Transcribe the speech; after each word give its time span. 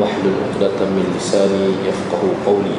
واحلل 0.00 0.34
عقدة 0.44 0.78
من 0.90 1.06
لساني 1.16 1.88
يفقه 1.88 2.22
قولي 2.46 2.78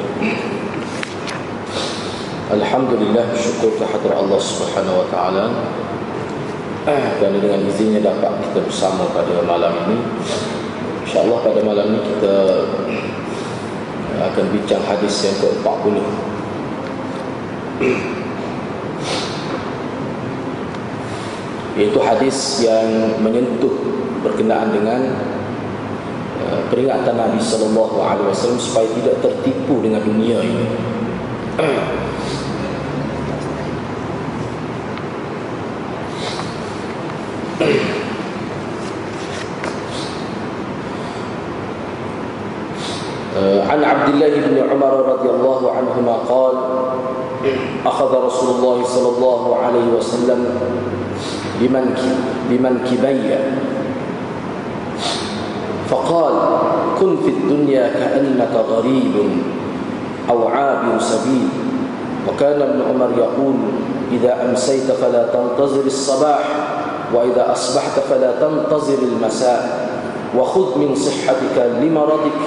Alhamdulillah 2.46 3.34
syukur 3.34 3.74
kehadrat 3.74 4.22
Allah 4.22 4.38
Subhanahu 4.38 5.02
wa 5.02 5.06
taala 5.10 5.50
kerana 7.18 7.42
dengan 7.42 7.58
izinnya 7.66 7.98
dapat 7.98 8.38
kita 8.38 8.62
bersama 8.62 9.10
pada 9.10 9.42
malam 9.42 9.74
ini. 9.82 9.98
Insya-Allah 11.02 11.38
pada 11.42 11.60
malam 11.66 11.90
ini 11.90 12.00
kita 12.06 12.34
akan 14.30 14.44
bincang 14.54 14.78
hadis 14.86 15.26
yang 15.26 15.34
ke-40. 15.42 15.96
Iaitu 21.76 21.98
hadis 21.98 22.38
yang 22.62 22.88
menyentuh 23.26 23.74
berkenaan 24.22 24.70
dengan 24.70 25.02
uh, 25.12 25.29
peringatan 26.70 27.14
Nabi 27.16 27.38
sallallahu 27.40 27.96
alaihi 28.02 28.28
wasallam 28.30 28.60
supaya 28.60 28.88
tidak 28.94 29.16
tertipu 29.22 29.80
dengan 29.82 30.02
dunia 30.02 30.38
ini. 30.42 30.66
عن 43.66 43.84
عبد 43.84 44.08
الله 44.14 44.32
بن 44.48 44.56
عمر 44.70 44.94
رضي 45.12 45.28
الله 45.28 45.60
عنهما 45.76 46.14
قال 46.32 46.54
أخذ 47.86 48.10
رسول 48.26 48.48
الله 48.56 48.78
صلى 48.84 49.08
الله 49.16 49.42
عليه 49.56 49.86
وسلم 50.00 50.40
بمنكبي 52.48 53.28
فقال 55.91 56.35
كن 56.99 57.11
في 57.19 57.29
الدنيا 57.35 57.91
كأنك 57.91 58.53
غريب 58.55 59.15
أو 60.31 60.47
عابر 60.47 60.95
سبيل. 61.03 61.49
وكان 62.21 62.61
ابن 62.61 62.79
عمر 62.85 63.09
يقول 63.17 63.57
إذا 64.11 64.45
أمسيت 64.45 64.91
فلا 64.91 65.33
تنتظر 65.33 65.85
الصباح 65.85 66.45
وإذا 67.13 67.51
أصبحت 67.51 67.99
فلا 68.09 68.31
تنتظر 68.39 68.99
المساء 69.03 69.89
وخذ 70.37 70.77
من 70.79 70.95
صحتك 70.95 71.57
لمرضك 71.81 72.39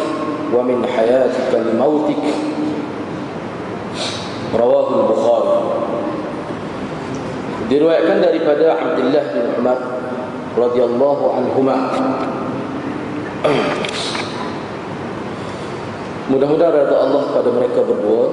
ومن 0.56 0.86
حياتك 0.86 1.50
لموتك. 1.52 2.24
رواه 4.54 4.88
البخاري. 4.94 5.58
Diriwayatkan 7.64 8.18
daripada 8.22 8.76
Abdullah 8.76 9.24
bin 9.34 9.44
Umar 9.58 9.78
radhiyallahu 10.54 11.24
anhuma. 11.34 11.76
Mudah-mudahan 16.32 16.72
redha 16.72 16.96
Allah 16.96 17.22
pada 17.28 17.50
mereka 17.52 17.84
berdua. 17.84 18.32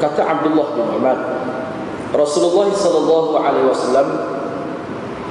Kata 0.00 0.24
Abdullah 0.24 0.68
bin 0.78 0.86
Umar 0.94 1.18
Rasulullah 2.14 2.72
sallallahu 2.72 3.36
alaihi 3.36 3.68
wasallam 3.68 4.08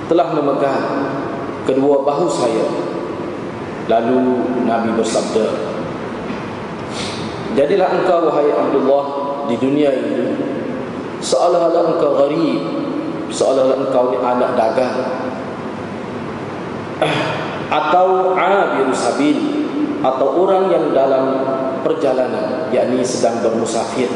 telah 0.06 0.28
memegang 0.38 0.84
kedua 1.66 2.06
bahu 2.06 2.30
saya. 2.30 2.68
Lalu 3.88 4.20
Nabi 4.68 4.92
bersabda 5.00 5.48
Jadilah 7.56 7.88
engkau 7.88 8.28
wahai 8.28 8.52
Abdullah 8.52 9.06
di 9.48 9.56
dunia 9.58 9.90
ini 9.96 10.36
seolah-olah 11.24 11.96
engkau 11.96 12.12
gharib, 12.22 12.62
seolah-olah 13.32 13.78
engkau 13.88 14.14
ni 14.14 14.18
anak 14.22 14.52
dagang 14.54 14.96
atau 17.68 18.34
abir 18.36 18.88
sabil 18.96 19.38
atau 20.00 20.28
orang 20.46 20.72
yang 20.72 20.86
dalam 20.96 21.26
perjalanan 21.82 22.70
yakni 22.72 23.02
sedang 23.04 23.42
bermusafir. 23.44 24.08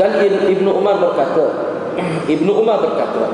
Dan 0.00 0.16
Ibnu 0.48 0.70
Umar 0.72 0.96
berkata, 0.96 1.46
Ibnu 2.24 2.52
Umar 2.56 2.80
berkata, 2.80 3.28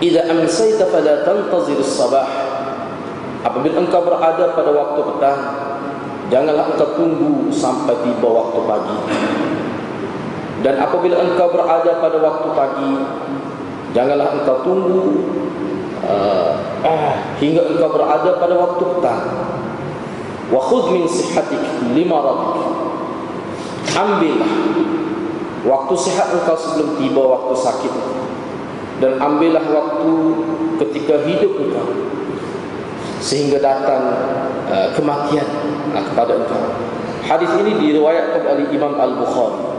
"Idza 0.00 0.24
amsayta 0.32 0.88
fala 0.88 1.20
tantazir 1.28 1.76
as-sabah" 1.76 2.24
Apabila 3.46 3.78
engkau 3.78 4.02
berada 4.02 4.58
pada 4.58 4.70
waktu 4.74 5.00
petang 5.06 5.40
Janganlah 6.34 6.74
engkau 6.74 6.98
tunggu 6.98 7.46
sampai 7.54 7.94
tiba 8.02 8.26
waktu 8.26 8.58
pagi 8.66 8.98
Dan 10.66 10.74
apabila 10.82 11.22
engkau 11.22 11.54
berada 11.54 12.02
pada 12.02 12.18
waktu 12.18 12.48
pagi 12.58 12.92
Janganlah 13.96 14.36
engkau 14.36 14.60
tunggu 14.60 15.24
uh, 16.04 16.52
Hingga 17.40 17.62
engkau 17.72 17.88
berada 17.96 18.36
pada 18.36 18.54
waktu 18.60 18.82
petang. 18.92 19.24
Wa 20.52 20.60
khud 20.60 20.92
min 20.92 21.08
sihatik 21.08 21.58
lima 21.96 22.20
radik 22.20 22.60
Ambillah 23.96 24.52
Waktu 25.66 25.94
sihat 25.98 26.28
engkau 26.30 26.54
sebelum 26.54 27.00
tiba 27.00 27.22
waktu 27.24 27.54
sakit. 27.56 27.94
Dan 29.00 29.18
ambillah 29.18 29.64
waktu 29.64 30.12
ketika 30.84 31.26
hidup 31.26 31.58
engkau. 31.58 31.88
Sehingga 33.18 33.58
datang 33.58 34.02
uh, 34.70 34.88
kematian 34.94 35.48
uh, 35.96 36.04
kepada 36.04 36.38
engkau. 36.38 36.62
Hadis 37.26 37.50
ini 37.58 37.74
diriwayatkan 37.82 38.46
oleh 38.46 38.70
Imam 38.70 38.94
Al-Bukhari. 38.94 39.75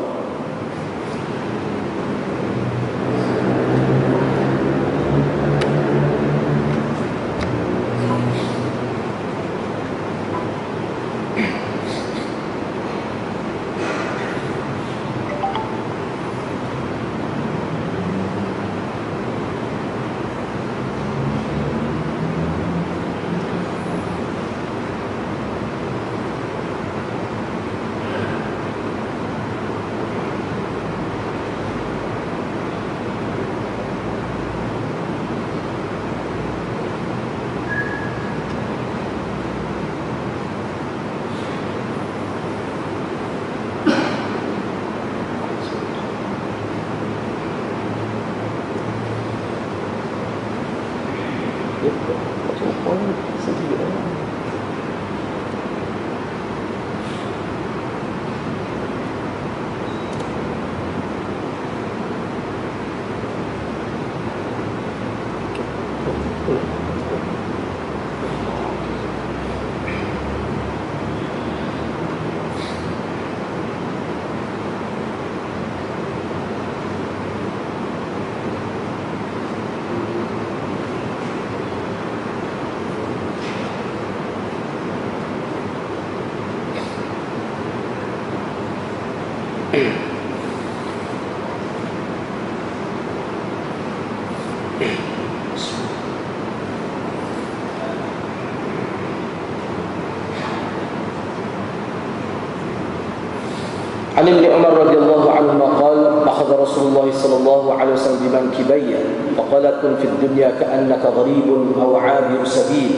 عن 104.17 104.27
ابن 104.27 104.45
عمر 104.45 104.73
رضي 104.77 104.97
الله 104.97 105.31
عنهما 105.31 105.65
قال 105.65 106.27
أخذ 106.27 106.61
رسول 106.61 106.87
الله 106.87 107.11
صلى 107.11 107.37
الله 107.37 107.73
عليه 107.73 107.93
وسلم 107.93 108.19
بمنكبي 108.21 108.95
فقال 109.37 109.73
كن 109.81 109.95
في 109.95 110.07
الدنيا 110.07 110.51
كأنك 110.59 111.05
غريب 111.17 111.47
أو 111.81 111.95
عابر 111.95 112.45
سبيل. 112.45 112.91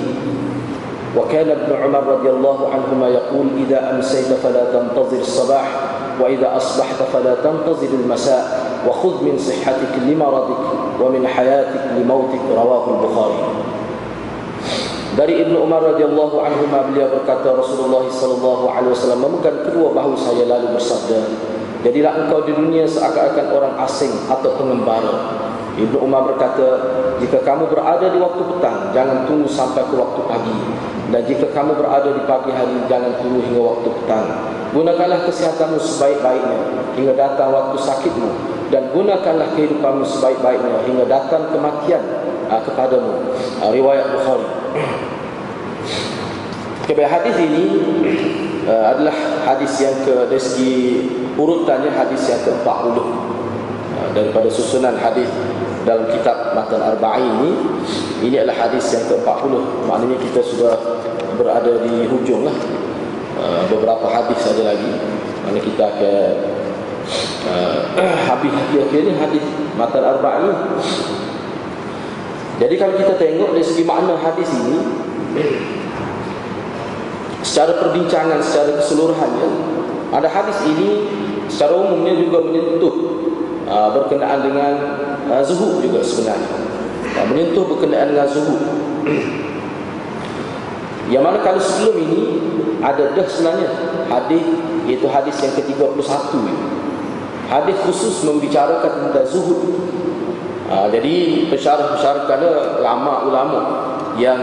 وكان 1.17 1.49
ابن 1.51 1.83
عمر 1.83 2.03
رضي 2.03 2.29
الله 2.29 2.69
عنهما 2.73 3.07
يقول 3.07 3.47
إذا 3.67 3.95
أمسيت 3.95 4.25
فلا 4.25 4.63
تنتظر 4.73 5.19
الصباح 5.19 5.67
وإذا 6.21 6.57
أصبحت 6.57 7.03
فلا 7.13 7.35
تنتظر 7.35 7.87
المساء 8.03 8.69
وخذ 8.87 9.23
من 9.23 9.37
صحتك 9.37 9.93
لمرضك 10.07 10.63
ومن 11.01 11.27
حياتك 11.27 11.81
لموتك 11.97 12.41
رواه 12.55 12.85
البخاري. 12.89 13.43
Dari 15.17 15.41
Ibnu 15.41 15.57
Umar 15.57 15.81
radhiyallahu 15.81 16.37
anhu 16.37 16.69
beliau 16.69 17.09
berkata 17.09 17.49
Rasulullah 17.49 18.05
sallallahu 18.13 18.65
alaihi 18.69 18.93
wasallam 18.93 19.25
memegang 19.25 19.65
kedua 19.65 19.89
bahu 19.89 20.13
saya 20.13 20.45
lalu 20.45 20.77
bersabda 20.77 21.19
Jadilah 21.79 22.27
engkau 22.27 22.43
di 22.43 22.53
dunia 22.53 22.83
seakan-akan 22.83 23.47
orang 23.55 23.73
asing 23.87 24.11
atau 24.27 24.51
pengembara 24.59 25.39
Ibnu 25.79 25.97
Umar 26.03 26.27
berkata 26.27 26.67
jika 27.23 27.39
kamu 27.39 27.71
berada 27.71 28.11
di 28.11 28.19
waktu 28.19 28.43
petang 28.51 28.91
jangan 28.91 29.23
tunggu 29.23 29.47
sampai 29.47 29.87
ke 29.87 29.95
waktu 29.95 30.21
pagi. 30.27 30.55
Dan 31.09 31.25
jika 31.25 31.49
kamu 31.55 31.73
berada 31.73 32.11
di 32.13 32.21
pagi 32.27 32.51
hari 32.53 32.77
jangan 32.85 33.15
tunggu 33.17 33.39
hingga 33.47 33.63
waktu 33.63 33.89
petang. 34.01 34.27
Gunakanlah 34.75 35.25
kesehatanmu 35.25 35.79
sebaik-baiknya 35.81 36.59
hingga 36.99 37.13
datang 37.15 37.49
waktu 37.49 37.79
sakitmu 37.79 38.29
dan 38.69 38.91
gunakanlah 38.93 39.49
kehidupanmu 39.57 40.05
sebaik-baiknya 40.05 40.83
hingga 40.85 41.05
datang 41.07 41.47
kematian 41.49 42.03
uh, 42.51 42.61
kepadamu. 42.61 43.33
Uh, 43.63 43.71
riwayat 43.71 44.05
Bukhari 44.13 44.58
Kebaik 46.89 47.09
hadis 47.09 47.35
ini 47.37 47.65
uh, 48.65 48.85
adalah 48.95 49.13
hadis 49.45 49.77
yang 49.77 49.93
ke 50.01 50.25
dari 50.25 50.41
segi 50.41 50.77
urutannya 51.37 51.93
hadis 51.93 52.25
yang 52.25 52.41
ke-40 52.41 52.97
uh, 52.97 54.09
daripada 54.17 54.49
susunan 54.49 54.97
hadis 54.97 55.29
dalam 55.85 56.09
kitab 56.09 56.57
Matan 56.57 56.81
Arba'in 56.81 57.29
ini 57.45 57.51
ini 58.25 58.35
adalah 58.41 58.67
hadis 58.67 58.89
yang 58.89 59.05
ke-40 59.05 59.53
maknanya 59.85 60.17
kita 60.17 60.41
sudah 60.41 60.75
berada 61.39 61.71
di 61.87 62.03
hujung 62.11 62.43
lah. 62.43 62.57
Uh, 63.39 63.63
beberapa 63.71 64.03
hadis 64.11 64.43
ada 64.51 64.75
lagi. 64.75 64.91
Mana 65.47 65.59
kita 65.63 65.83
akan 65.87 66.31
uh, 67.47 67.79
habis 68.27 68.51
akhir-akhir 68.51 69.01
ni 69.07 69.13
hadis 69.15 69.45
Matan 69.79 70.03
Arba'in 70.03 70.57
jadi 72.59 72.75
kalau 72.75 72.99
kita 72.99 73.15
tengok 73.15 73.55
dari 73.55 73.63
segi 73.63 73.87
makna 73.87 74.19
hadis 74.19 74.51
ini 74.51 74.77
Secara 77.39 77.79
perbincangan 77.79 78.43
secara 78.43 78.75
keseluruhannya 78.83 79.47
Ada 80.11 80.27
hadis 80.27 80.59
ini 80.67 81.07
secara 81.47 81.79
umumnya 81.79 82.19
juga 82.19 82.43
menyentuh 82.43 82.95
uh, 83.63 83.95
Berkenaan 83.95 84.43
dengan 84.43 84.73
uh, 85.31 85.39
zuhud 85.39 85.79
juga 85.79 86.03
sebenarnya. 86.03 86.51
Uh, 87.15 87.25
Menyentuh 87.31 87.63
berkenaan 87.63 88.11
dengan 88.11 88.27
zuhud. 88.27 88.59
Yang 91.15 91.23
mana 91.23 91.39
kalau 91.39 91.63
sebelum 91.63 91.95
ini 91.95 92.21
Ada 92.83 93.15
dah 93.15 93.23
sebenarnya 93.23 93.67
hadis 94.11 94.43
Iaitu 94.83 95.07
hadis 95.07 95.35
yang 95.39 95.55
ke-31 95.55 96.03
Hadis 97.49 97.77
khusus 97.87 98.25
membicarakan 98.25 99.09
tentang 99.09 99.25
zuhud 99.25 99.61
Ha, 100.69 100.85
jadi 100.85 101.49
pensyarah-pensyarah 101.49 102.29
kerana 102.29 102.49
lama 102.77 103.25
ulama 103.25 103.59
yang 104.21 104.37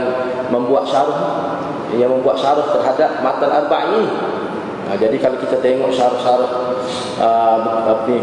membuat 0.51 0.83
syarah 0.91 1.55
yang 1.95 2.11
membuat 2.19 2.43
syarah 2.43 2.67
terhadap 2.75 3.23
matan 3.23 3.47
arba'in 3.47 4.11
ha, 4.91 4.99
jadi 4.99 5.15
kalau 5.23 5.39
kita 5.39 5.63
tengok 5.63 5.95
syarah-syarah 5.95 6.51
uh, 7.23 7.59
apa 7.95 8.11
ni 8.11 8.19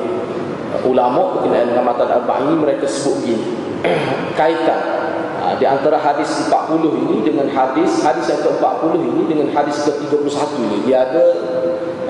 ulama 0.84 1.40
berkenaan 1.40 1.72
dengan 1.72 1.86
matan 1.88 2.12
arba'in 2.12 2.60
mereka 2.60 2.84
sebut 2.92 3.24
begini. 3.24 3.48
Kaitan. 4.40 4.82
Ha, 5.40 5.56
di 5.56 5.64
antara 5.64 5.96
hadis 5.96 6.28
40 6.52 7.08
ini 7.08 7.24
dengan 7.24 7.48
hadis 7.56 8.04
hadis 8.04 8.28
yang 8.28 8.44
ke-40 8.44 9.00
ini 9.00 9.22
dengan 9.32 9.48
hadis 9.56 9.80
ke-31 9.88 10.52
ini 10.60 10.78
dia 10.92 11.08
ada 11.08 11.26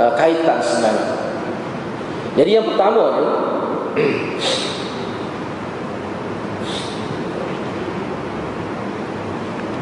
uh, 0.01 0.11
kaitan 0.17 0.57
sebenarnya. 0.57 1.05
Jadi 2.33 2.49
yang 2.49 2.65
pertama 2.65 3.03
ni 3.13 3.25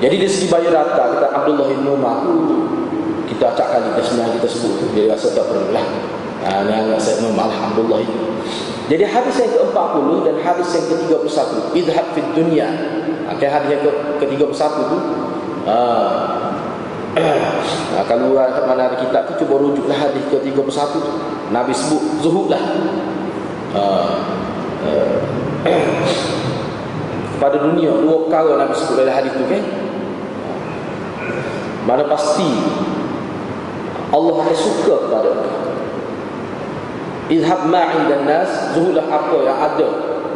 Jadi 0.01 0.15
dari 0.17 0.31
segi 0.33 0.49
bayar 0.49 0.73
rata 0.73 1.13
kata 1.13 1.27
Abdullah 1.29 1.69
bin 1.69 1.85
Umar 1.85 2.25
kita 3.29 3.53
acak 3.53 3.67
kali 3.69 3.85
kita 3.93 4.01
sebenarnya 4.01 4.33
kita 4.41 4.47
sebut 4.49 4.73
dia 4.97 5.05
rasa 5.13 5.29
tak 5.37 5.45
perlu 5.45 5.69
lah. 5.69 5.85
Ha, 6.41 6.65
saya 6.97 7.21
Umar 7.29 7.53
Alhamdulillah 7.53 8.01
itu. 8.01 8.17
Jadi 8.89 9.05
hadis 9.05 9.35
yang 9.37 9.53
ke-40 9.53 10.07
dan 10.25 10.35
hadis 10.41 10.67
yang 10.73 10.85
ke-31 10.89 11.49
idhab 11.77 12.07
fid 12.17 12.27
dunya. 12.33 12.67
Okay, 13.37 13.45
ha, 13.45 13.61
hadis 13.61 13.77
yang 13.77 13.81
ke-31 14.17 14.73
tu 14.89 14.97
ha, 15.69 15.77
ha, 17.93 17.99
kalau 18.09 18.33
mana 18.41 18.81
ada 18.89 18.97
kitab 18.97 19.29
tu 19.29 19.45
cuba 19.45 19.61
rujuklah 19.61 19.95
hadis 19.95 20.25
ke-31 20.33 20.81
tu. 20.97 21.01
Nabi 21.53 21.71
sebut 21.77 22.01
zuhud 22.25 22.49
lah. 22.49 22.63
Ha, 23.77 23.83
ha, 24.81 25.71
pada 27.41 27.57
dunia 27.57 27.89
dua 28.01 28.29
perkara 28.29 28.53
Nabi 28.53 28.73
sebut 28.73 28.97
dalam 28.97 29.13
hadis 29.13 29.33
tu 29.37 29.45
kan. 29.45 29.90
Mana 31.85 32.05
pasti 32.05 32.45
Allah 34.11 34.35
akan 34.43 34.57
suka 34.57 34.95
kepada. 35.07 35.31
Izhab 37.31 37.71
ma'i 37.71 38.11
dan 38.11 38.27
nas 38.27 38.75
Zuhudlah 38.75 39.07
apa 39.07 39.39
yang 39.39 39.55
ada 39.55 39.89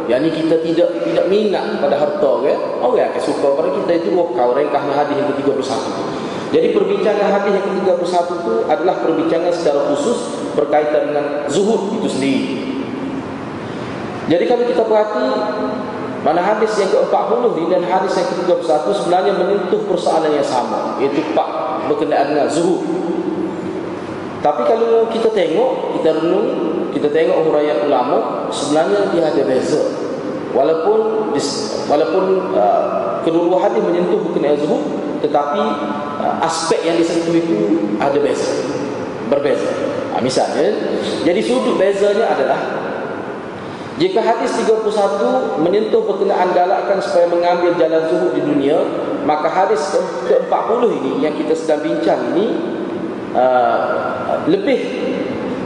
Yang 0.08 0.20
ni 0.24 0.30
kita 0.40 0.56
tidak 0.64 0.88
tidak 1.04 1.26
minat 1.28 1.76
pada 1.76 2.00
harta 2.00 2.30
kan? 2.40 2.58
Orang 2.80 3.12
akan 3.12 3.20
suka 3.20 3.52
pada 3.52 3.68
kita 3.76 3.92
itu 4.00 4.16
Kau 4.16 4.50
rengkahnya 4.56 4.94
hadis 4.96 5.20
yang 5.20 5.28
ke-31 5.36 5.84
Jadi 6.56 6.66
perbincangan 6.72 7.28
hadis 7.36 7.52
yang 7.52 7.64
ke-31 7.68 8.26
itu 8.32 8.54
Adalah 8.64 8.96
perbincangan 9.04 9.52
secara 9.52 9.80
khusus 9.92 10.18
Berkaitan 10.56 11.12
dengan 11.12 11.26
zuhud 11.52 12.00
itu 12.00 12.08
sendiri 12.08 12.42
Jadi 14.32 14.44
kalau 14.48 14.64
kita 14.64 14.82
perhati 14.88 15.26
Mana 16.26 16.42
hadis 16.42 16.74
yang 16.74 16.90
ke-40 16.90 17.54
ni 17.54 17.70
dan 17.70 17.86
hadis 17.86 18.18
yang 18.18 18.26
ke-31 18.34 18.82
sebenarnya 18.98 19.32
menyentuh 19.38 19.78
persoalan 19.86 20.34
yang 20.34 20.42
sama 20.42 20.98
iaitu 20.98 21.22
pak 21.30 21.46
berkenaan 21.86 22.34
dengan 22.34 22.50
zuhud. 22.50 22.82
Tapi 24.42 24.66
kalau 24.66 25.06
kita 25.14 25.30
tengok, 25.30 25.94
kita 25.94 26.18
renung, 26.18 26.48
kita 26.90 27.14
tengok 27.14 27.46
huraian 27.46 27.78
ulama 27.86 28.50
sebenarnya 28.50 29.06
dia 29.14 29.22
ada 29.30 29.42
beza. 29.46 29.78
Walaupun 30.50 31.30
walaupun 31.86 32.24
uh, 32.58 33.22
kedua 33.22 33.62
hadis 33.62 33.86
menyentuh 33.86 34.18
berkenaan 34.26 34.58
zuhud 34.58 34.82
tetapi 35.22 35.62
uh, 36.26 36.42
aspek 36.42 36.82
yang 36.90 36.98
disentuh 36.98 37.38
itu 37.38 37.86
ada 38.02 38.18
beza. 38.18 38.50
Berbeza. 39.30 39.70
Ha, 40.10 40.18
misalnya, 40.18 40.74
jadi 41.22 41.38
sudut 41.38 41.78
bezanya 41.78 42.34
adalah 42.34 42.85
jika 43.96 44.20
hadis 44.20 44.52
31 44.60 45.64
menyentuh 45.64 46.04
berkenaan 46.04 46.52
galakkan 46.52 47.00
supaya 47.00 47.32
mengambil 47.32 47.72
jalan 47.80 48.02
zuhud 48.12 48.32
di 48.36 48.44
dunia, 48.44 48.76
maka 49.24 49.48
hadis 49.48 49.80
ke-40 50.28 50.80
ini 51.00 51.12
yang 51.24 51.32
kita 51.32 51.56
sedang 51.56 51.80
bincang 51.80 52.20
ini 52.36 52.46
uh, 53.32 54.44
lebih 54.52 54.80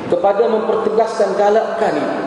kepada 0.07 0.47
mempertegaskan 0.47 1.35
galakkan 1.35 1.99
ini 1.99 2.19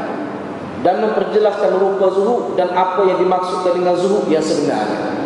dan 0.84 1.00
memperjelaskan 1.00 1.72
rupa 1.80 2.12
zuhud 2.12 2.60
dan 2.60 2.76
apa 2.76 3.08
yang 3.08 3.24
dimaksudkan 3.24 3.72
dengan 3.72 3.96
zuhud 3.96 4.28
yang 4.28 4.44
sebenarnya. 4.44 5.24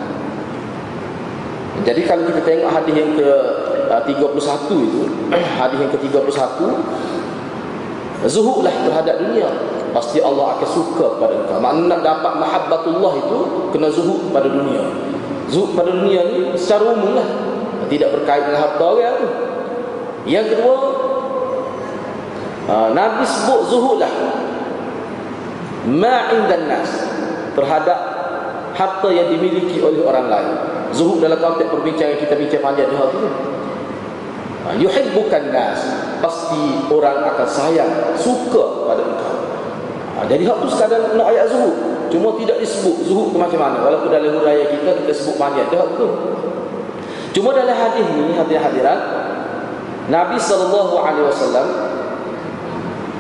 Jadi 1.89 2.01
kalau 2.05 2.21
kita 2.29 2.41
tengok 2.45 2.69
hadis 2.69 2.93
yang 2.93 3.11
ke-31 3.17 4.29
uh, 4.29 4.77
itu, 4.77 5.01
hadis 5.61 5.77
yang 5.81 5.89
ke-31 5.89 6.57
zuhudlah 8.25 8.73
terhadap 8.73 9.21
dunia 9.21 9.45
pasti 9.93 10.17
Allah 10.21 10.57
akan 10.57 10.69
suka 10.69 11.05
pada 11.21 11.33
engkau. 11.37 11.57
Makna 11.61 11.97
nak 11.97 12.01
dapat 12.01 12.33
mahabbatullah 12.37 13.13
itu 13.17 13.39
kena 13.73 13.87
zuhud 13.93 14.33
pada 14.33 14.49
dunia. 14.49 14.85
Zuhud 15.49 15.73
pada 15.77 15.89
dunia 15.93 16.21
ni 16.33 16.39
secara 16.57 16.97
umum 16.97 17.17
lah. 17.17 17.27
Tidak 17.87 18.09
berkait 18.13 18.45
dengan 18.45 18.61
harta 18.67 18.83
orang 18.83 19.15
tu. 19.17 19.27
Yang 20.27 20.45
kedua, 20.59 20.75
uh, 22.67 22.89
Nabi 22.91 23.23
sebut 23.23 23.61
zuhud 23.71 23.97
lah. 24.03 24.11
Ma'indan 25.87 26.67
nas. 26.67 26.91
Terhadap 27.55 27.99
harta 28.75 29.09
yang 29.09 29.31
dimiliki 29.33 29.81
oleh 29.81 30.03
orang 30.03 30.27
lain. 30.29 30.53
Zuhud 30.93 31.23
dalam 31.23 31.41
konteks 31.41 31.73
perbincangan 31.73 32.21
kita 32.21 32.33
bincang 32.37 32.61
panjang 32.61 32.87
di 32.91 32.95
hal 32.95 33.09
itu. 33.09 33.29
Ha, 34.61 34.67
yuhibbukan 34.77 35.43
nas 35.49 36.06
pasti 36.19 36.89
orang 36.89 37.23
akan 37.33 37.47
sayang 37.47 37.91
suka 38.17 38.87
pada 38.87 39.03
engkau 39.05 39.37
Ha, 40.17 40.25
jadi 40.25 40.49
hak 40.49 40.57
tu 40.65 40.67
sekadar 40.73 41.13
nak 41.13 41.29
ayat 41.29 41.45
zuhud. 41.45 41.77
Cuma 42.09 42.33
tidak 42.41 42.57
disebut 42.57 43.05
zuhud 43.05 43.29
tu 43.29 43.37
macam 43.37 43.61
mana. 43.61 43.85
Walaupun 43.85 44.09
dalam 44.09 44.33
huraya 44.33 44.65
kita 44.65 44.97
kita 45.05 45.13
sebut 45.13 45.37
panjang 45.37 45.69
tu 45.69 45.77
hak 45.77 45.89
tu. 45.93 46.07
Cuma 47.37 47.53
dalam 47.53 47.77
hadis 47.77 48.01
ni 48.17 48.33
hadirat 48.33 48.73
hadirat 48.73 48.99
Nabi 50.09 50.41
sallallahu 50.41 50.95
alaihi 50.97 51.25
wasallam 51.29 51.67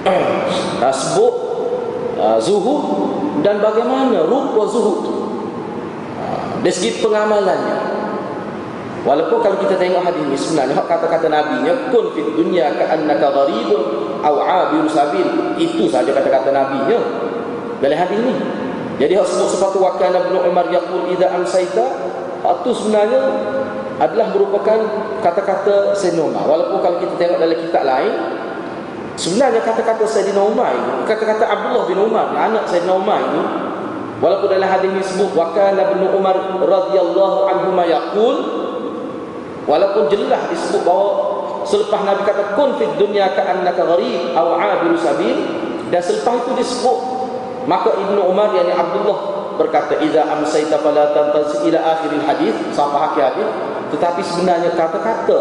sebut 1.05 1.33
uh, 2.17 2.39
zuhud 2.41 2.81
dan 3.45 3.61
bagaimana 3.61 4.25
rupa 4.25 4.65
zuhud 4.65 4.99
uh, 6.17 6.57
dari 6.65 6.73
segi 6.73 6.97
pengamalannya 7.05 7.86
Walaupun 9.07 9.39
kalau 9.39 9.55
kita 9.63 9.79
tengok 9.79 10.03
hadis 10.03 10.19
ini 10.19 10.35
sebenarnya 10.35 10.83
kata-kata 10.83 11.31
Nabi 11.31 11.63
nya 11.63 11.71
kun 11.95 12.11
fid 12.11 12.27
dunya 12.35 12.67
ka'annaka 12.75 13.31
gharibun 13.31 13.81
aw 14.19 14.35
'abir 14.35 14.83
sabil. 14.91 15.23
Itu 15.55 15.87
saja 15.87 16.11
kata-kata 16.11 16.51
Nabi 16.51 16.91
nya 16.91 16.99
dalam 17.79 17.97
hadis 18.03 18.19
ini. 18.19 18.35
Jadi 18.99 19.15
hak 19.15 19.23
sebut 19.31 19.47
sepatu 19.55 19.79
wakil 19.79 20.11
Nabi 20.11 20.35
Umar 20.43 20.67
yaqul 20.67 21.07
idza 21.07 21.31
amsayta 21.31 21.87
itu 22.47 22.69
sebenarnya 22.83 23.21
adalah 23.97 24.27
merupakan 24.35 24.79
kata-kata 25.23 25.95
Sayyidina 25.95 26.27
Umar. 26.27 26.43
Walaupun 26.43 26.83
kalau 26.83 26.97
kita 26.99 27.15
tengok 27.15 27.37
dalam 27.39 27.57
kitab 27.63 27.83
lain 27.87 28.13
sebenarnya 29.15 29.63
kata-kata 29.63 30.03
Sayyidina 30.03 30.43
Umar 30.43 30.75
ini, 30.75 31.07
kata-kata 31.07 31.47
Abdullah 31.47 31.83
bin 31.87 31.99
Umar, 32.03 32.35
anak 32.35 32.67
Sayyidina 32.67 32.91
Umar 32.91 33.23
ini 33.23 33.41
walaupun 34.19 34.51
dalam 34.51 34.67
hadis 34.67 34.89
ini 34.91 34.99
sebut 34.99 35.31
wakil 35.31 35.79
Nabi 35.79 35.95
Umar 36.11 36.35
radhiyallahu 36.59 37.37
anhu 37.47 37.69
yaqul 37.87 38.66
Walaupun 39.67 40.07
jelas 40.07 40.47
disebut 40.47 40.87
bahawa 40.87 41.11
selepas 41.67 41.99
Nabi 42.07 42.23
kata 42.23 42.55
kun 42.55 42.79
fid 42.79 42.95
dunya 42.95 43.27
ka'annaka 43.35 43.83
gharib 43.83 44.31
aw 44.31 44.55
'abir 44.55 44.95
sabil 44.95 45.35
dan 45.91 45.99
selepas 45.99 46.47
itu 46.47 46.51
disebut 46.63 46.97
maka 47.67 47.91
Ibnu 47.91 48.31
Umar 48.31 48.55
yakni 48.55 48.71
Abdullah 48.71 49.51
berkata 49.59 49.99
idza 49.99 50.23
amsayta 50.23 50.79
fala 50.79 51.11
tantas 51.11 51.59
ila 51.67 51.79
akhiril 51.83 52.23
hadis 52.23 52.55
sampai 52.71 52.99
akhir 53.11 53.21
hadis 53.35 53.49
tetapi 53.91 54.21
sebenarnya 54.23 54.71
kata-kata 54.79 55.39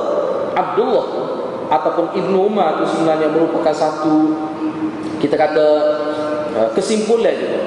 Abdullah 0.59 1.07
ataupun 1.71 2.15
Ibnu 2.15 2.51
Umar 2.51 2.83
itu 2.83 2.99
sebenarnya 2.99 3.31
merupakan 3.31 3.75
satu 3.75 4.35
kita 5.19 5.35
kata 5.35 5.67
uh, 6.55 6.69
kesimpulan 6.77 7.35
juga. 7.35 7.61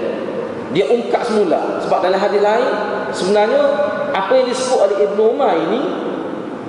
Dia 0.70 0.86
ungkap 0.86 1.26
semula. 1.26 1.82
Sebab 1.82 2.00
dalam 2.06 2.20
hadis 2.22 2.42
lain 2.42 2.70
sebenarnya 3.10 3.62
apa 4.14 4.32
yang 4.38 4.46
disebut 4.48 4.80
oleh 4.80 4.98
Ibnu 5.10 5.22
Umar 5.34 5.58
ini 5.58 5.80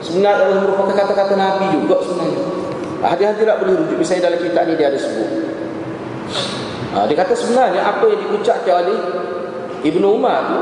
Sebenarnya 0.01 0.49
adalah 0.49 0.59
merupakan 0.65 0.95
kata-kata 0.97 1.35
Nabi 1.37 1.65
juga 1.77 2.01
sebenarnya. 2.01 2.43
Hadis-hadis 3.01 3.41
tidak 3.45 3.57
boleh 3.65 3.75
rujuk. 3.81 3.97
Misalnya 4.01 4.23
dalam 4.33 4.41
kitab 4.41 4.63
ini 4.69 4.75
dia 4.77 4.89
ada 4.93 4.99
sebut. 5.01 5.31
Ha, 6.91 7.07
dia 7.07 7.17
kata 7.17 7.33
sebenarnya 7.39 7.81
apa 7.87 8.05
yang 8.11 8.19
diucapkan 8.19 8.75
oleh 8.83 8.99
Ibnu 9.87 10.07
Umar 10.11 10.43
itu 10.43 10.59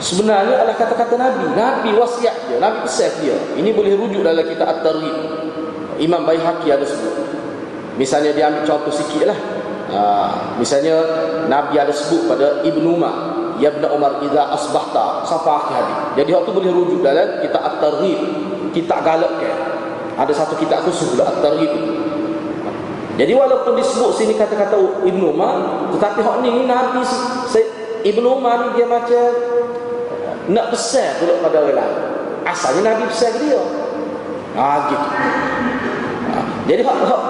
sebenarnya 0.00 0.56
adalah 0.64 0.76
kata-kata 0.78 1.14
Nabi. 1.20 1.44
Nabi 1.54 1.90
wasiat 1.94 2.48
dia, 2.48 2.58
Nabi 2.58 2.78
pesan 2.88 3.12
dia. 3.20 3.36
Ini 3.60 3.70
boleh 3.76 3.94
rujuk 3.94 4.24
dalam 4.24 4.42
kitab 4.46 4.66
At-Targhib. 4.78 5.16
Imam 6.00 6.24
Baihaqi 6.24 6.72
ada 6.72 6.86
sebut. 6.88 7.12
Misalnya 8.00 8.32
dia 8.32 8.48
ambil 8.48 8.64
contoh 8.64 8.90
sikitlah. 8.90 9.36
Ha, 9.90 10.02
misalnya 10.56 10.96
Nabi 11.50 11.74
ada 11.76 11.92
sebut 11.92 12.30
pada 12.30 12.62
Ibnu 12.64 12.94
Umar 12.94 13.39
ya 13.60 13.68
ibn 13.68 13.84
Umar 13.84 14.24
idza 14.24 14.56
asbahta 14.56 15.20
akhir 15.22 15.72
hadis. 15.76 15.98
Jadi 16.16 16.30
waktu 16.32 16.50
boleh 16.50 16.72
rujuk 16.72 17.00
dalam 17.04 17.44
kita 17.44 17.58
at-targhib, 17.60 18.20
kita 18.72 18.96
galak 19.04 19.32
ke. 19.36 19.50
Ada 20.16 20.32
satu 20.32 20.56
kitab 20.56 20.84
khusus 20.84 21.16
pula 21.16 21.32
at-targhib 21.32 21.72
Jadi 23.20 23.32
walaupun 23.36 23.76
disebut 23.76 24.16
sini 24.16 24.32
kata-kata 24.32 24.80
Ibnu 25.04 25.36
Umar, 25.36 25.60
tetapi 25.92 26.24
hak 26.24 26.36
ni 26.40 26.64
Nabi 26.64 27.04
Ibnu 28.00 28.26
Umar 28.40 28.64
ni 28.64 28.80
dia 28.80 28.88
macam 28.88 29.28
nak 30.48 30.72
pesan 30.72 31.20
pula 31.20 31.36
pada 31.44 31.56
orang 31.60 31.76
lain. 31.76 31.96
Asalnya 32.48 32.96
Nabi 32.96 33.12
pesan 33.12 33.32
dia. 33.44 33.60
Ah 34.56 34.88
gitu. 34.88 35.08
Ha, 36.30 36.40
jadi 36.64 36.80
hak, 36.80 36.96
hak, 37.06 37.22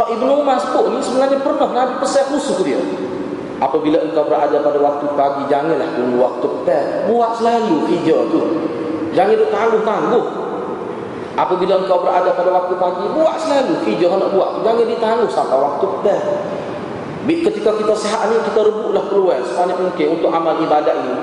hak 0.00 0.08
Ibnu 0.16 0.32
Umar 0.32 0.56
sebut 0.56 0.96
ni 0.96 0.98
sebenarnya 1.04 1.38
pernah 1.44 1.68
Nabi 1.76 1.94
pesan 2.00 2.24
khusus 2.32 2.56
dia. 2.64 2.80
Apabila 3.62 4.02
engkau 4.02 4.26
berada 4.26 4.58
pada 4.58 4.78
waktu 4.82 5.06
pagi 5.14 5.42
Janganlah 5.46 5.88
tunggu 5.94 6.16
waktu 6.18 6.46
petang. 6.46 6.88
Buat 7.10 7.30
selalu 7.38 7.76
kerja 7.86 8.16
tu. 8.30 8.40
Jangan 9.14 9.30
duduk 9.38 9.50
tangguh-tangguh 9.54 10.24
Apabila 11.34 11.74
engkau 11.82 11.98
berada 12.02 12.30
pada 12.34 12.50
waktu 12.50 12.74
pagi 12.78 13.04
Buat 13.14 13.36
selalu 13.38 13.74
kerja 13.86 14.06
nak 14.10 14.30
buat. 14.34 14.50
Jangan 14.66 14.84
ditangguh 14.86 15.30
sampai 15.30 15.58
waktu 15.58 15.84
petang. 15.86 16.24
Ketika 17.24 17.70
kita 17.78 17.94
sehat 17.94 18.28
ni 18.28 18.36
Kita 18.42 18.60
rebutlah 18.62 19.04
peluang 19.06 19.42
Sebanyak 19.46 19.78
mungkin 19.80 20.06
untuk 20.18 20.30
amal 20.34 20.58
ibadat 20.60 20.96
ini 21.00 21.16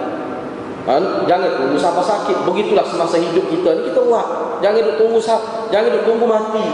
kan? 0.82 1.04
Jangan 1.30 1.50
tunggu 1.62 1.78
sampai 1.78 2.02
sakit. 2.02 2.38
Begitulah 2.42 2.86
semasa 2.86 3.22
hidup 3.22 3.46
kita 3.54 3.70
ni 3.78 3.82
kita 3.94 4.02
buat. 4.02 4.28
Jangan 4.66 4.82
duduk 4.82 4.96
tunggu 4.98 5.20
Jangan 5.70 5.88
duduk 5.94 6.04
tunggu 6.10 6.26
mati. 6.26 6.66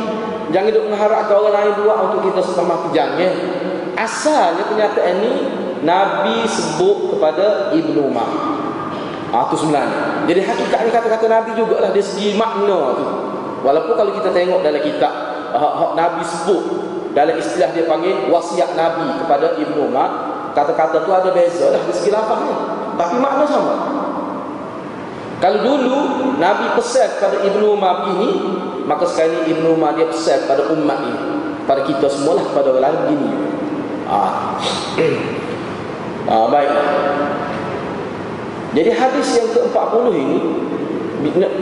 Jangan 0.47 0.71
duduk 0.71 0.85
mengharapkan 0.87 1.35
orang 1.35 1.53
lain 1.59 1.71
buat 1.83 1.97
Untuk 2.07 2.21
kita 2.31 2.39
setelah 2.39 2.67
mati. 2.75 2.87
Jangan 2.95 3.33
asalnya 3.97 4.63
kenyataan 4.69 5.17
ini 5.19 5.33
Nabi 5.81 6.45
sebut 6.45 7.17
kepada 7.17 7.73
Ibnu 7.73 8.13
Umar. 8.13 8.29
Ah 9.33 9.49
tu 9.51 9.59
sebenarnya. 9.59 10.23
Jadi 10.29 10.39
hakikatnya 10.45 10.91
kata-kata 10.93 11.25
Nabi 11.27 11.51
juga 11.57 11.83
lah 11.83 11.89
dari 11.91 12.05
segi 12.05 12.37
makna 12.37 12.95
tu. 12.95 13.05
Walaupun 13.65 13.93
kalau 13.97 14.11
kita 14.15 14.31
tengok 14.31 14.63
dalam 14.63 14.79
kitab 14.79 15.11
hak, 15.51 15.73
hak 15.81 15.91
Nabi 15.97 16.21
sebut 16.23 16.63
dalam 17.11 17.35
istilah 17.35 17.73
dia 17.73 17.89
panggil 17.89 18.29
wasiat 18.29 18.77
Nabi 18.77 19.17
kepada 19.25 19.57
Ibnu 19.57 19.89
Umar, 19.89 20.09
kata-kata 20.53 21.03
tu 21.03 21.11
ada 21.11 21.33
beza 21.33 21.73
lah 21.73 21.81
dari 21.81 21.95
segi 21.97 22.13
lafaznya. 22.13 22.55
Tapi 22.95 23.15
makna 23.17 23.43
sama. 23.45 23.75
Kalau 25.37 25.59
dulu 25.61 25.97
Nabi 26.41 26.65
pesan 26.73 27.17
kepada 27.17 27.37
Ibnu 27.45 27.77
Umar 27.77 28.09
ini, 28.09 28.29
maka 28.89 29.05
sekarang 29.05 29.45
ini 29.45 29.53
Ibnu 29.53 29.77
Umar 29.77 29.93
dia 29.93 30.09
pesan 30.09 30.45
kepada 30.45 30.65
umat 30.73 30.97
ini. 31.05 31.21
Pada 31.67 31.81
kita 31.83 32.07
semualah 32.09 32.47
kepada 32.47 32.73
orang 32.73 32.83
lain 32.85 32.97
begini. 33.05 33.56
Ah. 34.07 34.55
ah 36.31 36.45
baik. 36.47 36.71
Jadi 38.71 38.91
hadis 38.95 39.27
yang 39.35 39.49
ke-40 39.51 40.05
ini 40.15 40.39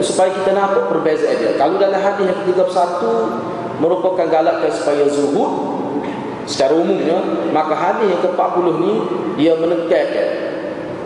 supaya 0.04 0.30
kita 0.30 0.50
nampak 0.54 0.86
perbezaan 0.90 1.36
dia. 1.42 1.52
Kalau 1.58 1.80
dalam 1.80 1.98
hadis 1.98 2.28
yang 2.28 2.38
ke-31 2.46 3.02
merupakan 3.82 4.26
galakkan 4.30 4.70
supaya 4.70 5.10
zuhud 5.10 5.52
secara 6.46 6.78
umumnya, 6.78 7.18
maka 7.50 7.74
hadis 7.74 8.14
yang 8.14 8.22
ke-40 8.22 8.66
ni 8.78 8.92
dia 9.34 9.52
menekankan 9.58 10.28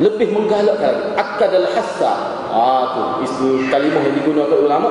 lebih 0.00 0.32
menggalakkan 0.32 1.16
akad 1.16 1.52
al-hassa. 1.52 2.12
Ah 2.50 2.82
tu 2.92 3.02
isu 3.24 3.70
kalimah 3.70 4.02
yang 4.02 4.16
digunakan 4.18 4.58
ulama 4.58 4.90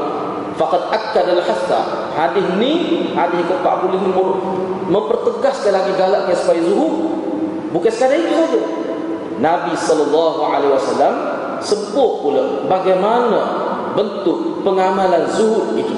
Fakat 0.60 0.92
akkad 0.92 1.26
al-hassa. 1.40 2.12
Hadis 2.20 2.44
ni 2.60 3.08
Hadis 3.16 3.48
ke-40 3.48 3.96
ni 3.96 4.12
Mempertegaskan 4.92 5.72
lagi 5.72 5.92
galaknya 5.96 6.36
supaya 6.36 6.60
zuhud 6.60 7.16
Bukan 7.72 7.88
sekadar 7.88 8.20
itu 8.20 8.36
saja. 8.36 8.62
Nabi 9.40 9.72
SAW 9.80 11.16
Sebut 11.64 12.12
pula 12.20 12.68
Bagaimana 12.68 13.40
Bentuk 13.96 14.68
pengamalan 14.68 15.24
zuhud 15.32 15.80
itu. 15.80 15.96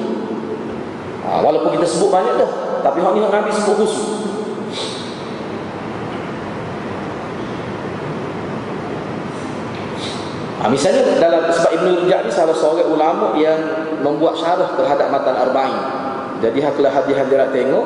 Ha, 1.25 1.41
Walaupun 1.41 1.73
kita 1.81 1.89
sebut 1.89 2.13
banyak 2.13 2.37
dah 2.37 2.51
Tapi 2.85 3.01
hal 3.01 3.17
ni 3.17 3.25
Nabi 3.25 3.49
sebut 3.49 3.75
khusus 3.81 4.20
Ha, 10.61 10.69
misalnya 10.69 11.01
dalam 11.17 11.49
sebab 11.49 11.73
Ibn 11.73 11.87
Rujak 12.05 12.21
ni 12.21 12.29
salah 12.29 12.53
seorang 12.53 12.85
ulama 12.85 13.33
yang 13.33 13.57
membuat 14.05 14.37
syarah 14.37 14.77
terhadap 14.77 15.09
matan 15.09 15.33
arba'in. 15.33 15.81
Jadi 16.37 16.61
haklah 16.61 16.93
hadis-hadis 16.93 17.33
nak 17.33 17.49
tengok 17.49 17.85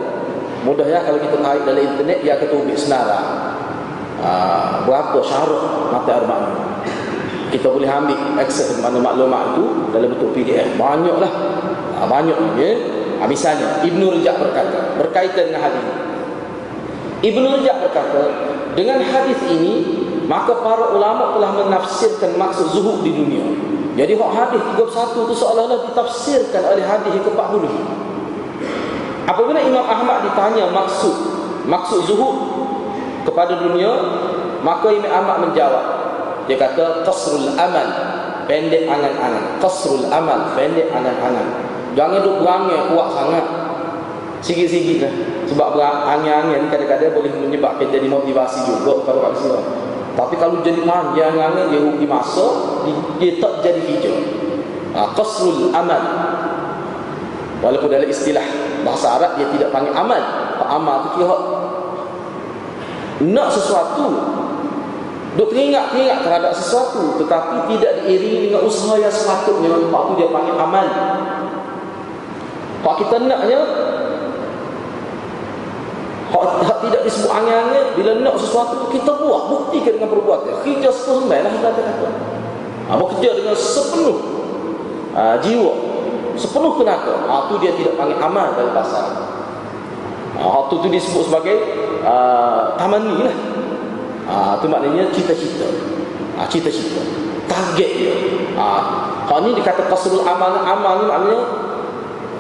mudah 0.67 0.84
ya 0.84 1.00
kalau 1.08 1.15
kita 1.24 1.39
tarik 1.39 1.63
dalam 1.63 1.84
internet 1.88 2.20
dia 2.20 2.36
akan 2.36 2.48
tubik 2.51 2.75
senara. 2.75 3.20
Ha, 4.20 4.32
berapa 4.84 5.17
syarah 5.24 5.63
matan 5.96 6.13
arba'in. 6.27 6.55
Kita 7.55 7.72
boleh 7.72 7.88
ambil 7.88 8.20
akses 8.44 8.75
mana 8.84 9.00
maklumat 9.00 9.55
itu 9.55 9.96
dalam 9.96 10.12
bentuk 10.12 10.36
PDF. 10.36 10.75
Banyaklah. 10.75 11.32
Ha, 11.96 12.03
banyak 12.12 12.60
ya. 12.60 12.72
Ha, 13.15 13.24
misalnya 13.24 13.88
Ibn 13.88 14.01
Rujak 14.03 14.36
berkata 14.36 15.00
berkaitan 15.00 15.48
dengan 15.48 15.63
hadis 15.63 15.79
ini. 15.79 15.96
Ibn 17.24 17.44
Rujak 17.55 17.77
berkata 17.88 18.22
dengan 18.75 19.00
hadis 19.00 19.39
ini 19.48 20.03
maka 20.25 20.53
para 20.62 20.94
ulama 20.94 21.38
telah 21.38 21.51
menafsirkan 21.65 22.34
maksud 22.38 22.74
zuhud 22.74 23.05
di 23.05 23.13
dunia. 23.13 23.46
Jadi 23.96 24.12
hak 24.20 24.32
hadis 24.36 24.62
31 24.75 25.24
itu 25.24 25.36
seolah-olah 25.39 25.79
ditafsirkan 25.88 26.63
oleh 26.67 26.84
hadis 26.84 27.12
yang 27.15 27.24
ke-40. 27.24 27.63
Apabila 29.25 29.60
Imam 29.63 29.86
Ahmad 29.88 30.27
ditanya 30.27 30.67
maksud 30.70 31.15
maksud 31.65 32.03
zuhud 32.05 32.36
kepada 33.24 33.58
dunia, 33.58 33.91
maka 34.62 34.91
Imam 34.91 35.10
Ahmad 35.10 35.38
menjawab. 35.50 35.86
Dia 36.46 36.62
kata 36.62 37.01
qasrul 37.01 37.58
amal, 37.58 37.88
pendek 38.46 38.86
angan-angan. 38.86 39.58
Qasrul 39.58 40.05
amal, 40.13 40.53
pendek 40.53 40.94
angan-angan. 40.94 41.48
Jangan 41.98 42.22
duk 42.22 42.44
berangai 42.44 42.91
kuat 42.94 43.10
sangat. 43.15 43.46
Sikit-sikit 44.46 45.10
lah. 45.10 45.13
Sebab 45.50 45.74
angin-angin 45.82 46.70
kadang-kadang 46.70 47.17
boleh 47.17 47.34
menyebabkan 47.34 47.89
jadi 47.89 48.05
motivasi 48.05 48.62
juga 48.70 49.01
kepada 49.01 49.20
manusia. 49.25 49.58
Tapi 50.15 50.36
kalau 50.39 50.63
jadi 50.63 50.79
panjang 50.88 51.36
angin 51.36 51.75
dia 51.75 51.79
rugi 51.84 52.07
masa, 52.07 52.79
dia, 52.88 52.95
dia 53.19 53.31
tak 53.43 53.53
jadi 53.60 53.81
hijau. 53.84 54.15
Ha, 54.95 55.12
qasrul 55.12 55.75
amal. 55.75 56.01
Walaupun 57.60 57.91
dalam 57.91 58.07
istilah 58.07 58.43
bahasa 58.88 59.19
Arab 59.19 59.31
dia 59.36 59.48
tidak 59.51 59.74
panggil 59.74 59.91
amal 59.91 60.45
amal 60.65 60.95
tu 61.05 61.10
kira 61.22 61.38
nak 63.25 63.48
sesuatu 63.53 64.07
duk 65.36 65.51
teringat-teringat 65.51 66.19
terhadap 66.24 66.51
sesuatu 66.55 67.19
tetapi 67.19 67.75
tidak 67.75 68.03
diiringi 68.03 68.50
dengan 68.50 68.63
usaha 68.63 68.95
yang 68.95 69.12
sepatutnya 69.12 69.72
Pak 69.91 70.01
tu 70.07 70.13
dia 70.15 70.27
panggil 70.31 70.55
amal 70.55 70.88
Pak 72.86 72.95
kita 73.03 73.15
naknya 73.25 73.60
Hak, 76.36 76.77
tidak 76.84 77.01
disebut 77.08 77.32
angin-angin 77.32 77.86
Bila 77.96 78.12
nak 78.20 78.36
sesuatu 78.36 78.92
kita 78.92 79.12
buat. 79.15 79.42
Buktikan 79.48 79.96
dengan 79.96 80.10
perbuatan. 80.12 80.51
Kerja 80.65 80.89
sepenuh 80.92 81.32
lah 81.32 81.51
kita 81.51 81.70
kata. 81.72 82.08
Ha, 82.86 82.92
Bekerja 83.00 83.30
dengan 83.39 83.56
sepenuh 83.56 84.18
ha, 85.15 85.39
Jiwa. 85.39 85.74
Sepenuh 86.36 86.72
tenaga. 86.75 87.15
Ha, 87.30 87.34
Itu 87.48 87.56
dia 87.63 87.72
tidak 87.74 87.94
panggil 87.96 88.20
amal 88.20 88.51
dalam 88.54 88.74
pasal 88.75 89.06
ha, 90.36 90.44
Itu 90.68 90.75
tu 90.84 90.88
disebut 90.92 91.24
sebagai 91.32 91.58
uh, 92.04 92.75
Tamani 92.75 93.15
lah. 93.24 93.36
Ha, 94.27 94.36
Itu 94.60 94.68
maknanya 94.68 95.10
cita-cita. 95.15 95.70
Ha, 96.36 96.46
Cita-cita. 96.51 97.01
Target 97.48 97.92
dia. 97.96 98.15
Ha, 98.60 98.68
Hak 99.25 99.39
ni 99.42 99.58
dikata 99.58 99.89
kasrul 99.89 100.22
amal. 100.22 100.62
Amal 100.62 100.94
ni 101.01 101.06
maknanya 101.10 101.39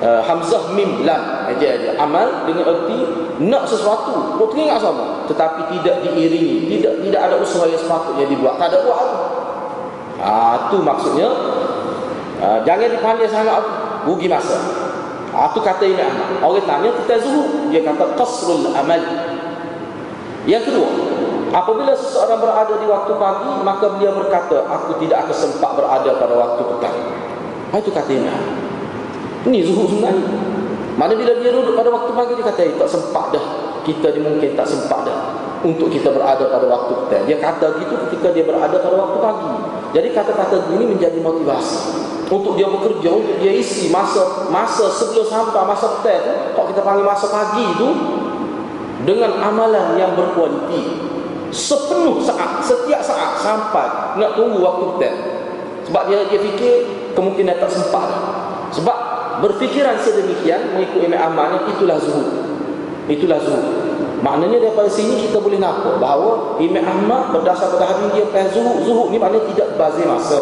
uh, 0.05 0.21
Hamzah 0.25 0.73
mim 0.75 1.01
lam. 1.07 1.47
Aja 1.49 1.69
dia 1.77 1.93
amal 1.97 2.45
dengan 2.49 2.65
erti 2.69 3.24
nak 3.41 3.63
sesuatu 3.67 4.39
kau 4.39 4.47
teringat 4.51 4.79
sama. 4.79 5.27
Tetapi 5.27 5.79
tidak 5.79 6.05
diiringi 6.05 6.69
tidak 6.71 6.93
tidak 7.03 7.21
ada 7.27 7.35
usaha 7.41 7.65
yang 7.67 7.79
sepatutnya 7.79 8.25
dibuat. 8.29 8.55
Tak 8.61 8.71
ada 8.71 8.77
buat 8.87 9.01
ah 10.15 10.71
tu 10.71 10.79
maksudnya 10.79 11.27
uh, 12.39 12.59
jangan 12.63 12.87
dipandai 12.87 13.27
sangat 13.27 13.59
rugi 14.07 14.31
masa. 14.31 14.55
Ah 15.35 15.51
tu 15.51 15.59
kata 15.59 15.83
Imam 15.83 16.07
Ahmad. 16.07 16.39
Orang 16.39 16.65
tanya 16.65 16.89
kita 17.03 17.15
zuhud 17.19 17.71
dia 17.73 17.83
kata 17.83 18.15
qasrul 18.15 18.71
amal. 18.71 19.01
Yang 20.47 20.71
kedua 20.71 20.89
apabila 21.51 21.91
seseorang 21.95 22.39
berada 22.39 22.73
di 22.79 22.87
waktu 22.87 23.13
pagi 23.15 23.51
maka 23.63 23.85
dia 23.99 24.11
berkata 24.11 24.63
aku 24.67 24.99
tidak 25.03 25.27
akan 25.27 25.35
sempat 25.35 25.71
berada 25.75 26.11
pada 26.15 26.33
waktu 26.39 26.61
petang. 26.63 26.97
Ah, 27.73 27.77
itu 27.81 27.91
kata 27.91 28.11
Imam 28.15 28.65
ini 29.45 29.61
zuhud 29.61 29.87
sebenarnya. 29.93 30.54
Mana 30.95 31.11
bila 31.15 31.31
dia 31.39 31.51
duduk 31.51 31.75
pada 31.75 31.91
waktu 31.91 32.11
pagi 32.15 32.33
dia 32.39 32.45
kata, 32.47 32.61
eh, 32.63 32.75
tak 32.79 32.89
sempat 32.89 33.25
dah. 33.35 33.45
Kita 33.83 34.07
ni 34.15 34.19
mungkin 34.23 34.49
tak 34.57 34.65
sempat 34.65 35.05
dah 35.05 35.17
untuk 35.65 35.89
kita 35.89 36.13
berada 36.13 36.45
pada 36.45 36.65
waktu 36.69 36.93
petang. 37.05 37.23
Dia 37.25 37.37
kata 37.41 37.81
gitu 37.81 37.93
ketika 38.07 38.29
dia 38.31 38.45
berada 38.45 38.77
pada 38.77 38.95
waktu 38.95 39.17
pagi. 39.17 39.53
Jadi 39.97 40.07
kata-kata 40.13 40.55
ini 40.77 40.85
menjadi 40.93 41.17
motivasi 41.19 41.77
untuk 42.29 42.57
dia 42.57 42.69
bekerja, 42.69 43.09
untuk 43.09 43.37
dia 43.41 43.53
isi 43.53 43.89
masa 43.89 44.49
masa 44.49 44.89
sebelum 44.93 45.25
sampai 45.25 45.61
masa 45.65 46.01
petang 46.01 46.21
tu, 46.21 46.33
kalau 46.53 46.67
kita 46.69 46.81
panggil 46.85 47.05
masa 47.05 47.25
pagi 47.29 47.63
itu 47.65 47.89
dengan 49.05 49.37
amalan 49.41 49.97
yang 49.97 50.13
berkualiti 50.17 51.13
sepenuh 51.53 52.21
saat, 52.25 52.61
setiap 52.65 53.01
saat 53.01 53.37
sampai 53.41 54.17
nak 54.21 54.37
tunggu 54.37 54.61
waktu 54.61 54.85
petang. 54.97 55.17
Sebab 55.85 56.01
dia 56.09 56.25
dia 56.29 56.41
fikir 56.41 56.73
kemungkinan 57.13 57.61
tak 57.61 57.69
sempat. 57.69 58.09
Sebab 58.73 59.04
berfikiran 59.43 59.95
sedemikian 59.99 60.75
mengikut 60.75 61.01
Imam 61.03 61.19
Ahmad 61.19 61.65
itulah 61.71 61.97
zuhud. 61.99 62.27
Itulah 63.09 63.39
zuhud. 63.41 63.65
Maknanya 64.25 64.57
daripada 64.57 64.89
sini 64.89 65.29
kita 65.29 65.37
boleh 65.37 65.61
nampak 65.61 66.01
bahawa 66.01 66.57
Imam 66.57 66.81
Ahmad 66.81 67.35
berdasar 67.35 67.75
pada 67.77 67.93
hadis 67.93 68.15
dia 68.15 68.25
faham 68.31 68.49
zuhud. 68.49 68.77
Zuhud 68.83 69.07
ni 69.13 69.17
maknanya 69.21 69.45
tidak 69.53 69.67
bazir 69.77 70.05
masa. 70.07 70.39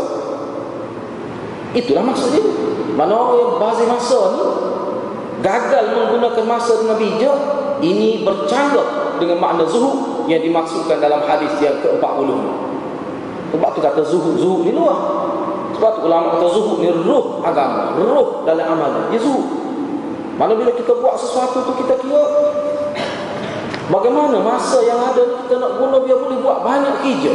Itulah 1.74 2.04
maksudnya. 2.06 2.44
Mana 2.94 3.18
orang 3.18 3.38
yang 3.42 3.52
bazir 3.58 3.88
masa 3.90 4.20
ni 4.38 4.44
gagal 5.42 5.86
menggunakan 5.92 6.46
masa 6.46 6.74
dengan 6.80 6.98
bijak, 7.02 7.38
ini 7.84 8.22
bercanggah 8.22 9.18
dengan 9.18 9.38
makna 9.42 9.66
zuhud 9.68 10.30
yang 10.30 10.40
dimaksudkan 10.40 11.04
dalam 11.04 11.20
hadis 11.26 11.52
yang 11.60 11.76
ke-40. 11.84 12.30
Sebab 13.54 13.70
tu 13.76 13.80
kata 13.84 14.02
zuhud, 14.02 14.36
zuhud 14.40 14.62
ni 14.66 14.72
luar. 14.74 15.23
Sebab 15.74 15.90
tu 15.98 16.00
ulama 16.06 16.38
kata 16.38 16.48
zuhud 16.54 16.78
ni 16.80 16.90
ruh 16.94 17.42
agama, 17.42 17.98
ruh 17.98 18.46
dalam 18.46 18.78
amalan. 18.78 19.10
Ya 19.10 19.20
zuhud. 19.20 19.46
Mana 20.38 20.58
bila 20.58 20.74
kita 20.74 20.94
buat 20.98 21.18
sesuatu 21.18 21.62
tu 21.62 21.74
kita 21.82 21.94
kira 22.02 22.22
bagaimana 23.90 24.42
masa 24.42 24.82
yang 24.82 24.98
ada 24.98 25.46
kita 25.46 25.62
nak 25.62 25.78
guna 25.78 26.02
biar 26.02 26.18
boleh 26.18 26.38
buat 26.42 26.62
banyak 26.62 26.96
kerja. 27.02 27.34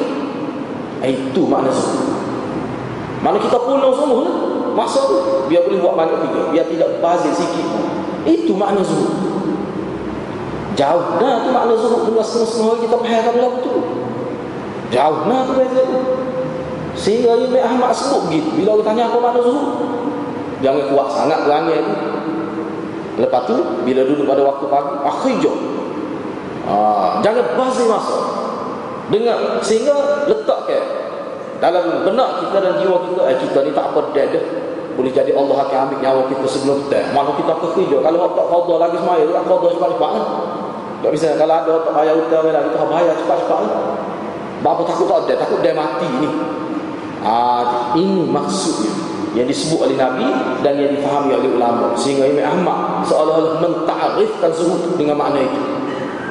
Itu 1.03 1.47
makna 1.47 1.71
zuhud. 1.71 2.15
Mana 3.19 3.39
kita 3.43 3.59
pulang 3.59 3.95
semua 3.95 4.21
lah 4.23 4.37
masa 4.79 5.03
tu 5.11 5.19
biar 5.51 5.67
boleh 5.67 5.83
buat 5.83 5.95
banyak 5.99 6.19
kerja, 6.23 6.41
biar 6.55 6.67
tidak 6.71 6.91
bazir 7.03 7.35
sikit. 7.35 7.67
Itu 8.23 8.55
makna 8.55 8.83
zuhud. 8.87 9.15
Jauh 10.79 11.19
dah 11.19 11.43
tu 11.43 11.51
makna 11.51 11.75
zuhud 11.75 12.07
dengan 12.07 12.23
setengah-setengah 12.23 12.77
kita 12.87 12.97
faham 13.03 13.35
dalam 13.35 13.53
betul. 13.59 13.79
Jauh 14.95 15.19
dah 15.27 15.41
tu 15.43 15.53
tu. 15.59 16.28
Sehingga 16.99 17.39
Imam 17.39 17.63
Ahmad 17.63 17.95
sebut 17.95 18.27
begitu. 18.27 18.51
Bila 18.59 18.75
orang 18.75 18.87
tanya 18.91 19.03
apa 19.07 19.19
makna 19.23 19.41
zuhud? 19.47 19.69
Jangan 20.59 20.83
kuat 20.91 21.09
sangat 21.15 21.39
perangai 21.47 21.79
tu. 21.87 21.95
Lepas 23.19 23.43
tu, 23.47 23.55
bila 23.87 24.01
duduk 24.07 24.27
pada 24.27 24.43
waktu 24.43 24.67
pagi, 24.67 24.95
akhirnya. 25.07 25.53
Ha, 26.67 26.75
jangan 27.23 27.45
bazir 27.55 27.87
masa. 27.87 28.19
Dengar. 29.15 29.63
Sehingga 29.63 30.27
letak 30.27 30.59
ke 30.67 30.79
dalam 31.59 32.07
benak 32.07 32.31
kita 32.43 32.59
dan 32.63 32.73
jiwa 32.83 32.99
kita, 33.11 33.23
eh, 33.31 33.37
kita 33.39 33.59
ni 33.67 33.71
tak 33.75 33.95
apa 33.95 34.01
dah. 34.15 34.45
Boleh 34.99 35.15
jadi 35.15 35.31
Allah 35.31 35.63
akan 35.63 35.79
ambil 35.87 35.99
nyawa 36.03 36.23
kita 36.27 36.47
sebelum 36.51 36.83
kita. 36.87 37.15
Mana 37.15 37.31
kita 37.39 37.55
kerja. 37.55 37.97
Kalau 38.03 38.19
tak 38.35 38.47
kau 38.51 38.79
lagi 38.83 38.99
semaya, 38.99 39.23
tak 39.23 39.43
kau 39.47 39.71
cepat-cepat. 39.71 40.13
Tak 40.99 41.11
bisa. 41.15 41.29
Kalau 41.39 41.55
ada 41.55 41.75
tak 41.87 41.93
bayar 41.95 42.15
hutang, 42.19 42.43
kita 42.51 42.87
bayar 42.91 43.15
cepat-cepat. 43.15 43.63
Bapa 44.59 44.83
takut 44.83 45.07
tak 45.07 45.19
ada, 45.31 45.35
takut 45.47 45.63
dia 45.63 45.71
mati 45.71 46.11
ni. 46.19 46.58
Ah, 47.23 47.91
ini 47.99 48.23
maksudnya 48.31 48.95
yang 49.35 49.47
disebut 49.51 49.91
oleh 49.91 49.97
Nabi 49.99 50.27
dan 50.63 50.79
yang 50.79 50.95
difahami 50.95 51.35
oleh 51.35 51.51
ulama 51.51 51.93
sehingga 51.99 52.31
Imam 52.31 52.47
Ahmad 52.47 53.07
seolah-olah 53.11 53.59
mentarifkan 53.59 54.51
zuhud 54.55 54.95
dengan 54.95 55.19
makna 55.19 55.43
itu. 55.43 55.61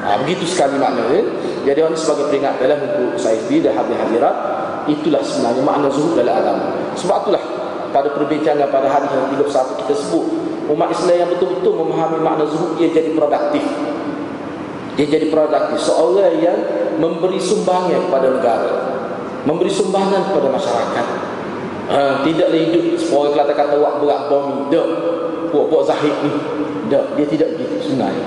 Ah, 0.00 0.16
begitu 0.24 0.48
sekali 0.48 0.80
maknanya. 0.80 1.28
Jadi 1.68 1.78
ini 1.84 1.98
sebagai 1.98 2.32
peringatan 2.32 2.64
dalam 2.64 2.78
untuk 2.80 3.20
saya 3.20 3.36
sendiri 3.44 3.68
dan 3.68 3.72
hadir-hadirat 3.76 4.34
itulah 4.88 5.20
sebenarnya 5.20 5.62
makna 5.62 5.88
zuhud 5.92 6.16
dalam 6.16 6.32
agama. 6.32 6.66
Sebab 6.96 7.28
itulah 7.28 7.44
pada 7.92 8.08
perbincangan 8.16 8.68
pada 8.72 8.88
hari 8.88 9.06
yang 9.12 9.28
31 9.36 9.80
kita 9.84 9.94
sebut 9.96 10.24
umat 10.72 10.88
Islam 10.92 11.16
yang 11.16 11.30
betul-betul 11.36 11.72
memahami 11.84 12.18
makna 12.24 12.44
zuhud 12.48 12.80
dia 12.80 12.88
jadi 12.88 13.12
produktif. 13.12 13.64
Dia 14.96 15.06
jadi 15.06 15.28
produktif 15.28 15.78
seorang 15.84 16.40
yang 16.40 16.58
memberi 16.98 17.38
sumbangan 17.38 18.08
kepada 18.08 18.28
negara 18.34 18.97
memberi 19.46 19.70
sumbangan 19.70 20.32
kepada 20.32 20.48
masyarakat. 20.50 21.06
Ha, 21.88 22.20
tidaklah 22.20 22.60
hidup 22.68 23.00
seorang 23.00 23.32
kata 23.32 23.52
kata 23.56 23.74
wak 23.80 23.94
berat 24.02 24.22
bom 24.28 24.68
dak 24.68 24.86
puak-puak 25.52 25.88
zahid 25.88 26.14
ni. 26.24 26.32
Dak 26.88 27.16
dia 27.20 27.26
tidak 27.28 27.48
begitu 27.56 27.84
sebenarnya 27.84 28.24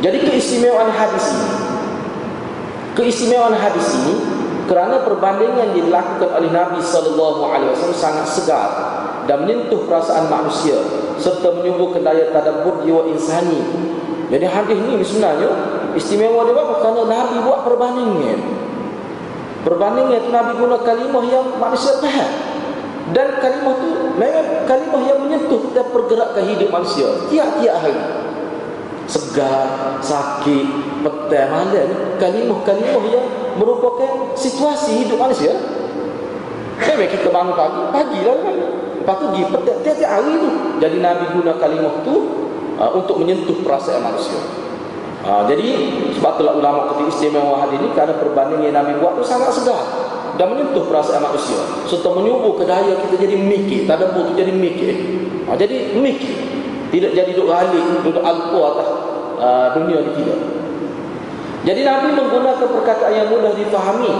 jadi 0.00 0.18
keistimewaan 0.22 0.90
hadis 0.94 1.26
ini 1.34 1.48
keistimewaan 2.94 3.56
hadis 3.58 3.86
ini 3.98 4.14
kerana 4.70 5.02
perbandingan 5.02 5.58
yang 5.58 5.72
dilakukan 5.74 6.30
oleh 6.30 6.50
Nabi 6.54 6.78
sallallahu 6.78 7.42
alaihi 7.50 7.74
wasallam 7.74 7.98
sangat 7.98 8.26
segar 8.30 8.70
dan 9.26 9.42
menyentuh 9.42 9.82
perasaan 9.90 10.30
manusia 10.30 10.78
serta 11.18 11.50
menyuburkan 11.58 12.06
daya 12.06 12.30
tadabbur 12.30 12.86
jiwa 12.86 13.10
insani. 13.10 13.58
Jadi 14.30 14.46
hadis 14.46 14.78
ini 14.78 15.02
sebenarnya 15.02 15.50
Istimewa 15.96 16.46
dia 16.46 16.54
apa? 16.54 16.74
Kerana 16.82 17.02
Nabi 17.06 17.36
buat 17.42 17.60
perbandingan. 17.66 18.40
Perbandingan 19.66 20.16
itu 20.22 20.30
Nabi 20.32 20.52
guna 20.56 20.76
kalimah 20.80 21.24
yang 21.26 21.46
manusia 21.58 21.98
faham. 21.98 22.30
Dan 23.10 23.28
kalimah 23.42 23.74
itu 23.74 23.88
memang 24.14 24.46
kalimah 24.70 25.02
yang 25.02 25.18
menyentuh 25.26 25.74
dan 25.74 25.86
pergerakan 25.90 26.44
hidup 26.46 26.68
manusia. 26.70 27.06
Tiap-tiap 27.26 27.74
hari. 27.82 28.02
Segar, 29.10 29.98
sakit, 29.98 30.66
petang, 31.02 31.48
malam. 31.50 31.88
Kalimah-kalimah 32.22 33.04
yang 33.10 33.26
merupakan 33.58 34.32
situasi 34.38 35.04
hidup 35.04 35.18
manusia. 35.18 35.58
Memang 36.80 37.10
kita 37.12 37.28
bangun 37.28 37.54
pagi, 37.58 37.82
pagi 37.92 38.18
lah 38.24 38.36
kan. 38.40 38.56
Lepas 39.00 39.14
tu 39.16 39.24
pergi 39.32 39.42
petang, 39.50 39.78
tiap-tiap 39.82 40.10
hari 40.10 40.32
tu. 40.38 40.50
Jadi 40.78 40.96
Nabi 41.02 41.24
guna 41.34 41.52
kalimah 41.58 41.94
itu 42.00 42.14
uh, 42.78 42.90
untuk 42.94 43.20
menyentuh 43.20 43.58
perasaan 43.60 44.00
manusia. 44.06 44.38
Ha, 45.20 45.44
jadi 45.44 45.68
sebab 46.16 46.40
itulah 46.40 46.56
ulama 46.56 46.88
kata 46.88 47.04
istimewa 47.12 47.60
hadis 47.60 47.76
ini 47.76 47.92
kerana 47.92 48.16
perbandingan 48.16 48.72
yang 48.72 48.76
Nabi 48.80 48.96
buat 48.96 49.20
itu 49.20 49.24
sangat 49.28 49.52
sedar. 49.52 49.84
Dan 50.40 50.56
menyentuh 50.56 50.88
perasaan 50.88 51.20
manusia. 51.20 51.60
Serta 51.84 52.08
menyubuh 52.16 52.56
ke 52.56 52.64
daya 52.64 52.96
kita 53.04 53.20
jadi 53.20 53.36
mikir 53.36 53.84
tak 53.84 54.00
ada 54.00 54.16
jadi 54.32 54.52
mikir. 54.52 54.88
Ha, 55.44 55.56
jadi 55.60 55.92
mikir. 56.00 56.34
Tidak 56.90 57.12
jadi 57.12 57.30
duduk 57.36 57.52
galik 57.52 57.84
duduk 58.02 58.24
alpa 58.24 58.60
atas 58.74 58.88
uh, 59.38 59.68
dunia 59.76 60.00
ini 60.02 60.12
tidak. 60.16 60.38
Jadi 61.60 61.80
Nabi 61.84 62.16
menggunakan 62.16 62.66
perkataan 62.72 63.12
yang 63.12 63.28
mudah 63.28 63.52
difahami 63.52 64.12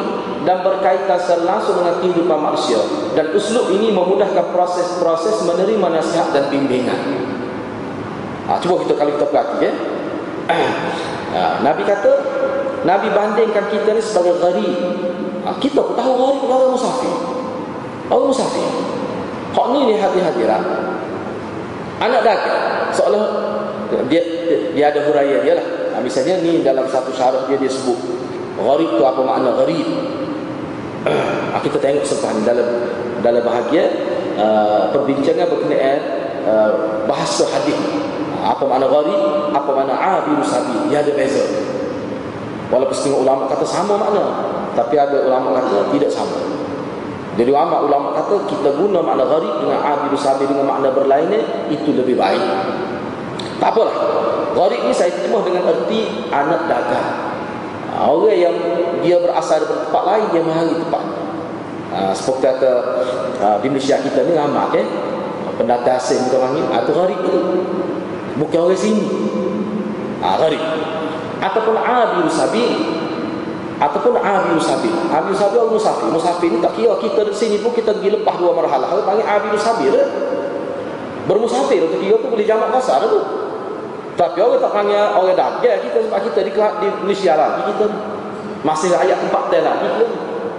dan 0.44 0.60
berkaitan 0.60 1.16
secara 1.16 1.56
langsung 1.56 1.80
dengan 1.80 1.96
kehidupan 2.04 2.36
manusia. 2.36 2.76
Dan 3.16 3.32
uslub 3.32 3.72
ini 3.72 3.88
memudahkan 3.88 4.52
proses-proses 4.52 5.48
menerima 5.48 5.86
nasihat 5.88 6.36
dan 6.36 6.52
bimbingan. 6.52 7.00
Ha, 8.44 8.60
cuba 8.60 8.84
kita 8.84 9.00
kalau 9.00 9.16
kita 9.16 9.26
perhati 9.32 9.56
ya. 9.64 9.72
Ha, 11.30 11.62
Nabi 11.62 11.82
kata 11.86 12.12
Nabi 12.82 13.08
bandingkan 13.12 13.70
kita 13.70 13.94
ni 13.94 14.02
sebagai 14.02 14.40
gharib. 14.40 14.76
Ha, 15.46 15.54
kita 15.62 15.80
pun 15.80 15.94
tahu 15.94 16.12
gharib 16.16 16.42
orang 16.48 16.72
musafir. 16.74 17.14
Orang 18.10 18.28
musafir. 18.34 18.68
Hak 19.50 19.66
ni 19.74 19.80
ni 19.90 19.94
hati-hatiran. 19.98 20.62
Anak 22.00 22.20
dagang 22.24 22.90
seolah 22.96 23.24
dia, 23.90 24.00
dia, 24.08 24.56
dia 24.72 24.84
ada 24.88 25.00
huraya 25.04 25.42
dia 25.44 25.54
lah. 25.58 25.66
Ha, 25.94 26.02
misalnya 26.02 26.40
ni 26.40 26.62
dalam 26.64 26.86
satu 26.88 27.12
syarat 27.12 27.50
dia 27.50 27.60
dia 27.60 27.70
sebut 27.70 28.20
Gharib 28.60 28.90
tu 29.00 29.04
apa 29.06 29.20
makna 29.24 29.56
gharib? 29.56 29.88
Ah, 31.56 31.60
kita 31.64 31.80
tengok 31.80 32.04
sepan 32.04 32.44
dalam 32.44 32.92
dalam 33.24 33.40
bahagian 33.40 33.88
uh, 34.36 34.92
perbincangan 34.92 35.48
berkenaan 35.48 36.00
uh, 36.44 36.70
bahasa 37.08 37.48
hadis. 37.48 37.80
Apa 38.40 38.64
makna 38.64 38.87
gharib? 38.88 39.53
Apa 39.53 39.70
makna 39.72 39.94
abiru 39.96 40.44
sabi? 40.44 40.88
Ia 40.88 41.05
ada 41.05 41.12
beza. 41.12 41.44
Walaupun 42.70 42.94
setengah 42.94 43.20
ulama 43.26 43.42
kata 43.50 43.66
sama 43.66 43.98
makna, 43.98 44.24
tapi 44.79 44.94
ada 44.94 45.26
ulama 45.26 45.59
kata 45.59 45.90
tidak 45.90 46.11
sama. 46.11 46.38
Jadi 47.35 47.50
ulama 47.50 47.83
ulama 47.83 48.09
kata 48.16 48.46
kita 48.46 48.70
guna 48.79 49.05
makna 49.05 49.26
gharib 49.26 49.55
dengan 49.62 49.79
abiru 49.83 50.16
sabi 50.18 50.46
dengan 50.46 50.66
makna 50.66 50.88
berlainnya 50.94 51.40
itu 51.68 51.90
lebih 51.92 52.16
baik. 52.16 52.42
Tak 53.61 53.76
apalah. 53.76 53.96
Gharib 54.57 54.81
ni 54.88 54.92
saya 54.96 55.12
terjemah 55.12 55.42
dengan 55.44 55.62
erti 55.68 56.29
anak 56.33 56.66
dagang. 56.66 57.09
Orang 58.00 58.33
yang 58.33 58.57
dia 59.05 59.18
berasal 59.20 59.61
dari 59.66 59.76
tempat 59.85 60.03
lain 60.07 60.24
dia 60.33 60.42
mahari 60.46 60.72
tempat 60.79 61.03
ha, 61.90 62.14
seperti 62.14 62.46
kata 62.48 62.72
ha, 63.42 63.46
di 63.59 63.66
Malaysia 63.68 63.98
kita 63.98 64.24
ni 64.24 64.33
ramai 64.38 64.66
kan 64.72 64.87
pendatang 65.59 65.98
asing 65.98 66.22
bukan 66.31 66.40
panggil 66.48 66.64
atau 66.70 66.92
ha, 66.94 66.98
gharib 67.03 67.18
tu 67.26 67.33
bukan 68.40 68.59
orang 68.72 68.81
sini. 68.81 69.05
Ha, 70.20 70.37
gharib 70.37 70.61
ataupun 71.40 71.76
abir 71.81 72.29
sabi 72.29 72.64
ataupun 73.81 74.20
abir 74.20 74.61
sabi 74.61 74.92
abir 75.09 75.33
sabi 75.33 75.57
orang 75.57 75.72
musafir 75.72 76.12
musafir 76.12 76.53
ni 76.53 76.61
tak 76.61 76.76
kira 76.76 76.92
kita 77.00 77.24
di 77.24 77.33
sini 77.33 77.57
pun 77.57 77.72
kita 77.72 77.96
pergi 77.96 78.20
lepas 78.20 78.37
dua 78.37 78.53
marhalah. 78.53 78.92
Kita 78.92 79.05
panggil 79.05 79.24
abir 79.24 79.53
sabi 79.57 79.88
bermusafir 81.24 81.88
tu 81.88 81.96
kira 82.00 82.16
tu 82.20 82.29
boleh 82.29 82.44
jamak 82.44 82.68
kasar 82.76 83.05
tu. 83.09 83.20
Tapi 84.20 84.37
orang 84.37 84.61
tak 84.61 84.72
panggil 84.76 85.00
orang 85.00 85.33
dagang 85.33 85.81
kita 85.81 85.98
sebab 86.05 86.20
kita 86.29 86.40
di, 86.44 86.53
di 86.53 86.88
Malaysia 87.00 87.33
lagi 87.40 87.72
kita 87.72 87.85
masih 88.61 88.92
rakyat 88.92 89.16
tempat 89.24 89.42
dia 89.48 89.61
lagi 89.64 89.87
kita. 89.88 90.07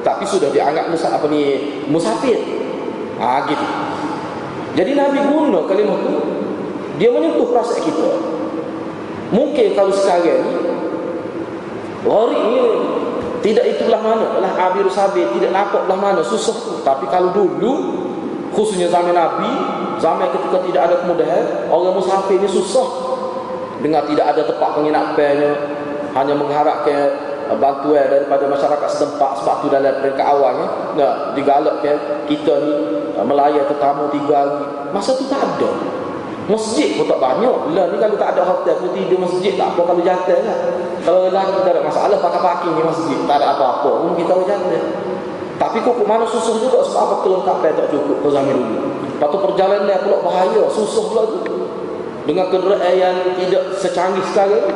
Tapi 0.02 0.26
sudah 0.26 0.50
dianggap 0.50 0.90
musa, 0.90 1.14
apa 1.14 1.30
ni 1.30 1.62
musafir. 1.86 2.42
Ha, 3.22 3.46
gitu. 3.46 3.66
Jadi 4.74 4.98
Nabi 4.98 5.22
guna 5.30 5.62
kalimah 5.70 5.94
itu 6.02 6.31
dia 7.02 7.10
menyentuh 7.10 7.50
perasaan 7.50 7.82
kita. 7.82 8.10
Mungkin 9.34 9.74
kalau 9.74 9.90
sekarang 9.90 10.46
Gharib 12.06 12.42
ni 12.46 12.62
tidak 13.42 13.66
itulah 13.74 13.98
mana. 14.06 14.38
Lah 14.38 14.54
Abir 14.70 14.86
Sabir 14.86 15.26
tidak 15.34 15.50
nampak 15.50 15.90
lah 15.90 15.98
mana. 15.98 16.22
Susah 16.22 16.54
tu. 16.54 16.78
Tapi 16.86 17.10
kalau 17.10 17.34
dulu 17.34 17.74
khususnya 18.54 18.86
zaman 18.86 19.18
Nabi 19.18 19.50
zaman 19.98 20.30
ketika 20.30 20.62
tidak 20.62 20.82
ada 20.92 20.96
kemudahan 21.02 21.74
orang 21.74 21.98
musafir 21.98 22.38
ni 22.38 22.46
susah. 22.46 23.18
Dengan 23.82 24.06
tidak 24.06 24.38
ada 24.38 24.46
tempat 24.46 24.70
penginapannya 24.78 25.52
hanya 26.14 26.38
mengharapkan 26.38 27.34
uh, 27.50 27.58
bantuan 27.58 28.14
daripada 28.14 28.46
masyarakat 28.46 28.90
setempat. 28.94 29.42
Sebab 29.42 29.56
tu 29.66 29.68
dalam 29.74 30.06
peringkat 30.06 30.28
awalnya 30.30 30.94
nak 30.94 31.34
digalakkan 31.34 31.98
kita 32.30 32.54
ni 32.62 32.74
uh, 33.18 33.26
melayan 33.26 33.66
tetamu 33.66 34.06
tiga 34.14 34.46
hari. 34.46 34.94
Masa 34.94 35.18
tu 35.18 35.26
tak 35.26 35.42
ada 35.42 35.72
masjid 36.50 36.98
pun 36.98 37.06
tak 37.06 37.20
banyak. 37.22 37.58
Lah 37.76 37.86
ni 37.92 37.98
kalau 38.02 38.16
tak 38.18 38.38
ada 38.38 38.42
hotel 38.46 38.76
pun 38.82 38.90
tidur 38.96 39.20
masjid 39.22 39.54
tak 39.60 39.76
apa 39.76 39.82
kalau 39.86 40.02
jatuh 40.02 40.40
kan 40.42 40.58
kalau 41.02 41.20
lelaki 41.30 41.60
tak 41.66 41.74
ada 41.78 41.82
masalah 41.86 42.18
pakai 42.18 42.42
parking 42.42 42.74
ni 42.78 42.84
masjid. 42.86 43.18
Tak 43.30 43.36
ada 43.42 43.46
apa-apa 43.58 43.92
pun 44.06 44.12
kita 44.18 44.34
jatuh. 44.48 44.84
Tapi 45.62 45.78
kok 45.86 46.02
mana 46.10 46.26
susah 46.26 46.58
juga 46.58 46.82
sebab 46.82 47.02
apa 47.06 47.16
kelengkapan 47.22 47.72
tak 47.78 47.88
cukup 47.94 48.18
ke 48.26 48.28
zaman 48.34 48.54
dulu. 48.58 48.78
Lepas 49.06 49.28
tu 49.30 49.38
perjalanan 49.38 49.98
pula 50.02 50.18
bahaya 50.26 50.64
susah 50.74 51.04
pula 51.14 51.24
tu. 51.30 51.40
Dengan 52.22 52.54
kenderaan 52.54 52.94
yang 52.94 53.18
tidak 53.34 53.82
secanggih 53.82 54.22
sekarang 54.30 54.70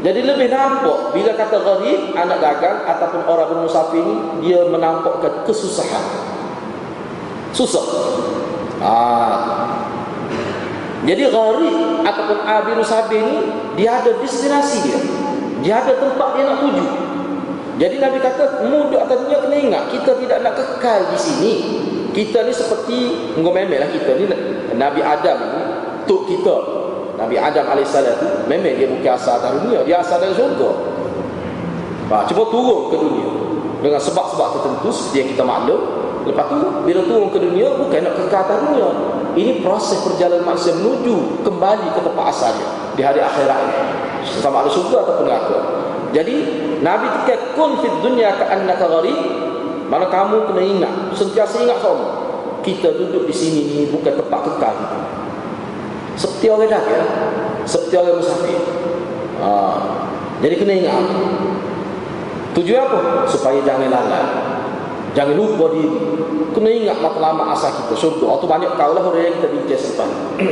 jadi 0.00 0.24
lebih 0.24 0.48
nampak 0.48 1.12
bila 1.12 1.36
kata 1.36 1.60
gharib 1.60 2.16
anak 2.16 2.40
dagang 2.40 2.88
ataupun 2.88 3.20
orang 3.28 3.52
bermusafir 3.52 4.00
ini 4.00 4.16
dia 4.40 4.64
menampakkan 4.64 5.44
kesusahan. 5.44 6.04
Susah. 7.52 7.84
Ah. 8.80 9.79
Jadi 11.00 11.32
gharib 11.32 12.04
ataupun 12.04 12.38
abiru 12.44 12.84
sabi 12.84 13.16
ini 13.24 13.36
dia 13.80 14.04
ada 14.04 14.20
destinasi 14.20 14.84
dia. 14.84 15.00
Dia 15.64 15.74
ada 15.80 15.96
tempat 15.96 16.36
dia 16.36 16.44
nak 16.44 16.60
tuju. 16.60 16.84
Jadi 17.80 17.96
Nabi 17.96 18.20
kata 18.20 18.68
mudah 18.68 19.08
atas 19.08 19.24
dunia 19.24 19.40
kena 19.40 19.56
ingat 19.56 19.84
kita 19.88 20.12
tidak 20.20 20.44
nak 20.44 20.52
kekal 20.60 21.00
di 21.08 21.16
sini. 21.16 21.52
Kita 22.12 22.44
ni 22.44 22.52
seperti 22.52 23.32
ngomel 23.40 23.72
lah 23.72 23.88
kita 23.88 24.12
ni. 24.20 24.28
Nabi 24.76 25.00
Adam 25.00 25.38
ini 25.40 25.62
tok 26.04 26.22
kita 26.28 26.56
Nabi 27.16 27.36
Adam 27.36 27.64
AS 27.72 27.92
tu 27.92 28.28
memang 28.48 28.76
dia 28.76 28.88
bukan 28.88 29.12
asal 29.12 29.36
dari 29.40 29.56
dunia 29.64 29.80
dia 29.88 30.04
asal 30.04 30.20
dari 30.20 30.36
syurga. 30.36 30.70
Ha, 32.12 32.26
cuma 32.28 32.44
turun 32.52 32.92
ke 32.92 32.96
dunia. 33.00 33.28
Dengan 33.80 33.96
sebab-sebab 33.96 34.60
tertentu 34.60 34.92
seperti 34.92 35.16
yang 35.24 35.28
kita 35.32 35.44
maklum 35.48 35.99
lepas 36.26 36.44
tu 36.52 36.58
bila 36.84 37.00
turun 37.06 37.28
ke 37.32 37.38
dunia 37.40 37.68
bukan 37.76 38.00
nak 38.04 38.14
kekal 38.16 38.40
atas 38.44 38.58
dunia. 38.66 38.88
Ini 39.30 39.62
proses 39.62 40.02
perjalanan 40.02 40.42
manusia 40.42 40.74
menuju 40.74 41.46
kembali 41.46 41.86
ke 41.94 42.00
tempat 42.02 42.24
asalnya 42.34 42.68
di 42.98 43.02
hari 43.06 43.22
akhirat 43.22 43.62
sama 44.42 44.66
ada 44.66 44.70
syurga 44.70 45.06
ataupun 45.06 45.24
neraka. 45.30 45.58
Jadi 46.10 46.34
Nabi 46.82 47.06
tekan 47.22 47.40
kun 47.54 47.70
fit 47.78 47.94
dunya 48.02 48.34
ka 48.34 48.44
annaka 48.50 48.90
gharib. 48.90 49.20
Mana 49.90 50.06
kamu 50.06 50.46
kena 50.46 50.62
ingat 50.62 50.94
sentiasa 51.18 51.66
ingat 51.66 51.82
semua 51.82 52.30
kita 52.62 52.94
duduk 52.94 53.26
di 53.26 53.34
sini 53.34 53.60
ni 53.66 53.78
bukan 53.90 54.14
tempat 54.20 54.40
kekal 54.46 54.76
seperti 56.14 56.46
orang 56.52 56.68
dagang 56.68 57.08
seperti 57.64 57.94
orang 57.96 58.20
musafir. 58.20 58.60
Ha. 59.40 59.50
jadi 60.44 60.54
kena 60.60 60.72
ingat. 60.84 61.04
Tujuan 62.50 62.82
apa? 62.82 63.24
Supaya 63.30 63.62
jangan 63.62 63.88
lalai 63.88 64.49
jangan 65.14 65.34
lupa 65.34 65.64
diri 65.74 65.90
kena 66.54 66.70
ingat 66.70 66.98
lama 67.02 67.44
asal 67.54 67.70
kita 67.74 67.94
surga 67.94 68.26
atau 68.38 68.46
banyak 68.46 68.70
kau 68.78 68.92
lah 68.94 69.02
orang 69.02 69.22
yang 69.26 69.34
kita 69.38 69.48
bincang 69.50 69.80
selepas 69.80 70.10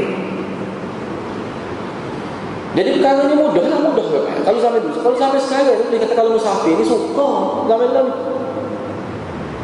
jadi 2.76 2.88
perkara 2.98 3.20
ni 3.26 3.34
mudah 3.34 3.64
lah 3.66 3.78
mudah 3.80 4.06
kan? 4.06 4.24
kalau 4.46 4.58
sampai 4.62 4.80
dulu 4.82 4.98
kalau 5.02 5.16
sampai 5.18 5.40
sekarang 5.40 5.78
dia 5.90 5.98
kata 5.98 6.14
kalau 6.14 6.30
musafir 6.36 6.74
ni 6.78 6.84
suka. 6.84 7.28
Zaman 7.66 7.88
lalu 7.90 8.12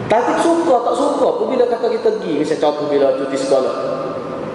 tapi 0.04 0.32
suka 0.44 0.74
tak 0.84 0.94
suka 0.94 1.28
pun 1.40 1.46
bila 1.48 1.64
kata 1.64 1.88
kita 1.88 2.08
pergi 2.20 2.38
misalnya 2.38 2.62
contoh 2.68 2.86
bila 2.92 3.16
cuti 3.16 3.36
sekolah. 3.40 3.74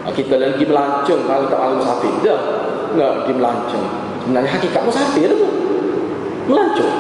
Ah, 0.07 0.13
kita 0.13 0.39
lagi 0.39 0.63
melancong 0.63 1.21
kalau 1.27 1.45
tak 1.49 1.59
mahu 1.59 1.73
musafir. 1.83 2.13
Dah. 2.23 2.39
Nak 2.95 3.11
pergi 3.21 3.33
melancong. 3.35 3.85
Sebenarnya 4.23 4.51
hakikat 4.55 4.81
musafir 4.85 5.27
tu. 5.33 5.47
Melancong 6.47 6.93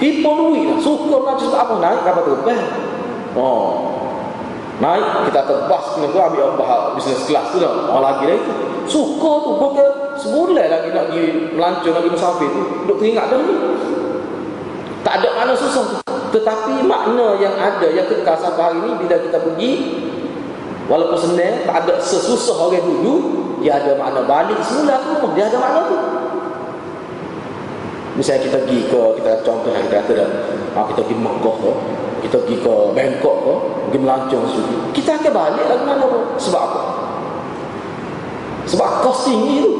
hipo 0.00 0.30
duit 0.34 0.64
lah. 0.66 0.78
Suka 0.80 1.14
melancong 1.20 1.48
sebab 1.52 1.60
apa? 1.60 1.74
Naik 1.78 2.00
kapal 2.02 2.22
terbang 2.26 2.62
oh. 3.36 3.68
Naik 4.80 5.28
kita 5.28 5.40
terbas 5.44 5.84
kena 5.92 6.08
tu 6.08 6.18
ambil 6.18 6.56
bahas 6.56 6.96
bisnes 6.96 7.28
kelas 7.28 7.46
tu 7.52 7.60
dah. 7.60 7.70
Orang 7.92 8.04
lagi 8.16 8.22
dah 8.26 8.36
itu 8.40 8.52
suka 8.88 9.32
tu 9.44 9.50
bukan 9.60 9.88
sebulan 10.18 10.66
lagi 10.66 10.88
nak 10.90 11.04
pergi 11.12 11.24
melancong 11.52 11.94
lagi 11.94 12.08
musafir 12.08 12.48
tu. 12.48 12.62
Duk 12.88 12.96
teringat 12.96 13.28
dah 13.28 13.38
ni. 13.38 13.54
Tak 15.04 15.14
ada 15.20 15.28
mana 15.36 15.52
susah 15.52 16.00
tetapi 16.30 16.86
makna 16.86 17.34
yang 17.42 17.58
ada 17.58 17.90
yang 17.90 18.06
kekal 18.06 18.38
sampai 18.38 18.70
hari 18.70 18.78
ni 18.86 18.92
bila 19.02 19.18
kita 19.18 19.38
pergi 19.42 19.72
Walaupun 20.90 21.22
senang, 21.22 21.62
tak 21.70 21.86
ada 21.86 22.02
sesusah 22.02 22.66
orang 22.66 22.82
dulu, 22.82 23.14
dia 23.62 23.78
ada 23.78 23.94
makna 23.94 24.26
balik 24.26 24.58
semula 24.58 24.98
tu, 24.98 25.22
dia 25.38 25.46
ada 25.46 25.62
makna 25.62 25.80
tu. 25.86 25.96
Misalnya 28.20 28.52
kita 28.52 28.58
pergi 28.68 28.80
ke, 28.84 29.00
kita 29.16 29.32
contoh 29.40 29.72
yang 29.72 29.88
kata 29.88 30.12
dah, 30.12 30.28
ah, 30.76 30.84
kita 30.92 31.00
pergi 31.08 31.16
Mekah 31.16 31.56
ke, 31.56 31.72
kita 32.28 32.36
pergi 32.44 32.56
ke 32.60 32.74
Bangkok 32.92 33.36
ke, 33.40 33.54
pergi 33.88 33.98
melancong 34.04 34.44
situ. 34.44 34.76
Kita 34.92 35.16
akan 35.16 35.32
balik 35.32 35.64
lagi 35.64 35.84
mana 35.88 36.04
tu. 36.04 36.20
Sebab 36.36 36.60
apa? 36.60 36.80
Sebab 38.68 38.88
kos 39.00 39.24
tinggi 39.24 39.64
tu. 39.64 39.72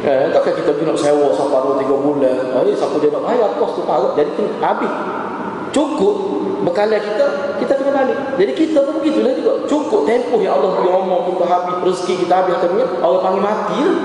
Eh, 0.00 0.32
takkan 0.32 0.56
kita 0.56 0.72
pergi 0.72 0.88
nak 0.88 0.96
sewa 0.96 1.28
sampai 1.36 1.84
2-3 1.84 2.00
bulan. 2.00 2.64
Eh, 2.64 2.72
siapa 2.72 2.96
dia 2.96 3.12
nak 3.12 3.28
bayar 3.28 3.52
kos 3.60 3.76
tu 3.76 3.84
parut. 3.84 4.16
Jadi 4.16 4.32
habis. 4.64 4.92
Cukup 5.70 6.16
bekalan 6.64 6.98
kita 6.98 7.26
kita 7.62 7.72
kena 7.78 7.92
balik 7.94 8.18
jadi 8.34 8.52
kita 8.58 8.78
pun 8.84 8.98
begitulah 9.00 9.32
juga 9.38 9.52
cukup 9.70 10.00
tempoh 10.02 10.42
yang 10.42 10.58
Allah 10.58 10.76
beri 10.76 10.90
umur 10.90 11.30
kita 11.30 11.44
habis 11.46 11.76
rezeki 11.86 12.14
kita 12.26 12.34
habis 12.42 12.58
akhirnya 12.58 12.86
Allah 13.00 13.20
panggil 13.22 13.42
mati 13.44 13.78
lah. 13.80 13.96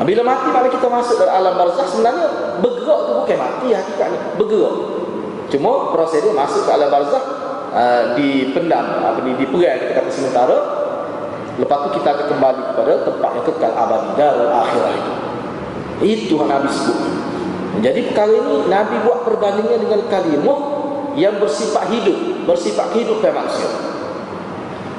Bila 0.00 0.22
mati 0.24 0.48
maka 0.48 0.68
kita 0.72 0.88
masuk 0.88 1.20
dalam 1.20 1.34
alam 1.44 1.54
barzah 1.60 1.84
sebenarnya 1.84 2.26
bergerak 2.64 3.00
tu 3.04 3.12
bukan 3.22 3.38
mati 3.38 3.66
hakikatnya 3.76 4.20
bergerak 4.40 4.76
Cuma 5.52 5.92
proses 5.92 6.24
dia 6.24 6.32
masuk 6.32 6.64
ke 6.64 6.70
alam 6.72 6.88
barzah 6.88 7.22
uh, 7.76 8.02
dipendam 8.16 9.04
apa 9.04 9.20
ni 9.20 9.36
diperai 9.36 9.84
kita 9.84 9.92
kata 10.00 10.08
sementara 10.08 10.56
lepas 11.60 11.78
tu 11.84 11.88
kita 12.00 12.08
akan 12.16 12.26
kembali 12.32 12.62
kepada 12.72 12.92
tempat 13.04 13.30
yang 13.36 13.44
kekal 13.44 13.72
abadi 13.76 14.10
darul 14.16 14.48
akhirat 14.48 14.92
itu. 14.96 15.12
Itu 16.02 16.34
yang 16.40 16.48
Nabi 16.48 16.68
sebut. 16.72 16.98
Jadi 17.84 18.00
perkara 18.08 18.32
ini 18.32 18.54
Nabi 18.72 18.96
buat 19.04 19.28
perbandingan 19.28 19.78
dengan 19.84 20.00
kalimah 20.08 20.60
yang 21.20 21.36
bersifat 21.36 21.92
hidup, 21.92 22.48
bersifat 22.48 22.96
hidup 22.96 23.20
manusia. 23.20 23.91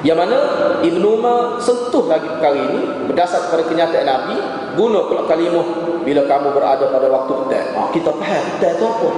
Yang 0.04 0.18
mana 0.20 0.38
Ibn 0.84 1.00
Umar 1.00 1.56
sentuh 1.56 2.04
lagi 2.04 2.28
perkara 2.28 2.60
ini 2.60 3.08
berdasar 3.08 3.48
kepada 3.48 3.64
kenyataan 3.72 4.04
Nabi 4.04 4.36
guna 4.76 5.08
pula 5.08 5.24
kalimah 5.24 5.64
bila 6.04 6.28
kamu 6.28 6.52
berada 6.52 6.84
pada 6.92 7.08
waktu 7.08 7.32
petang. 7.32 7.68
Ah, 7.72 7.88
kita 7.88 8.12
faham 8.12 8.44
petang 8.60 8.76
itu 8.76 8.84
apa? 8.84 9.10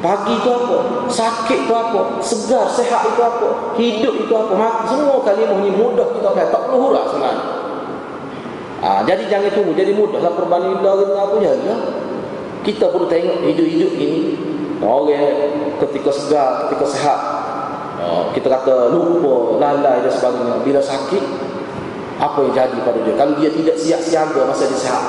Pagi 0.00 0.32
itu 0.38 0.48
apa? 0.48 0.78
Sakit 1.10 1.58
itu 1.66 1.74
apa? 1.74 2.22
Segar, 2.22 2.70
sehat 2.70 3.02
itu 3.02 3.18
apa? 3.18 3.74
Hidup 3.74 4.14
itu 4.14 4.32
apa? 4.32 4.52
Mati. 4.54 4.94
Semua 4.94 5.18
kalimah 5.26 5.58
ini 5.58 5.70
mudah 5.74 6.06
kita 6.14 6.28
faham. 6.38 6.48
Tak 6.54 6.60
perlu 6.70 6.78
huruf 6.86 7.04
sebenarnya. 7.10 7.44
Ah, 8.80 9.02
jadi 9.02 9.26
jangan 9.26 9.50
tunggu. 9.50 9.74
Jadi 9.74 9.90
mudahlah 9.98 10.32
perbandingan 10.38 10.86
dengan 10.86 11.18
apa 11.18 11.34
ya? 11.42 11.52
ya. 11.66 11.76
Kita 12.62 12.94
perlu 12.94 13.10
tengok 13.10 13.42
hidup-hidup 13.42 13.92
ini. 13.98 14.38
Orang 14.80 15.12
ketika 15.82 16.08
segar, 16.08 16.64
ketika 16.64 16.86
sehat, 16.88 17.18
Oh, 18.00 18.32
kita 18.32 18.48
kata 18.48 18.88
lupa, 18.92 19.60
lalai 19.60 20.00
dan 20.00 20.12
sebagainya. 20.12 20.56
Bila 20.64 20.80
sakit, 20.80 21.24
apa 22.16 22.38
yang 22.48 22.52
jadi 22.56 22.78
pada 22.80 22.98
dia? 23.04 23.14
Kalau 23.16 23.34
dia 23.36 23.50
tidak 23.52 23.76
siap 23.76 24.00
siaga 24.00 24.40
masa 24.48 24.64
dia 24.68 24.78
sihat, 24.80 25.04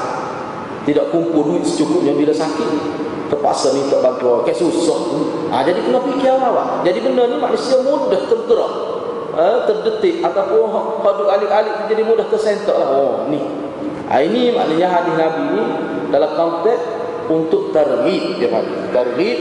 tidak 0.84 1.08
kumpul 1.12 1.48
duit 1.48 1.64
secukupnya 1.64 2.12
bila 2.12 2.36
sakit, 2.36 2.70
terpaksa 3.32 3.72
minta 3.72 4.00
bantuan. 4.04 4.44
Kayak 4.44 4.60
susah. 4.60 5.00
Ha, 5.56 5.64
jadi 5.64 5.80
kena 5.88 6.00
fikir 6.04 6.36
awak. 6.36 6.84
Jadi 6.84 7.00
benda 7.00 7.24
ni 7.32 7.36
manusia 7.40 7.80
mudah 7.80 8.22
tergerak. 8.28 8.74
Ha, 9.32 9.64
terdetik 9.64 10.20
ataupun 10.20 10.68
hadut 11.08 11.28
alik-alik 11.32 11.88
jadi 11.88 12.04
mudah 12.04 12.28
tersentak 12.28 12.76
lah. 12.76 12.88
Oh, 12.92 13.14
ni. 13.32 13.40
Ha, 14.12 14.20
ini 14.20 14.52
maknanya 14.52 14.88
hadis 14.92 15.16
Nabi 15.16 15.44
ni 15.56 15.64
dalam 16.12 16.32
konteks 16.36 16.84
untuk 17.32 17.72
targhib 17.72 18.36
dia 18.36 18.52
panggil. 18.52 18.92
Targhib 18.92 19.40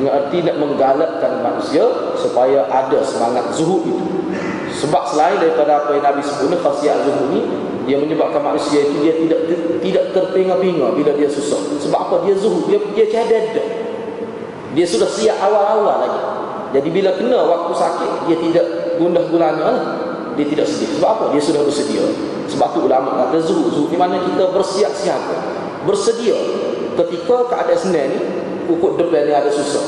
dengan 0.00 0.16
arti 0.16 0.40
nak 0.40 0.56
menggalakkan 0.56 1.44
manusia 1.44 1.84
supaya 2.16 2.64
ada 2.72 3.04
semangat 3.04 3.52
zuhud 3.52 3.84
itu. 3.84 4.06
Sebab 4.80 5.12
selain 5.12 5.36
daripada 5.36 5.84
apa 5.84 5.92
yang 5.92 6.08
Nabi 6.08 6.24
sebut 6.24 6.56
khasiat 6.56 7.04
zuhud 7.04 7.28
ni 7.36 7.44
dia 7.84 8.00
menyebabkan 8.00 8.40
manusia 8.40 8.80
itu 8.80 8.96
dia 9.04 9.12
tidak 9.12 9.40
tidak 9.84 10.04
terpinga-pinga 10.16 10.96
bila 10.96 11.12
dia 11.12 11.28
susah. 11.28 11.60
Sebab 11.84 12.00
apa? 12.00 12.16
Dia 12.24 12.34
zuhud 12.40 12.64
dia 12.64 12.80
dia 12.96 13.06
cadad 13.12 13.60
dia 14.72 14.86
sudah 14.88 15.10
siap 15.12 15.36
awal-awal 15.36 16.00
lagi. 16.00 16.22
Jadi 16.80 16.88
bila 16.88 17.10
kena 17.20 17.44
waktu 17.44 17.72
sakit 17.76 18.10
dia 18.24 18.36
tidak 18.40 18.66
gundah 18.96 19.24
gulana 19.28 19.60
lah. 19.60 19.84
dia 20.38 20.46
tidak 20.48 20.64
sedih. 20.64 20.96
Sebab 20.96 21.08
apa? 21.12 21.24
Dia 21.36 21.42
sudah 21.44 21.60
bersedia. 21.60 22.04
Sebab 22.48 22.68
tu 22.72 22.88
ulama 22.88 23.28
kata 23.28 23.36
zuhud 23.44 23.68
zuhud 23.68 23.92
di 23.92 23.98
mana 24.00 24.16
kita 24.16 24.48
bersiap 24.48 24.96
siaga 24.96 25.60
bersedia 25.84 26.36
ketika 26.96 27.36
keadaan 27.48 27.78
senang 27.78 28.08
ni 28.12 28.20
pupuk 28.70 28.94
depan 28.94 29.26
yang 29.26 29.42
ada 29.42 29.50
susah. 29.50 29.82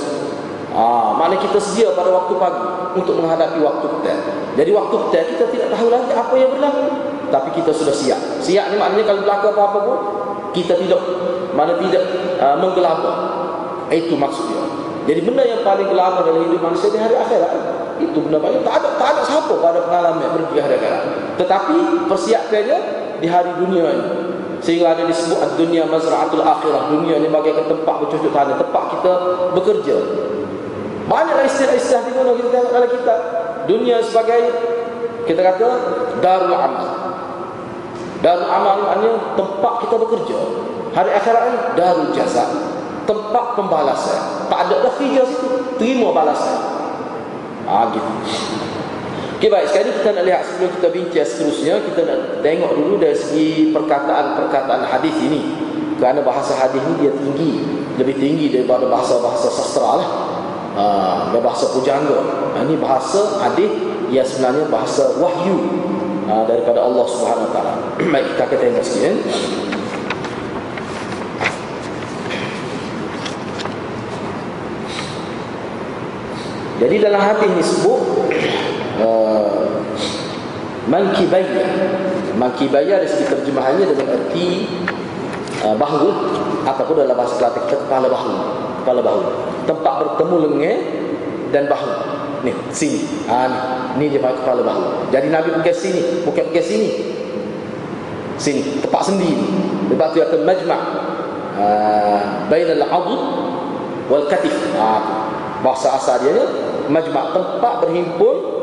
Ah, 0.73 1.15
mana 1.15 1.37
kita 1.37 1.61
sedia 1.61 1.93
pada 1.93 2.09
waktu 2.11 2.33
pagi 2.41 2.65
untuk 2.97 3.21
menghadapi 3.21 3.61
waktu 3.61 3.87
petang. 3.87 4.21
Jadi 4.57 4.71
waktu 4.73 4.95
petang 5.07 5.27
kita 5.37 5.45
tidak 5.53 5.69
tahu 5.71 5.87
lagi 5.93 6.11
apa 6.17 6.35
yang 6.35 6.51
berlaku, 6.51 6.87
tapi 7.29 7.49
kita 7.55 7.71
sudah 7.71 7.93
siap. 7.95 8.21
Siap 8.41 8.73
ni 8.73 8.77
maknanya 8.81 9.05
kalau 9.05 9.21
berlaku 9.21 9.47
apa-apa 9.53 9.79
pun 9.85 9.99
kita 10.57 10.75
tidak 10.81 11.01
mana 11.53 11.77
tidak 11.77 12.03
uh, 12.41 12.57
menggelabah. 12.57 13.17
Itu 13.93 14.17
maksudnya. 14.17 14.65
Jadi 15.05 15.21
benda 15.21 15.45
yang 15.45 15.61
paling 15.61 15.93
gelabah 15.93 16.25
dalam 16.25 16.49
hidup 16.49 16.61
manusia 16.65 16.89
di 16.89 16.97
hari 16.97 17.21
akhirat 17.21 17.53
itu 18.01 18.19
benda 18.19 18.41
paling 18.41 18.65
tak 18.65 18.81
ada 18.81 18.89
tak 18.97 19.09
ada 19.13 19.23
siapa 19.29 19.53
pada 19.61 19.79
pengalaman 19.85 20.25
pergi 20.25 20.57
hari 20.57 20.75
akhirat. 20.81 21.03
Tetapi 21.37 21.77
persiapkannya 22.09 22.79
di 23.21 23.29
hari 23.29 23.51
dunia 23.61 23.85
ini. 23.93 24.22
Sehingga 24.63 24.95
ada 24.95 25.03
disebut 25.11 25.59
dunia 25.59 25.85
mazra'atul 25.91 26.47
akhirah. 26.47 26.95
Dunia 26.95 27.19
ini 27.19 27.27
bagaikan 27.27 27.67
tempat 27.67 27.95
bercucuk 28.07 28.31
tanah. 28.31 28.55
Tempat 28.63 28.83
kita 28.95 29.13
bekerja. 29.59 29.97
Banyaklah 31.11 31.47
istilah-istilah 31.51 32.03
di 32.07 32.13
mana 32.15 32.31
kita 32.39 32.49
tengok 32.55 32.71
dalam 32.71 32.91
kitab. 32.95 33.21
Dunia 33.67 33.97
sebagai, 34.07 34.41
kita 35.27 35.41
kata, 35.43 35.69
darul 36.23 36.55
amal. 36.55 36.87
Darul 38.23 38.47
amal 38.47 38.75
maknanya 38.87 39.13
tempat 39.35 39.75
kita 39.83 39.95
bekerja. 39.99 40.39
Hari 40.95 41.11
akhirat 41.11 41.43
ini 41.51 41.59
darul 41.75 42.09
jasa. 42.15 42.47
Tempat 43.03 43.59
pembalasan. 43.59 44.47
Tak 44.47 44.71
ada 44.71 44.87
dah 44.87 44.93
kerja 44.95 45.27
situ. 45.27 45.49
Terima 45.75 46.15
balasan. 46.15 46.55
Ah, 47.67 47.91
gitu. 47.91 48.11
Okey 49.43 49.51
baik, 49.51 49.75
sekarang 49.75 49.95
kita 49.99 50.11
nak 50.15 50.23
lihat 50.31 50.43
sebelum 50.47 50.71
kita 50.79 50.89
bincang 50.95 51.27
seterusnya, 51.27 51.75
kita 51.83 52.01
nak 52.07 52.19
tengok 52.47 52.79
dulu 52.79 52.95
dari 52.95 53.19
segi 53.19 53.75
perkataan-perkataan 53.75 54.87
hadis 54.87 55.19
ini. 55.19 55.59
Kerana 55.99 56.23
bahasa 56.23 56.55
hadis 56.55 56.79
ini 56.79 56.95
dia 57.03 57.11
tinggi, 57.11 57.53
lebih 57.99 58.23
tinggi 58.23 58.55
daripada 58.55 58.87
bahasa-bahasa 58.87 59.51
sastra 59.51 59.99
lah. 59.99 60.09
Uh, 60.79 61.43
bahasa 61.43 61.75
pujangga. 61.75 62.23
Uh, 62.55 62.63
ini 62.71 62.79
bahasa 62.79 63.43
hadis 63.43 63.67
yang 64.15 64.23
sebenarnya 64.23 64.71
bahasa 64.71 65.19
wahyu 65.19 65.59
uh, 66.31 66.47
daripada 66.47 66.79
Allah 66.79 67.03
Subhanahu 67.03 67.51
Wa 67.51 67.53
Taala. 67.59 67.75
Baik, 68.15 68.39
kita 68.39 68.43
akan 68.47 68.59
tengok 68.63 68.85
sikit. 68.87 69.11
Eh. 69.11 69.17
Jadi 76.79 76.97
dalam 77.03 77.19
hadis 77.19 77.51
ini 77.51 77.63
sebut 77.67 78.03
uh, 79.03 79.67
Mankibaya 80.87 81.63
Mankibaya 82.35 82.99
dari 82.99 83.07
segi 83.11 83.29
terjemahannya 83.31 83.85
dengan 83.93 84.07
arti 84.19 84.47
uh, 85.63 85.77
bahu. 85.77 86.09
Ataupun 86.63 86.95
dalam 87.03 87.15
bahasa 87.19 87.39
Kelantan 87.39 87.65
kepala 87.67 88.07
bahu. 88.07 88.33
Kepala 88.83 89.01
bahu. 89.03 89.21
Tempat 89.67 89.95
bertemu 90.03 90.37
lengan 90.49 90.79
dan 91.55 91.65
bahu. 91.71 91.91
Ni, 92.43 92.51
sini. 92.75 93.07
Ha, 93.31 93.47
ni. 93.47 93.59
ni 94.03 94.05
dia 94.11 94.19
pakai 94.19 94.43
kepala 94.43 94.63
bahu. 94.67 94.83
Jadi 95.15 95.27
Nabi 95.31 95.55
pergi 95.61 95.75
sini. 95.75 96.01
Bukan 96.27 96.45
pergi 96.51 96.63
sini. 96.63 96.89
Sini, 98.41 98.83
tempat 98.83 99.07
sendi. 99.07 99.31
Lepas 99.87 100.17
tu 100.17 100.19
akan 100.19 100.41
majma' 100.43 100.83
uh, 101.61 102.21
Bainal 102.51 102.83
adud 102.91 103.23
Wal 104.11 104.27
katif. 104.27 104.55
Ha, 104.75 104.89
Bahasa 105.63 105.95
asal 105.95 106.27
dia 106.27 106.43
Majma' 106.91 107.31
tempat 107.31 107.87
berhimpun 107.87 108.62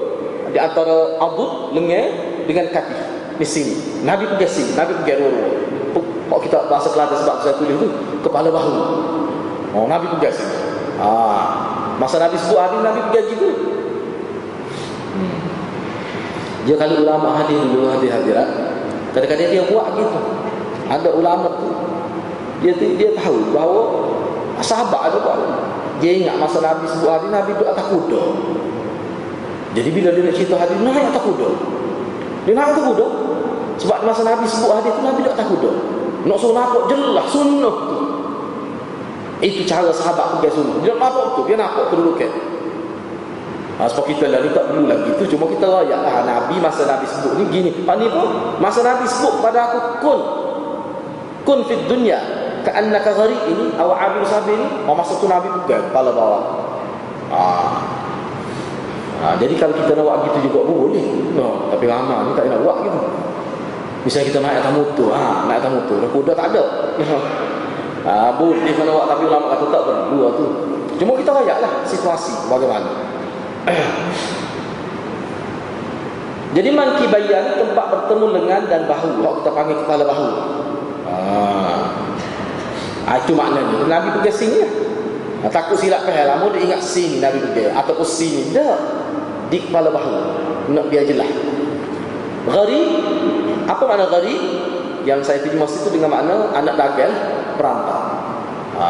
di 0.50 0.58
antara 0.58 1.18
abud 1.22 1.74
lengan 1.78 2.06
dengan 2.50 2.66
kaki 2.74 2.98
di 3.38 3.46
sini. 3.48 3.76
Nabi 4.04 4.26
pergi 4.36 4.48
sini. 4.50 4.72
Nabi 4.74 4.98
pergi 5.02 5.14
dua-dua 5.20 5.70
kalau 6.30 6.42
kita 6.46 6.58
bahasa 6.70 6.94
Kelantan 6.94 7.18
sebab 7.26 7.36
saya 7.42 7.58
tulis 7.58 7.76
tu? 7.82 7.90
Kepala 8.22 8.54
bahu. 8.54 8.74
Oh 9.74 9.90
nabi 9.90 10.06
pergi 10.14 10.40
sini. 10.40 10.56
Ah. 11.02 11.44
Masa 11.98 12.16
nabi 12.22 12.38
sebut 12.40 12.56
hadis 12.56 12.80
nabi 12.80 13.00
pergi 13.12 13.36
gitu 13.36 13.50
dia 16.68 16.76
kalau 16.76 17.02
ulama 17.02 17.34
hadir 17.40 17.56
dulu 17.56 17.88
hadir 17.90 18.14
hadirat 18.14 18.46
kadang-kadang 19.12 19.52
dia 19.52 19.64
buat 19.68 19.90
gitu. 20.00 20.20
Ada 20.86 21.10
ulama 21.12 21.50
tu 21.60 21.70
dia 22.62 22.72
dia 22.78 23.10
tahu 23.20 23.52
bahawa 23.52 23.84
sahabat 24.64 25.12
ada 25.12 25.18
buat. 25.20 25.40
Dia 26.00 26.24
ingat 26.24 26.40
masa 26.40 26.64
nabi 26.64 26.88
sebut 26.88 27.10
hadis 27.10 27.30
nabi 27.34 27.52
duduk 27.58 27.68
atas 27.68 27.86
kuda 27.90 28.24
jadi 29.80 29.96
bila 29.96 30.12
dia 30.12 30.28
nak 30.28 30.36
cerita 30.36 30.60
hadis 30.60 30.76
naik 30.84 31.08
atas 31.08 31.24
kuda. 31.24 31.48
Dia 32.44 32.52
atas 32.60 32.84
kuda. 32.84 33.06
Sebab 33.80 33.98
masa 34.04 34.28
Nabi 34.28 34.44
sebut 34.44 34.76
hadis 34.76 34.92
tu 34.92 35.02
Nabi 35.08 35.20
tak 35.24 35.40
atas 35.40 35.48
kuda. 35.56 35.72
Nak 36.28 36.36
suruh 36.36 36.52
nampak 36.52 36.84
jelas 36.92 37.26
sunnah 37.32 37.76
tu. 37.88 37.98
Itu 39.40 39.64
cara 39.64 39.88
sahabat 39.96 40.36
pergi 40.36 40.52
sunnah. 40.52 40.84
Dia 40.84 41.00
nampak 41.00 41.40
tu, 41.40 41.48
dia 41.48 41.56
nampak 41.56 41.88
tu 41.88 41.96
dulu 41.96 42.12
kan. 42.20 42.28
Ha, 43.80 43.88
sebab 43.88 44.12
kita 44.12 44.28
lah 44.28 44.44
ni 44.44 44.52
tak 44.52 44.68
perlu 44.68 44.92
lagi 44.92 45.08
tu 45.16 45.24
Cuma 45.32 45.48
kita 45.48 45.64
rayak 45.64 46.04
lah 46.04 46.28
Nabi 46.28 46.60
masa 46.60 46.84
Nabi 46.84 47.08
sebut 47.08 47.40
ni 47.40 47.48
gini 47.48 47.72
Pak 47.88 47.96
ni 47.96 48.12
pun 48.12 48.60
Masa 48.60 48.84
Nabi 48.84 49.08
sebut 49.08 49.40
pada 49.40 49.72
aku 49.72 50.04
Kun 50.04 50.20
Kun 51.48 51.60
fit 51.64 51.80
dunya 51.88 52.20
Ka'annaka 52.68 53.16
gharib 53.16 53.40
ini 53.48 53.72
Awak 53.80 53.98
ambil 54.04 54.24
sahabat 54.28 54.52
ni 54.60 54.68
Masa 54.84 55.16
tu 55.16 55.32
Nabi 55.32 55.48
pegang 55.64 55.88
Kepala 55.88 56.12
bawah 56.12 56.44
Ah, 57.32 57.89
Ha, 59.20 59.36
jadi 59.36 59.52
kalau 59.60 59.76
kita 59.76 60.00
nak 60.00 60.04
buat 60.08 60.20
gitu 60.32 60.48
juga 60.48 60.60
pun 60.64 60.76
boleh. 60.88 61.04
No, 61.36 61.68
tapi 61.68 61.92
ramah 61.92 62.24
ni 62.24 62.32
tak 62.40 62.48
nak 62.48 62.64
buat 62.64 62.88
gitu. 62.88 63.00
Misalnya 64.08 64.28
kita 64.32 64.40
naik 64.40 64.64
atas 64.64 64.74
motor, 64.80 65.12
ha, 65.12 65.44
naik 65.44 65.60
atas 65.60 65.72
motor, 65.76 65.96
dah 66.00 66.10
kuda 66.10 66.32
tak 66.32 66.48
ada. 66.56 66.64
Ha, 68.00 68.32
boleh 68.40 68.74
mana 68.80 68.96
buat 68.96 69.12
tapi 69.12 69.28
ulama 69.28 69.52
kata 69.52 69.66
tak 69.76 69.82
perlu 69.84 70.18
lah 70.24 70.32
tu. 70.40 70.46
Cuma 71.04 71.20
kita 71.20 71.36
lah 71.36 71.84
situasi 71.84 72.48
bagaimana. 72.48 72.88
Jadi 76.56 76.70
manki 76.74 77.06
bayan 77.12 77.62
tempat 77.62 77.86
bertemu 77.94 78.26
lengan 78.34 78.64
dan 78.66 78.82
bahu. 78.90 79.22
Kalau 79.22 79.36
kita 79.44 79.52
panggil 79.54 79.78
kepala 79.86 80.04
bahu. 80.08 80.28
Ha. 81.06 81.16
ha 83.06 83.12
itu 83.22 83.38
maknanya. 83.38 83.86
Nabi 83.86 84.08
pergi 84.18 84.32
sini. 84.34 84.62
Nah, 85.40 85.48
takut 85.48 85.80
silap 85.80 86.04
faham 86.04 86.36
lama 86.36 86.52
dia 86.52 86.68
ingat 86.68 86.84
sini 86.84 87.24
Nabi 87.24 87.40
pergi 87.40 87.72
ataupun 87.72 88.08
sini. 88.08 88.52
Tak. 88.52 88.78
Di 89.50 89.58
kepala 89.66 89.90
bahu. 89.90 90.16
Nak 90.70 90.86
biar 90.94 91.04
jelas. 91.10 91.30
Ghari 92.50 92.82
apa 93.70 93.84
makna 93.86 94.06
ghari? 94.10 94.36
Yang 95.08 95.20
saya 95.26 95.40
terjemah 95.42 95.70
itu 95.70 95.90
dengan 95.90 96.12
makna 96.12 96.54
anak 96.54 96.76
dagang 96.76 97.14
perantau. 97.56 98.02
Ha. 98.78 98.88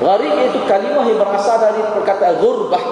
Ghari 0.00 0.28
itu 0.48 0.60
kalimah 0.64 1.04
yang 1.04 1.20
berasal 1.20 1.56
dari 1.60 1.80
perkataan 1.84 2.40
ghurbah. 2.40 2.84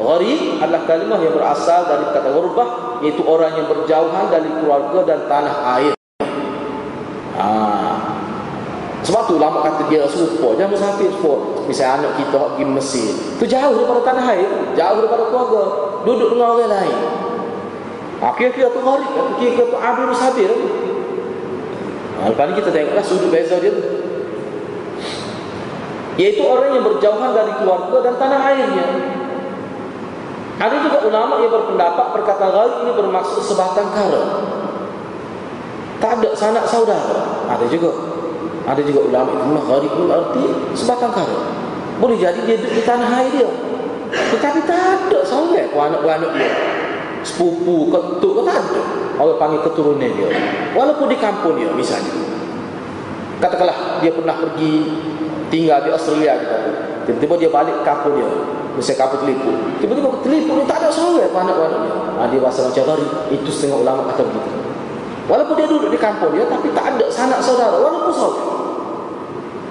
Ghari 0.00 0.60
adalah 0.60 0.82
kalimah 0.84 1.18
yang 1.20 1.34
berasal 1.36 1.88
dari 1.88 2.02
perkataan 2.12 2.34
ghurbah 2.36 2.68
iaitu 3.00 3.22
orang 3.24 3.52
yang 3.56 3.66
berjauhan 3.68 4.26
dari 4.28 4.50
keluarga 4.60 4.98
dan 5.08 5.20
tanah 5.28 5.56
air. 5.80 5.94
Ha. 7.40 7.48
Sebab 9.10 9.26
tu 9.26 9.42
lama 9.42 9.58
kata 9.58 9.90
dia 9.90 10.06
serupa 10.06 10.54
Jangan 10.54 10.70
musafir 10.70 11.10
serupa 11.10 11.66
Misalnya 11.66 12.06
anak 12.06 12.12
kita 12.22 12.38
pergi 12.38 12.64
Mesir 12.70 13.10
Itu 13.10 13.44
jauh 13.50 13.74
daripada 13.74 14.00
tanah 14.06 14.24
air 14.30 14.50
Jauh 14.78 14.96
daripada 15.02 15.24
keluarga. 15.34 15.62
Duduk 16.06 16.28
dengan 16.38 16.54
orang 16.54 16.70
lain. 16.70 16.96
Akhir-akhir 18.22 18.70
tu 18.70 18.80
gharib 18.86 19.10
Akhir-akhir 19.10 19.66
tu 19.66 19.76
abir 19.82 20.06
musafir 20.06 20.50
ha, 22.14 22.20
Lepas 22.30 22.44
ni 22.46 22.52
kita 22.62 22.70
tengoklah 22.70 23.02
sudut 23.02 23.34
beza 23.34 23.58
dia 23.58 23.74
tu. 23.74 23.82
Iaitu 26.14 26.42
orang 26.46 26.78
yang 26.78 26.84
berjauhan 26.84 27.32
dari 27.32 27.52
keluarga 27.58 27.96
dan 28.04 28.14
tanah 28.20 28.40
airnya. 28.52 28.86
Ada 30.60 30.76
juga 30.84 30.98
ulama 31.08 31.40
yang 31.40 31.48
berpendapat 31.48 32.06
perkataan 32.12 32.52
gharib 32.52 32.76
ini 32.84 32.92
bermaksud 32.92 33.40
sebatang 33.40 33.88
kara. 33.90 34.22
Tak 35.96 36.20
ada 36.20 36.30
sanak 36.36 36.68
saudara. 36.68 37.48
Ada 37.48 37.64
juga 37.72 38.09
ada 38.70 38.80
juga 38.86 39.00
ulama 39.02 39.34
itu 39.34 39.50
gharib 39.66 39.92
pun 39.98 40.06
arti 40.06 40.44
sebatang 40.78 41.10
kara. 41.10 41.38
Boleh 41.98 42.16
jadi 42.16 42.38
dia 42.46 42.54
duduk 42.54 42.74
di 42.78 42.82
tanah 42.86 43.10
air 43.18 43.30
dia. 43.34 43.50
Tetapi 44.10 44.62
tak 44.62 45.10
ada 45.10 45.18
soleh 45.26 45.66
pun 45.74 45.90
anak-anak 45.90 46.30
dia. 46.38 46.50
Sepupu, 47.26 47.90
ketuk 47.90 48.32
ke 48.38 48.42
tak 48.46 48.56
ada. 48.62 48.82
Orang 49.20 49.36
panggil 49.36 49.60
keturunan 49.66 49.98
dia. 49.98 50.28
Walaupun 50.72 51.10
di 51.10 51.18
kampung 51.18 51.58
dia 51.58 51.68
misalnya. 51.74 52.14
Katakanlah 53.42 53.98
dia 54.00 54.14
pernah 54.14 54.38
pergi 54.38 54.86
tinggal 55.50 55.82
di 55.82 55.90
Australia 55.90 56.38
kita. 56.38 56.58
Tiba-tiba 57.10 57.34
dia 57.42 57.50
balik 57.50 57.74
ke 57.74 57.84
kampung 57.84 58.22
dia. 58.22 58.30
Misalnya 58.78 58.98
kampung 59.02 59.20
telipuk. 59.26 59.56
Tiba-tiba 59.82 60.08
telipuk 60.22 60.54
ni 60.62 60.64
tak 60.70 60.78
ada 60.86 60.88
soleh 60.94 61.26
pun 61.28 61.42
anak-anak 61.42 61.80
dia. 61.84 61.94
Ha, 61.98 62.22
dia 62.30 62.38
rasa 62.38 62.70
macam 62.70 62.82
gharib. 62.86 63.10
Itu 63.34 63.50
setengah 63.50 63.82
ulama 63.82 64.00
kata 64.14 64.22
begitu. 64.24 64.50
Walaupun 65.28 65.54
dia 65.58 65.66
duduk 65.68 65.90
di 65.94 65.98
kampung 66.00 66.34
dia 66.34 66.42
tapi 66.48 66.72
tak 66.74 66.96
ada 66.96 67.06
sanak 67.06 67.38
saudara 67.38 67.76
walaupun 67.76 68.10
saudara. 68.14 68.59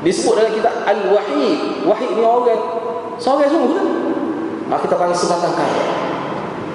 Disebut 0.05 0.33
dalam 0.39 0.51
kitab 0.55 0.73
Al-Wahid. 0.87 1.83
Wahid 1.83 2.09
ni 2.15 2.23
orang 2.23 2.61
seorang 3.19 3.51
sungguh 3.51 3.75
kan? 3.75 3.87
Maka 4.69 4.81
kita 4.87 4.95
panggil 4.95 5.17
sebatang 5.17 5.53
kaya. 5.57 5.83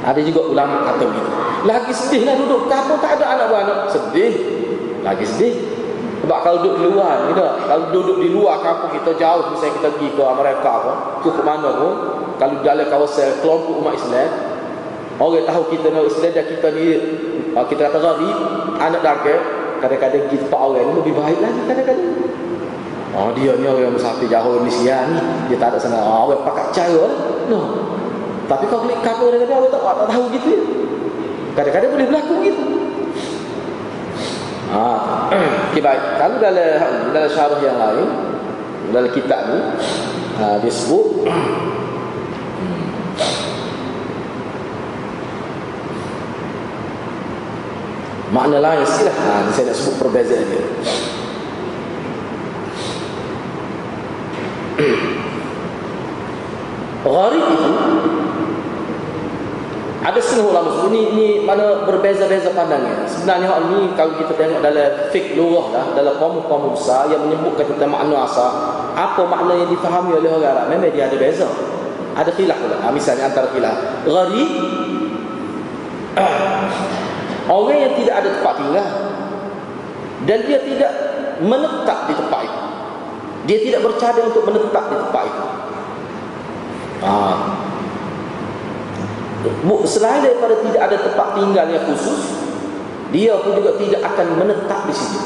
Ada 0.05 0.21
juga 0.21 0.41
ulama 0.53 0.85
kata 0.85 1.03
begitu. 1.09 1.31
Lagi 1.65 1.93
sedih 1.97 2.23
lah 2.29 2.35
duduk 2.37 2.69
kampung 2.69 3.01
tak 3.01 3.17
ada 3.17 3.25
anak-anak. 3.39 3.89
Sedih. 3.89 4.33
Lagi 5.01 5.25
sedih. 5.25 5.55
Sebab 6.25 6.39
kalau 6.41 6.59
duduk 6.65 6.77
di 6.81 6.89
luar, 6.89 7.29
kita, 7.29 7.69
kalau 7.69 7.85
duduk 7.93 8.17
di 8.25 8.29
luar 8.33 8.57
kampung 8.65 8.97
kita 8.97 9.13
jauh, 9.21 9.53
misalnya 9.53 9.77
kita 9.77 9.89
pergi 9.93 10.09
ke 10.17 10.23
Amerika 10.25 10.73
pun, 10.81 10.97
ke 11.21 11.43
mana 11.45 11.69
pun, 11.77 11.95
kalau 12.41 12.65
dalam 12.65 12.89
kawasan 12.89 13.45
kelompok 13.45 13.85
umat 13.85 13.93
Islam, 13.93 14.33
orang 15.21 15.45
tahu 15.45 15.63
kita 15.77 15.93
nak 15.93 16.09
Islam 16.09 16.33
dan 16.33 16.45
kita 16.49 16.69
ni 16.73 16.85
Ah, 17.55 17.63
kita 17.71 17.87
kata 17.87 18.03
gharib 18.03 18.39
anak 18.83 18.99
daging 18.99 19.43
kadang-kadang 19.79 20.27
kita 20.27 20.57
orang 20.59 20.91
lebih 20.91 21.15
baik 21.15 21.39
lagi 21.39 21.61
kadang-kadang 21.71 22.34
oh 23.15 23.31
dia 23.33 23.55
ni 23.57 23.67
orang 23.67 23.95
musafir 23.95 24.27
jauh 24.27 24.59
Malaysia 24.59 25.07
ni. 25.09 25.19
Dia 25.51 25.57
tak 25.59 25.75
ada 25.75 25.79
sana. 25.79 25.99
Oh, 26.03 26.31
orang 26.31 26.43
pakai 26.43 26.67
cara. 26.75 27.05
No. 27.49 27.61
tapi 28.45 28.69
kalau 28.69 28.85
klik 28.85 29.01
kapal 29.01 29.33
kadang-kadang 29.33 29.57
orang 29.57 29.73
tak, 29.73 29.81
tak 29.81 30.09
tahu 30.13 30.25
gitu 30.37 30.53
kadang-kadang 31.55 31.91
boleh 31.95 32.07
berlaku 32.11 32.35
gitu. 32.45 32.63
Ah, 34.75 35.31
okay, 35.71 35.79
baik. 35.79 36.19
Kalau 36.19 36.43
dalam 36.43 37.15
dalam 37.15 37.31
syarah 37.31 37.63
yang 37.63 37.79
lain 37.79 38.11
dalam 38.91 39.07
kitab 39.15 39.55
ni 39.55 39.61
ha, 40.41 40.59
dia 40.59 40.73
sebut 40.73 41.31
Makna 48.35 48.59
lain 48.59 48.83
silah 48.83 49.15
ha, 49.15 49.47
Saya 49.55 49.71
nak 49.71 49.79
sebut 49.79 49.95
perbezaan 50.03 50.43
dia 50.51 50.67
Gharib 57.05 57.45
itu 57.53 57.73
ada 60.05 60.21
setengah 60.21 60.53
ulama 60.53 60.69
sebut 60.69 60.93
ni, 60.93 61.03
ni 61.17 61.27
mana 61.41 61.89
berbeza-beza 61.89 62.53
pandangnya. 62.53 63.09
Sebenarnya 63.09 63.49
hal 63.49 63.73
ni 63.73 63.89
kalau 63.97 64.13
kita 64.21 64.37
tengok 64.37 64.61
dalam 64.61 65.09
fiqh 65.09 65.33
lughah 65.33 65.73
dah, 65.73 65.87
dalam 65.97 66.21
kaum-kaum 66.21 66.77
besar 66.77 67.09
yang 67.09 67.25
menyebutkan 67.25 67.65
tentang 67.73 67.89
makna 67.89 68.29
asal, 68.29 68.53
apa 68.93 69.25
makna 69.25 69.57
yang 69.57 69.73
difahami 69.73 70.13
oleh 70.13 70.29
orang 70.29 70.53
Arab, 70.53 70.67
memang 70.69 70.93
dia 70.93 71.09
ada 71.09 71.17
beza. 71.17 71.49
Ada 72.15 72.31
khilaf 72.37 72.61
pula. 72.61 72.77
Ha, 72.85 72.93
misalnya 72.93 73.33
antara 73.33 73.49
khilaf. 73.49 73.77
Gharib 74.05 74.51
Orang 77.51 77.77
yang 77.77 77.93
tidak 77.99 78.15
ada 78.23 78.29
tempat 78.39 78.55
tinggal 78.57 78.89
Dan 80.25 80.39
dia 80.47 80.59
tidak 80.63 80.93
menetap 81.43 81.99
di 82.07 82.15
tempat 82.15 82.41
itu 82.47 82.61
Dia 83.45 83.59
tidak 83.67 83.81
bercadang 83.83 84.31
untuk 84.31 84.47
menetap 84.47 84.85
di 84.89 84.97
tempat 84.97 85.25
itu 85.27 85.64
ha. 87.05 87.17
Selain 89.85 90.25
daripada 90.25 90.57
tidak 90.65 90.83
ada 90.89 90.97
tempat 91.05 91.29
tinggal 91.37 91.67
yang 91.69 91.85
khusus 91.85 92.33
Dia 93.13 93.37
pun 93.45 93.53
juga 93.61 93.77
tidak 93.77 94.01
akan 94.01 94.27
menetap 94.41 94.89
di 94.89 94.95
situ. 94.97 95.21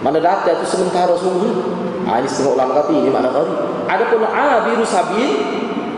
Mana 0.00 0.16
datang 0.16 0.56
itu 0.56 0.64
sementara 0.64 1.12
sungguh. 1.12 1.52
Ha, 2.08 2.24
Ini 2.24 2.28
setengah 2.28 2.56
ulama 2.56 2.72
kata 2.80 2.90
ini 2.96 3.12
makna 3.12 3.28
kari 3.28 3.52
Ada 3.86 4.04
pun 4.08 4.24
abiru 4.24 4.84
sabil 4.88 5.30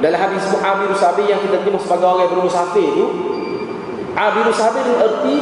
Dalam 0.03 0.18
hadis 0.18 0.51
abiru 0.51 0.95
sabil 0.99 1.31
yang 1.31 1.38
kita 1.47 1.62
terima 1.62 1.79
sebagai 1.79 2.07
orang 2.11 2.27
yang 2.27 2.31
bermusafir 2.35 2.83
itu 2.83 3.07
Abiru 4.12 4.53
sabil 4.53 4.83
erti 4.99 5.37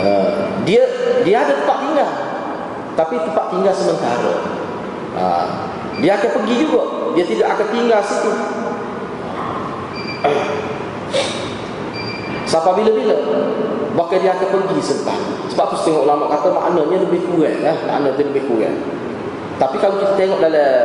uh, 0.00 0.32
dia 0.66 0.82
dia 1.22 1.36
ada 1.40 1.52
tempat 1.62 1.76
tinggal 1.84 2.10
tapi 2.94 3.14
tempat 3.18 3.44
tinggal 3.50 3.74
sementara 3.74 4.53
uh, 5.14 5.46
dia 5.98 6.18
akan 6.18 6.30
pergi 6.42 6.54
juga. 6.66 6.82
Dia 7.14 7.24
tidak 7.26 7.48
akan 7.54 7.66
tinggal 7.70 8.00
situ. 8.02 8.30
Sampai 12.44 12.72
bila-bila? 12.78 13.16
Bahkan 13.94 14.18
dia 14.18 14.32
akan 14.34 14.48
pergi 14.66 14.82
selepas 14.82 15.18
sebab 15.54 15.70
tu 15.70 15.76
setengah 15.78 16.02
ulama 16.02 16.26
kata 16.26 16.50
maknanya 16.50 17.06
lebih 17.06 17.22
kurang 17.30 17.62
eh? 17.62 17.76
maknanya 17.86 18.26
lebih 18.26 18.42
kurang. 18.50 18.74
Tapi 19.54 19.76
kalau 19.78 20.02
kita 20.02 20.18
tengok 20.18 20.38
dalam 20.42 20.82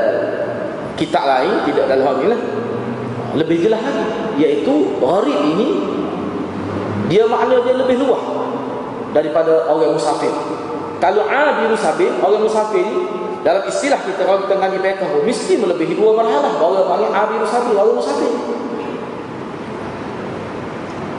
kitab 0.94 1.26
lain 1.26 1.54
tidak 1.66 1.86
dalam 1.90 2.06
hal 2.06 2.18
lah. 2.30 2.42
Lebih 3.30 3.58
jelas 3.66 3.82
lagi 3.82 4.06
iaitu 4.42 4.98
gharib 4.98 5.40
ini 5.54 5.68
dia 7.10 7.26
makna 7.26 7.62
dia 7.66 7.78
lebih 7.78 7.98
luas 8.02 8.22
daripada 9.14 9.66
orang 9.70 9.98
musafir. 9.98 10.34
Kalau 11.02 11.26
abiru 11.26 11.74
sabil 11.78 12.14
orang 12.22 12.46
musafir 12.46 12.86
ini 12.86 13.29
dalam 13.42 13.64
istilah 13.68 14.00
kita 14.04 14.22
kalau 14.28 14.44
kita 14.46 14.56
ngaji 14.60 14.78
fiqh 14.84 15.02
mesti 15.26 15.54
melebihi 15.60 15.94
dua 15.96 16.12
marhalah 16.18 16.54
baru 16.60 16.84
panggil 16.88 17.12
abiru 17.12 17.46
sabil 17.48 17.76
orang 17.76 17.96
musafir 17.96 18.32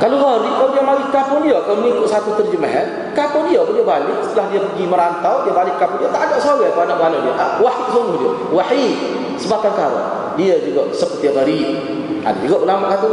kalau 0.00 0.16
gharib 0.16 0.52
kalau 0.56 0.70
dia 0.72 0.82
mari 0.84 1.04
kampung 1.12 1.40
dia 1.44 1.58
kalau 1.60 1.78
mengikut 1.84 2.08
satu 2.08 2.30
terjemahan 2.40 3.12
kampung 3.12 3.52
dia 3.52 3.60
boleh 3.60 3.84
balik 3.84 4.16
setelah 4.24 4.46
dia 4.48 4.60
pergi 4.64 4.84
merantau 4.88 5.34
dia 5.44 5.52
balik 5.52 5.76
kampung 5.76 6.00
dia 6.00 6.10
tak 6.12 6.22
ada 6.28 6.36
seorang 6.40 6.72
pada 6.72 6.94
mana 6.96 7.16
dia 7.20 7.32
ah, 7.36 7.60
wahid 7.60 7.86
sungguh 7.92 8.16
dia 8.16 8.32
wahid 8.52 8.94
sebabkan 9.36 9.72
kara 9.76 10.02
dia 10.40 10.56
juga 10.64 10.88
seperti 10.92 11.26
gharib 11.32 12.00
ada 12.20 12.38
juga 12.44 12.56
ulama 12.68 12.92
kata. 12.92 13.08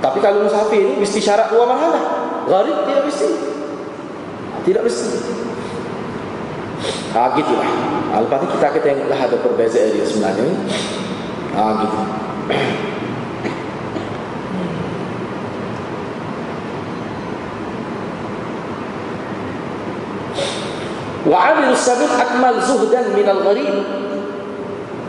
Tapi 0.00 0.18
kalau 0.20 0.44
musafir 0.44 0.80
ni 0.84 0.94
mesti 1.00 1.18
syarat 1.20 1.52
dua 1.52 1.64
marhalah. 1.68 2.04
Gharib 2.48 2.76
tidak 2.88 3.04
mesti. 3.08 3.28
Tidak 4.64 4.82
mesti. 4.84 5.08
Ha 7.16 7.22
gitulah. 7.32 7.70
Ha, 8.12 8.14
lepas 8.20 8.38
ni 8.44 8.46
kita 8.52 8.66
akan 8.68 8.82
tengoklah 8.84 9.20
ada 9.20 9.36
perbezaan 9.40 9.88
dia 9.96 10.04
sebenarnya. 10.04 10.54
Ha 11.56 11.64
gitu. 11.80 11.98
Wa 21.26 21.38
'abiru 21.42 21.74
sabil 21.74 22.12
akmal 22.12 22.60
zuhdan 22.62 23.06
min 23.16 23.26
al-gharib. 23.26 23.76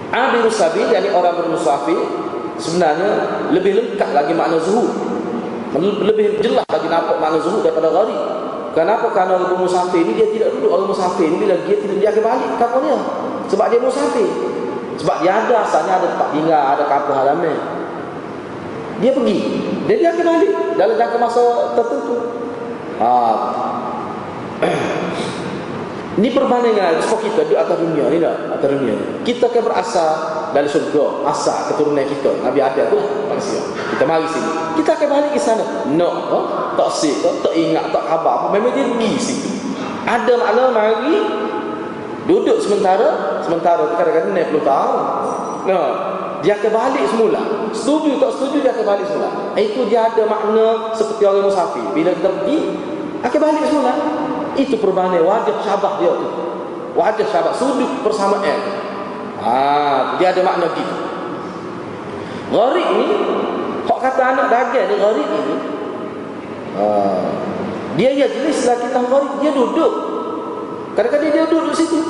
'Abiru 0.10 0.50
sabil 0.50 0.88
yakni 0.90 1.12
orang 1.12 1.36
bermusafir 1.36 2.00
sebenarnya 2.58 3.12
lebih 3.54 3.78
lengkap 3.78 4.10
lagi 4.12 4.34
makna 4.34 4.58
zuhud 4.58 4.90
lebih 5.78 6.42
jelas 6.42 6.66
lagi 6.66 6.88
nampak 6.90 7.22
makna 7.22 7.38
zuhud 7.38 7.62
daripada 7.62 7.94
gharib 7.94 8.47
Kenapa? 8.78 9.10
Karena 9.10 9.42
orang 9.42 9.58
musafir 9.58 10.06
ini 10.06 10.14
dia 10.14 10.30
tidak 10.30 10.54
duduk 10.54 10.70
orang 10.70 10.86
musafir 10.86 11.34
ini 11.34 11.50
bila 11.50 11.58
dia 11.66 11.82
tidak 11.82 11.98
dia 11.98 12.12
kapal 12.62 12.78
dia. 12.86 12.98
Sebab 13.50 13.66
dia 13.74 13.82
musafir. 13.82 14.30
Sebab 15.02 15.18
dia 15.26 15.34
ada 15.34 15.66
asalnya 15.66 15.98
ada 15.98 16.08
tempat 16.14 16.30
tinggal, 16.30 16.62
ada 16.78 16.84
kapal 16.86 17.18
halaman. 17.18 17.58
Dia 19.02 19.18
pergi. 19.18 19.38
Dia 19.90 20.14
akan 20.14 20.26
balik 20.30 20.54
dalam 20.78 20.94
jangka 20.94 21.18
masa 21.18 21.74
tertentu. 21.74 22.16
Ha. 23.02 23.10
Ini 26.18 26.34
perbandingan 26.34 26.98
sebab 26.98 27.20
kita 27.22 27.46
di 27.46 27.54
atas 27.54 27.78
dunia 27.78 28.10
ni 28.10 28.18
tak? 28.18 28.50
Atas 28.58 28.74
dunia 28.74 28.98
Kita 29.22 29.54
akan 29.54 29.62
berasal 29.70 30.10
dari 30.50 30.66
surga 30.66 31.30
Asal 31.30 31.70
keturunan 31.70 32.02
kita 32.02 32.42
Nabi 32.42 32.58
ada 32.58 32.90
tu 32.90 32.98
manusia. 33.30 33.62
Kita 33.94 34.02
mari 34.10 34.26
sini. 34.26 34.50
Kita 34.82 34.98
akan 34.98 35.08
balik 35.14 35.32
ke 35.38 35.42
sana. 35.42 35.86
No 35.94 36.10
oh? 36.10 36.46
Tak 36.74 36.90
sik 36.90 37.22
oh? 37.22 37.38
Tak 37.46 37.54
ingat 37.54 37.94
Tak 37.94 38.02
khabar 38.10 38.34
apa 38.34 38.48
Memang 38.50 38.74
dia 38.74 38.90
pergi 38.90 39.14
situ 39.22 39.50
Ada 40.10 40.34
makna 40.42 40.64
mari 40.74 41.22
Duduk 42.26 42.58
sementara 42.66 43.38
Sementara 43.46 43.86
tu 43.86 43.94
kadang-kadang 44.02 44.34
naik 44.34 44.50
tahun. 44.58 45.02
No 45.70 45.82
Dia 46.42 46.58
akan 46.58 46.72
balik 46.74 47.06
semula. 47.14 47.42
Setuju 47.70 48.18
tak 48.18 48.32
setuju 48.34 48.66
Dia 48.66 48.74
akan 48.74 48.86
balik 48.90 49.06
semula. 49.06 49.30
Itu 49.54 49.86
dia 49.86 50.10
ada 50.10 50.26
makna 50.26 50.98
Seperti 50.98 51.30
orang 51.30 51.46
musafir. 51.46 51.86
Bila 51.94 52.10
kita 52.10 52.30
pergi 52.42 52.60
Akan 53.22 53.38
balik 53.38 53.70
semula 53.70 54.17
itu 54.58 54.76
perubahan 54.82 55.14
wajah 55.22 55.58
syabah 55.62 56.02
dia 56.02 56.12
tu. 56.12 56.28
Wajah 56.98 57.28
syabah 57.30 57.54
sudut 57.54 58.02
persamaan. 58.02 58.60
Ha, 59.38 60.18
dia 60.18 60.34
ada 60.34 60.42
makna 60.42 60.74
gitu. 60.74 60.96
Gharib 62.50 62.88
ni 62.98 63.08
hak 63.86 64.00
kata 64.02 64.22
anak 64.34 64.48
dagang 64.50 64.86
ni 64.90 64.96
gharib 64.98 65.28
ni. 65.30 65.56
Ha, 66.74 66.86
dia 68.02 68.10
ya 68.18 68.26
jenis 68.26 68.66
lah 68.66 68.78
kita 68.82 68.98
gharib 68.98 69.34
dia 69.46 69.52
duduk. 69.54 69.94
Kadang-kadang 70.98 71.30
dia 71.30 71.46
duduk 71.46 71.74
situ. 71.78 72.02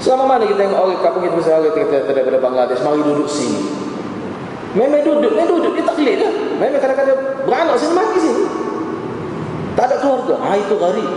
Selama 0.00 0.36
mana 0.36 0.44
kita 0.48 0.64
tengok 0.64 0.80
orang 0.80 1.00
kampung 1.00 1.24
kita 1.28 1.36
misalnya 1.36 1.70
kita 1.72 2.12
daripada 2.12 2.40
Bangladesh 2.40 2.80
mari 2.80 3.04
duduk 3.04 3.28
sini. 3.28 3.60
Memang 4.74 5.04
duduk, 5.04 5.32
memang 5.32 5.48
duduk 5.48 5.72
dia 5.78 5.84
tak 5.86 5.96
kelik 6.00 6.16
lah. 6.18 6.32
Memang 6.60 6.80
kadang-kadang 6.80 7.18
beranak 7.44 7.76
sini 7.76 7.92
mati 7.92 8.18
sini. 8.20 8.42
Tak 9.74 9.84
ada 9.90 9.96
keluarga. 9.98 10.34
Ha, 10.38 10.54
itu 10.58 10.74
gharib. 10.78 11.08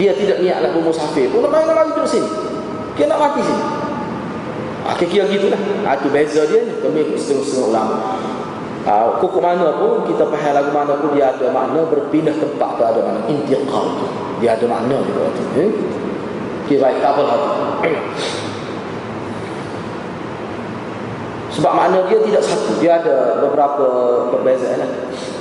Dia 0.00 0.16
tidak 0.16 0.38
niat 0.40 0.58
nak 0.64 0.70
bermusafir 0.72 1.28
pun. 1.28 1.44
Nak 1.44 1.52
main 1.52 1.68
lagi 1.68 1.92
duduk 1.92 2.08
sini. 2.08 2.30
Dia 2.96 3.04
nak 3.08 3.20
mati 3.20 3.40
sini. 3.44 3.64
Ha, 4.80 4.96
kira-kira 4.96 5.24
gitulah. 5.28 5.60
Ha, 5.84 5.88
itu 6.00 6.08
beza 6.08 6.40
dia 6.48 6.60
ni. 6.64 6.72
Kami 6.80 7.00
setengah-setengah 7.20 7.68
ulama. 7.68 7.96
Ha, 8.80 8.92
kuku 9.20 9.38
mana 9.44 9.76
pun, 9.76 10.08
kita 10.08 10.24
faham 10.24 10.52
lagu 10.56 10.72
mana 10.72 10.96
pun, 10.96 11.12
dia 11.12 11.36
ada 11.36 11.52
makna 11.52 11.84
berpindah 11.84 12.32
tempat 12.32 12.80
tu 12.80 12.82
ada 12.88 13.00
makna. 13.04 13.20
Intiqal 13.28 13.84
tu. 14.00 14.06
Dia 14.40 14.56
ada 14.56 14.64
makna 14.64 14.96
juga 15.04 15.28
tu. 15.36 15.44
Eh? 15.60 15.70
Kira 16.64 16.88
baik, 16.88 17.04
tak 17.04 17.12
apa. 17.12 17.24
Sebab 21.52 21.72
makna 21.76 22.08
dia 22.08 22.18
tidak 22.24 22.40
satu. 22.40 22.72
Dia 22.80 23.04
ada 23.04 23.44
beberapa 23.44 23.84
perbezaan. 24.32 24.80
Lah. 24.80 24.90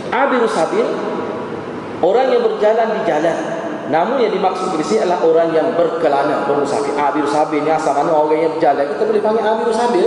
Abir 0.10 0.44
Sabil 0.52 0.84
Orang 2.00 2.32
yang 2.32 2.44
berjalan 2.48 2.88
di 2.96 3.02
jalan. 3.04 3.38
Namun 3.90 4.22
yang 4.22 4.32
dimaksud 4.32 4.78
di 4.78 4.86
sini 4.86 5.02
adalah 5.02 5.20
orang 5.26 5.50
yang 5.50 5.68
berkelana 5.74 6.46
Bermusafir. 6.46 6.94
Abir 6.94 7.26
Sabir 7.26 7.66
ni 7.66 7.74
asal 7.74 7.98
mana 7.98 8.14
orang 8.14 8.38
yang 8.38 8.54
berjalan? 8.56 8.86
Kita 8.86 9.04
boleh 9.04 9.22
panggil 9.22 9.44
Abir 9.44 9.74
Sabir 9.74 10.06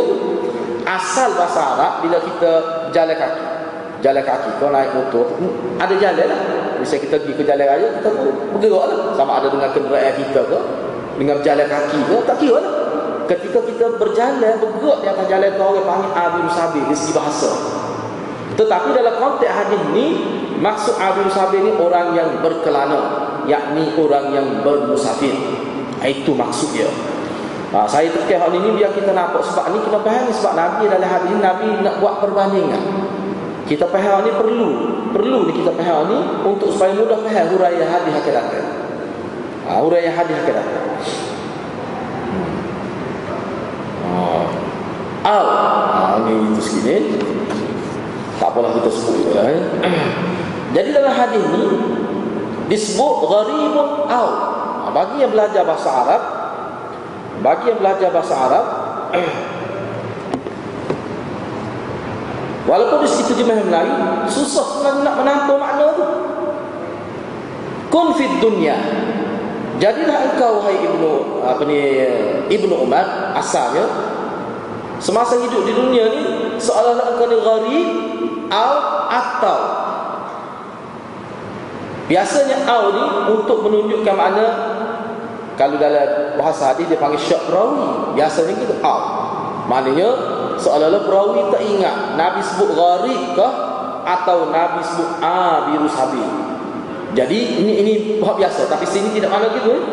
Asal 0.86 1.34
bahasa 1.34 1.61
Arab 1.74 1.93
bila 2.07 2.18
kita 2.22 2.53
jalan 2.95 3.16
kaki. 3.18 3.43
Jalan 4.07 4.22
kaki 4.22 4.51
Kalau 4.62 4.70
naik 4.70 4.90
motor 4.95 5.26
Ada 5.82 5.95
jalan 5.99 6.26
lah. 6.30 6.40
Misalnya 6.78 7.03
kita 7.07 7.14
pergi 7.22 7.34
ke 7.38 7.45
jalan 7.47 7.64
raya 7.66 7.88
Kita 7.99 8.11
bergerak 8.55 8.84
lah. 8.86 8.99
Sama 9.18 9.32
ada 9.43 9.49
dengan 9.51 9.70
kenderaan 9.74 10.14
kita 10.14 10.40
ke 10.47 10.59
Dengan 11.18 11.34
berjalan 11.43 11.66
kaki 11.66 11.99
ke 12.07 12.16
Tak 12.22 12.36
kira 12.38 12.59
lah. 12.62 12.74
Ketika 13.26 13.59
kita 13.66 13.86
berjalan 13.99 14.55
Bergerak 14.62 14.99
di 15.03 15.07
atas 15.11 15.26
jalan 15.26 15.49
itu 15.51 15.62
Orang 15.62 15.86
panggil 15.90 16.11
Abir 16.14 16.47
Sabir 16.55 16.82
Di 16.86 16.95
segi 16.95 17.12
bahasa. 17.18 17.51
Tetapi 18.53 18.88
dalam 18.95 19.14
konteks 19.16 19.49
hadis 19.53 19.82
ni 19.97 20.07
Maksud 20.63 20.95
Abdul 20.95 21.27
Sabir 21.35 21.67
ni 21.67 21.75
orang 21.75 22.15
yang 22.15 22.39
berkelana 22.39 23.35
yakni 23.51 23.99
orang 23.99 24.31
yang 24.31 24.47
bermusafir. 24.63 25.35
Itu 26.03 26.39
maksud 26.39 26.71
dia. 26.71 26.87
Ha, 27.75 27.89
saya 27.89 28.13
tekan 28.15 28.47
hal 28.47 28.53
ini 28.55 28.79
biar 28.79 28.95
kita 28.95 29.11
nampak 29.11 29.43
sebab 29.43 29.75
ni 29.75 29.83
kita 29.83 29.99
faham 30.05 30.29
sebab 30.31 30.53
Nabi 30.55 30.83
dalam 30.87 31.09
hadis 31.09 31.35
Nabi 31.41 31.67
nak 31.83 31.99
buat 31.99 32.23
perbandingan. 32.23 32.83
Kita 33.67 33.89
faham 33.91 34.23
ni 34.23 34.31
perlu, 34.31 34.71
perlu 35.11 35.51
ni 35.51 35.53
kita 35.57 35.73
faham 35.75 36.07
ni 36.13 36.19
untuk 36.47 36.69
supaya 36.71 36.95
mudah 36.95 37.19
faham 37.27 37.47
huraian 37.59 37.89
hadis 37.91 38.15
datang. 38.23 38.67
Ha, 39.67 39.83
huraian 39.83 40.15
hadis 40.15 40.39
datang. 40.47 40.87
Hmm. 42.31 42.55
Ha. 44.07 45.33
Al, 45.33 45.47
ha, 45.49 46.07
ni 46.23 46.33
itu 46.39 46.61
segini. 46.63 47.19
Tak 48.39 48.53
apalah 48.53 48.75
kita 48.79 48.91
sebut. 48.91 49.39
Eh. 49.39 49.59
Jadi 50.73 50.89
dalam 50.93 51.12
hadis 51.12 51.45
ni 51.53 51.64
disebut 52.73 53.14
gharibun 53.29 53.89
au. 54.09 54.29
Ha, 54.83 54.89
bagi 54.91 55.23
yang 55.23 55.31
belajar 55.31 55.62
bahasa 55.62 55.91
Arab, 55.93 56.23
bagi 57.43 57.64
yang 57.70 57.79
belajar 57.83 58.09
bahasa 58.14 58.35
Arab 58.35 58.66
Walaupun 62.62 63.03
di 63.03 63.09
situ 63.11 63.35
terjemah 63.35 63.59
Melayu 63.66 63.95
Susah 64.31 64.64
sebenarnya 64.64 65.03
nak 65.03 65.16
menangkap 65.18 65.57
makna 65.59 65.85
tu 65.99 66.07
Kun 67.91 68.14
fid 68.14 68.39
dunya 68.39 68.79
Jadilah 69.83 70.33
engkau 70.33 70.62
hai 70.62 70.79
ibnu 70.79 71.43
apa 71.43 71.66
ni 71.66 71.81
ibnu 72.47 72.87
Umar 72.87 73.35
asalnya 73.35 73.83
semasa 75.03 75.43
hidup 75.43 75.66
di 75.66 75.75
dunia 75.75 76.07
ni 76.07 76.23
seolah-olah 76.55 77.18
engkau 77.18 77.27
ni 77.27 77.37
gharib 77.43 77.89
atau 79.11 79.59
Biasanya 82.13 82.69
au 82.69 82.93
ni 82.93 83.05
untuk 83.33 83.65
menunjukkan 83.65 84.13
makna 84.13 84.47
kalau 85.57 85.81
dalam 85.81 86.37
bahasa 86.37 86.77
hadis 86.77 86.85
dia 86.85 87.01
panggil 87.01 87.17
syak 87.17 87.49
perawi. 87.49 88.13
Biasanya 88.13 88.53
gitu 88.53 88.77
au. 88.85 89.01
Maknanya 89.65 90.09
seolah-olah 90.61 91.09
perawi 91.09 91.41
tak 91.49 91.63
ingat 91.65 91.97
Nabi 92.21 92.45
sebut 92.45 92.77
gharib 92.77 93.21
ke 93.33 93.49
atau 94.05 94.53
Nabi 94.53 94.85
sebut 94.85 95.11
abiru 95.25 95.89
sabi. 95.89 96.21
Jadi 97.17 97.39
ini 97.65 97.73
ini 97.81 97.93
bahasa 98.21 98.45
biasa 98.45 98.69
tapi 98.69 98.85
sini 98.85 99.17
tidak 99.17 99.33
mana 99.33 99.49
gitu 99.57 99.73
eh? 99.73 99.85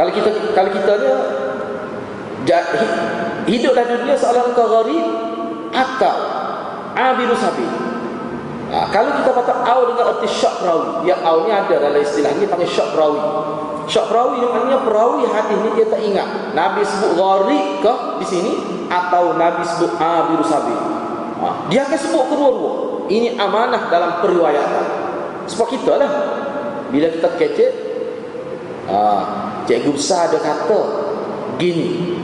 Kalau 0.00 0.08
kita 0.16 0.56
kalau 0.56 0.70
kita 0.72 0.92
ni 1.04 1.10
hidup 3.44 3.76
dalam 3.76 3.92
dunia 3.92 4.16
seolah-olah 4.16 4.56
gharib 4.56 5.06
atau 5.76 6.16
abiru 6.96 7.36
sabi. 7.36 7.89
Ha, 8.70 8.86
kalau 8.94 9.10
kita 9.18 9.34
kata 9.34 9.66
au 9.66 9.82
dengan 9.90 10.14
erti 10.14 10.30
syak 10.30 10.62
perawi, 10.62 11.02
ya 11.02 11.18
au 11.26 11.42
ni 11.42 11.50
ada 11.50 11.74
dalam 11.74 11.98
istilah 11.98 12.30
ni 12.38 12.46
panggil 12.46 12.70
syak 12.70 12.94
perawi. 12.94 13.18
Syak 13.90 14.06
perawi 14.06 14.38
yang 14.38 14.54
maknanya 14.54 14.78
perawi 14.86 15.26
hadis 15.26 15.58
ni 15.58 15.70
dia 15.74 15.86
tak 15.90 16.00
ingat. 16.06 16.28
Nabi 16.54 16.86
sebut 16.86 17.18
gharib 17.18 17.66
ke 17.82 17.94
di 18.22 18.26
sini 18.30 18.52
atau 18.86 19.34
Nabi 19.34 19.66
sebut 19.66 19.98
abiru 19.98 20.46
sabi. 20.46 20.70
Ha, 21.42 21.66
dia 21.66 21.82
akan 21.82 21.98
sebut 21.98 22.24
kedua-dua. 22.30 22.72
Ini 23.10 23.34
amanah 23.34 23.90
dalam 23.90 24.22
periwayatan. 24.22 24.86
Sebab 25.50 25.66
kita 25.66 25.98
lah. 25.98 26.10
Bila 26.94 27.10
kita 27.10 27.26
kecek, 27.34 27.70
ha, 28.86 28.98
cikgu 29.66 29.90
besar 29.90 30.30
ada 30.30 30.38
kata 30.38 30.80
gini. 31.58 32.14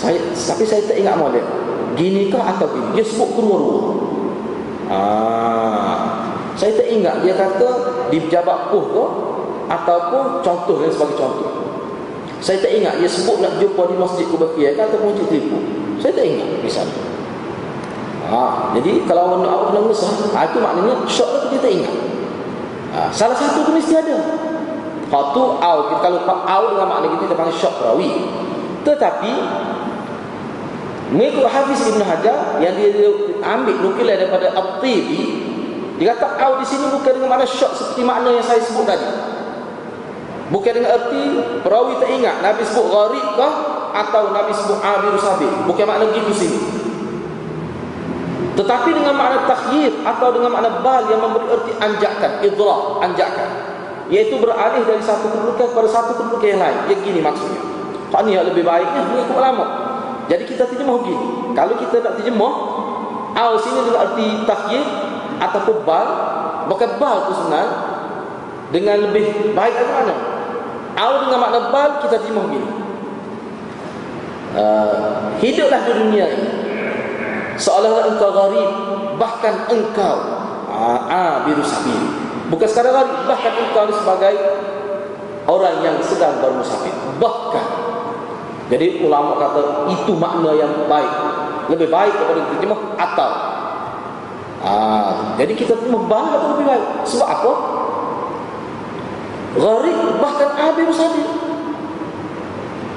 Saya, 0.00 0.16
tapi 0.32 0.64
saya 0.64 0.80
tak 0.88 0.96
ingat 0.96 1.20
model. 1.20 1.44
Gini 1.92 2.32
ke 2.32 2.40
atau 2.40 2.72
gini? 2.72 2.96
Dia 2.96 3.04
sebut 3.04 3.36
kedua-dua. 3.36 4.07
Ah, 4.88 6.32
saya 6.56 6.72
tak 6.74 6.88
ingat 6.88 7.20
dia 7.20 7.36
kata 7.36 7.68
di 8.08 8.18
pejabat 8.24 8.72
puh 8.72 8.84
tu 8.88 9.04
ataupun 9.68 10.40
contoh 10.40 10.80
yang 10.80 10.92
sebagai 10.92 11.16
contoh. 11.20 11.50
Saya 12.40 12.62
tak 12.62 12.72
ingat 12.72 12.96
dia 13.02 13.10
sebut 13.10 13.42
nak 13.42 13.60
jumpa 13.60 13.82
di 13.90 13.96
masjid 13.98 14.24
Kubakiyah 14.30 14.72
kan 14.78 14.88
ataupun 14.88 15.12
untuk 15.12 15.28
tipu. 15.28 15.58
Saya 16.00 16.14
tak 16.16 16.24
ingat 16.24 16.48
misalnya. 16.64 16.98
Ha, 18.28 18.72
jadi 18.76 19.08
kalau 19.08 19.40
nak 19.40 19.50
awak 19.50 19.68
nak 19.72 19.88
mesah, 19.88 20.12
ha, 20.36 20.44
itu 20.44 20.60
maknanya 20.60 20.94
syok 21.08 21.30
tu 21.44 21.46
dia 21.56 21.60
tak 21.64 21.72
ingat. 21.72 21.94
Ha, 22.92 22.98
salah 23.12 23.36
satu 23.36 23.64
tu 23.64 23.72
mesti 23.72 23.92
ada. 23.96 24.16
Hak 25.08 25.24
tu 25.32 25.40
au 25.40 25.78
kalau 26.04 26.20
au 26.28 26.64
dengan 26.68 26.86
makna 26.88 27.08
kita 27.16 27.24
kita 27.28 27.34
panggil 27.36 27.56
syok 27.56 27.74
perawi. 27.80 28.10
Tetapi 28.84 29.32
Mengikut 31.08 31.48
Hafiz 31.48 31.80
Ibn 31.88 32.04
Hajar 32.04 32.60
yang 32.60 32.76
dia 32.76 33.08
ambil 33.40 33.76
nukilan 33.80 34.16
daripada 34.20 34.52
At-Tibi, 34.52 35.22
dia 35.96 36.12
kata 36.14 36.36
au 36.38 36.60
di 36.60 36.66
sini 36.68 36.86
bukan 36.92 37.10
dengan 37.16 37.32
makna 37.34 37.46
syok 37.48 37.72
seperti 37.74 38.06
makna 38.06 38.30
yang 38.30 38.44
saya 38.44 38.60
sebut 38.62 38.84
tadi. 38.86 39.08
Bukan 40.48 40.72
dengan 40.80 40.90
erti 40.94 41.22
perawi 41.60 42.00
tak 42.00 42.08
ingat 42.12 42.36
Nabi 42.40 42.62
sebut 42.64 42.86
gharib 42.88 43.26
kah 43.36 43.52
atau 44.04 44.32
Nabi 44.36 44.52
sebut 44.52 44.78
abir 44.84 45.16
sabir. 45.16 45.50
Bukan 45.64 45.84
makna 45.88 46.06
gitu 46.12 46.32
sini. 46.32 46.58
Tetapi 48.54 48.90
dengan 48.94 49.16
makna 49.16 49.48
takhyir 49.48 49.92
atau 50.04 50.28
dengan 50.30 50.50
makna 50.54 50.70
bal 50.84 51.08
yang 51.08 51.24
memberi 51.24 51.46
erti 51.50 51.72
anjakan, 51.82 52.32
idrak, 52.46 52.80
anjakan. 53.00 53.50
Iaitu 54.08 54.40
beralih 54.40 54.84
dari 54.88 55.02
satu 55.04 55.28
kedudukan 55.34 55.72
kepada 55.72 55.88
satu 55.88 56.16
kedudukan 56.20 56.48
yang 56.48 56.62
lain. 56.62 56.78
Yang 56.92 57.00
gini 57.00 57.20
maksudnya. 57.24 57.60
Hak 58.08 58.20
ni 58.24 58.36
yang 58.36 58.46
lebih 58.48 58.64
baiknya 58.64 59.04
mengikut 59.04 59.36
ulama. 59.36 59.87
Jadi 60.28 60.42
kita 60.44 60.68
terjemah 60.68 60.96
begini. 61.00 61.56
Kalau 61.56 61.74
kita 61.80 62.04
nak 62.04 62.20
terjemah, 62.20 62.54
al 63.32 63.56
sini 63.56 63.80
dengan 63.88 64.00
erti 64.12 64.28
takhyir 64.44 64.84
ataupun 65.40 65.76
bal, 65.88 66.08
bukan 66.68 66.90
bal 67.00 67.16
tu 67.28 67.32
sebenarnya 67.32 67.70
dengan 68.68 68.96
lebih 69.08 69.56
baik 69.56 69.74
dari 69.74 69.92
mana? 69.92 70.14
Al 71.00 71.12
dengan 71.24 71.38
makna 71.40 71.60
bal 71.72 71.90
kita 72.04 72.20
terjemah 72.20 72.44
begini. 72.44 72.70
Uh, 74.48 75.36
hiduplah 75.44 75.84
di 75.84 75.92
dunia 75.92 76.24
ini 76.24 76.68
seolah-olah 77.58 78.16
engkau 78.16 78.30
gharib 78.32 78.70
bahkan 79.18 79.66
engkau 79.68 80.16
abiru 81.10 81.60
sabil 81.60 82.00
bukan 82.48 82.68
sekadar 82.70 82.94
gharib 83.02 83.18
bahkan 83.26 83.52
engkau 83.60 83.84
sebagai 83.92 84.34
orang 85.44 85.82
yang 85.82 85.96
sedang 86.00 86.38
bermusafir 86.38 86.94
bahkan 87.18 87.77
jadi 88.68 89.00
ulama 89.00 89.40
kata 89.40 89.88
itu 89.88 90.12
makna 90.12 90.52
yang 90.52 90.84
baik. 90.84 91.12
Lebih 91.72 91.88
baik 91.88 92.12
daripada 92.16 92.40
terjemah 92.52 92.80
atau 92.96 93.30
ah, 94.64 95.12
jadi 95.36 95.52
kita 95.56 95.76
atau 95.76 96.48
lebih 96.56 96.66
baik. 96.68 96.86
Sebab 97.08 97.28
apa? 97.28 97.52
Gharib 99.58 99.98
bahkan 100.20 100.50
abiru 100.54 100.92
sabil 100.92 101.48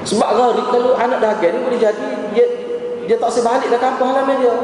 sebab 0.02 0.28
gharib 0.34 0.66
kalau 0.74 0.98
anak 0.98 1.22
dagang 1.22 1.52
ni 1.54 1.60
boleh 1.62 1.78
jadi 1.78 2.08
dia 2.34 2.46
dia 3.06 3.16
tak 3.18 3.30
usah 3.30 3.42
balik 3.46 3.70
dah 3.70 3.80
kampung 3.80 4.10
halaman 4.10 4.36
dia. 4.38 4.54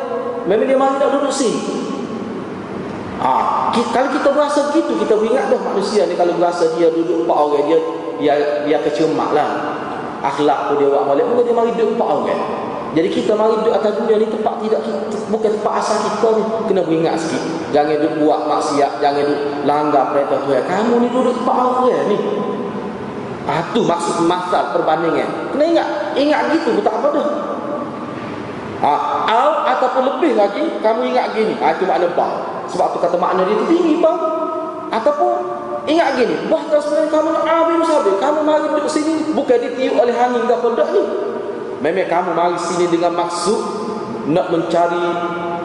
Memang 0.47 0.67
dia 0.67 0.79
mari 0.79 0.97
nak 0.99 1.11
duduk 1.15 1.31
sini. 1.31 1.61
Ah, 3.19 3.75
kita, 3.75 3.91
kalau 3.91 4.11
kita 4.15 4.31
berasa 4.31 4.71
begitu 4.71 4.95
kita 5.03 5.15
ingat 5.19 5.51
dah 5.51 5.59
manusia 5.59 6.07
ni 6.07 6.15
kalau 6.15 6.39
berasa 6.39 6.71
dia 6.79 6.87
duduk 6.95 7.27
empat 7.27 7.35
orang 7.35 7.67
dia 7.67 7.79
dia 8.19 8.35
dia 8.63 8.79
kecemak 8.79 9.35
lah 9.35 9.68
akhlak 10.21 10.59
pun 10.71 10.75
dia 10.81 10.89
buat 10.91 11.05
balik. 11.07 11.25
Maka 11.29 11.43
dia 11.47 11.55
mari 11.55 11.71
duduk 11.75 11.95
empat 11.95 12.09
orang 12.09 12.41
jadi 12.97 13.09
kita 13.13 13.37
mari 13.37 13.61
duduk 13.61 13.75
atas 13.77 14.01
dunia 14.01 14.17
ni 14.17 14.27
tempat 14.33 14.55
tidak 14.65 14.81
bukan 15.29 15.51
tempat 15.61 15.73
asal 15.77 15.97
kita 16.09 16.29
ni 16.41 16.43
kena 16.73 16.81
beringat 16.89 17.15
sikit. 17.21 17.43
Jangan 17.77 18.01
duduk 18.01 18.13
buat 18.25 18.41
maksiat 18.49 18.93
jangan 19.05 19.23
duduk 19.29 19.41
langgar 19.69 20.05
perintah 20.11 20.41
Tuhan. 20.49 20.63
Kamu 20.65 20.95
ni 21.05 21.09
duduk 21.13 21.35
tempat 21.37 21.57
orang 21.85 22.09
ni. 22.09 22.17
Ah 23.45 23.65
tu 23.77 23.85
maksud 23.85 24.25
masal 24.25 24.73
perbandingan. 24.73 25.53
Kena 25.53 25.65
ingat 25.69 25.89
ingat 26.17 26.41
gitu 26.57 26.81
tak 26.81 26.97
apa 26.97 27.09
dah. 27.13 27.29
Ha, 28.79 28.93
au 29.27 29.53
ataupun 29.67 30.03
lebih 30.17 30.39
lagi 30.39 30.81
kamu 30.81 31.13
ingat 31.13 31.37
gini. 31.37 31.61
Ha, 31.61 31.77
itu 31.77 31.85
makna 31.85 32.09
bah. 32.17 32.65
Sebab 32.73 32.97
tu 32.97 32.99
kata 33.05 33.17
makna 33.21 33.45
dia 33.45 33.59
tu 33.59 33.67
tinggi 33.69 34.01
bah. 34.01 34.17
Ataupun 34.89 35.58
ingat 35.89 36.09
gini. 36.21 36.37
Bahkan 36.47 36.79
sebenarnya 36.85 37.11
kamu 37.11 37.29
nak 37.35 37.45
ambil 37.49 37.77
sahabat. 37.83 38.17
Kamu 38.21 38.41
mari 38.45 38.67
duduk 38.71 38.91
sini 38.93 39.13
bukan 39.33 39.57
ditiup 39.59 39.95
oleh 39.97 40.15
angin 40.15 40.45
dan 40.47 40.59
pedak 40.61 40.89
ni. 40.93 41.03
Memang 41.83 42.07
kamu 42.07 42.31
mari 42.37 42.59
sini 42.61 42.87
dengan 42.93 43.13
maksud 43.17 43.61
nak 44.29 44.47
mencari 44.53 45.05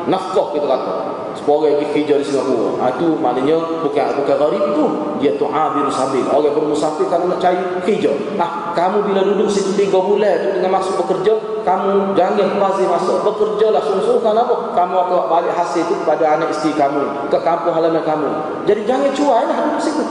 nafkah 0.08 0.48
kita 0.56 0.68
kata 0.68 1.13
orang 1.42 1.82
pergi 1.82 2.06
kerja 2.06 2.16
di 2.22 2.26
Singapura. 2.26 2.78
Ha, 2.78 2.84
itu 2.94 3.08
maknanya 3.18 3.58
bukan 3.82 4.08
bukan 4.22 4.36
gharib 4.38 4.64
itu. 4.70 4.86
Dia 5.20 5.32
tu 5.36 5.46
abir 5.50 5.88
sabil. 5.90 6.24
Orang 6.30 6.54
bermusafir 6.54 7.10
kalau 7.10 7.26
nak 7.26 7.42
cari 7.42 7.58
kerja. 7.82 8.12
Nah, 8.38 8.72
kamu 8.78 9.10
bila 9.10 9.22
duduk 9.26 9.50
situ 9.50 9.74
tiga 9.74 9.98
bulan 9.98 10.38
tu 10.40 10.50
dengan 10.60 10.72
maksud 10.78 10.94
bekerja, 11.02 11.34
kamu 11.66 12.14
jangan 12.14 12.48
bazir 12.62 12.88
masa. 12.88 13.14
Bekerjalah 13.26 13.82
sungguh-sungguh 13.82 14.32
apa? 14.34 14.56
Kamu 14.78 14.96
akan 14.96 15.18
balik 15.32 15.54
hasil 15.58 15.82
itu 15.90 15.94
kepada 16.06 16.38
anak 16.38 16.54
isteri 16.54 16.78
kamu, 16.78 17.32
ke 17.34 17.38
kampung 17.42 17.74
halaman 17.74 18.04
kamu. 18.06 18.30
Jadi 18.70 18.82
jangan 18.86 19.10
cuai 19.16 19.44
lah 19.50 19.58
duduk 19.68 19.82
situ. 19.82 20.04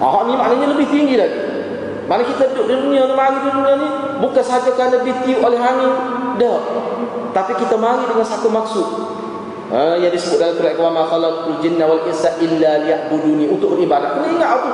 Ah, 0.00 0.24
ni 0.24 0.32
maknanya 0.36 0.66
lebih 0.76 0.86
tinggi 0.88 1.16
lagi. 1.16 1.40
Mana 2.08 2.26
kita 2.26 2.50
duduk 2.50 2.66
di 2.66 2.74
dunia 2.74 3.06
ni, 3.06 3.14
mari 3.14 3.38
di 3.38 3.50
dunia 3.54 3.74
ni 3.78 3.88
bukan 4.18 4.42
sahaja 4.42 4.74
kerana 4.74 4.98
ditiup 5.06 5.46
oleh 5.46 5.60
angin, 5.62 5.92
dah. 6.42 6.58
Tapi 7.30 7.52
kita 7.54 7.78
mari 7.78 8.02
dengan 8.10 8.26
satu 8.26 8.50
maksud 8.50 8.86
ha, 9.70 9.96
yang 9.96 10.12
disebut 10.12 10.36
dalam 10.38 10.54
Quran 10.58 10.76
wa 10.78 10.90
ma 10.90 11.02
khalaqul 11.06 11.58
jinna 11.62 11.86
wal 11.86 12.02
insa 12.06 12.34
illa 12.42 12.82
liya'buduni 12.82 13.46
untuk 13.50 13.78
beribadat. 13.78 14.18
Kena 14.18 14.26
ingat 14.30 14.50
tu. 14.60 14.70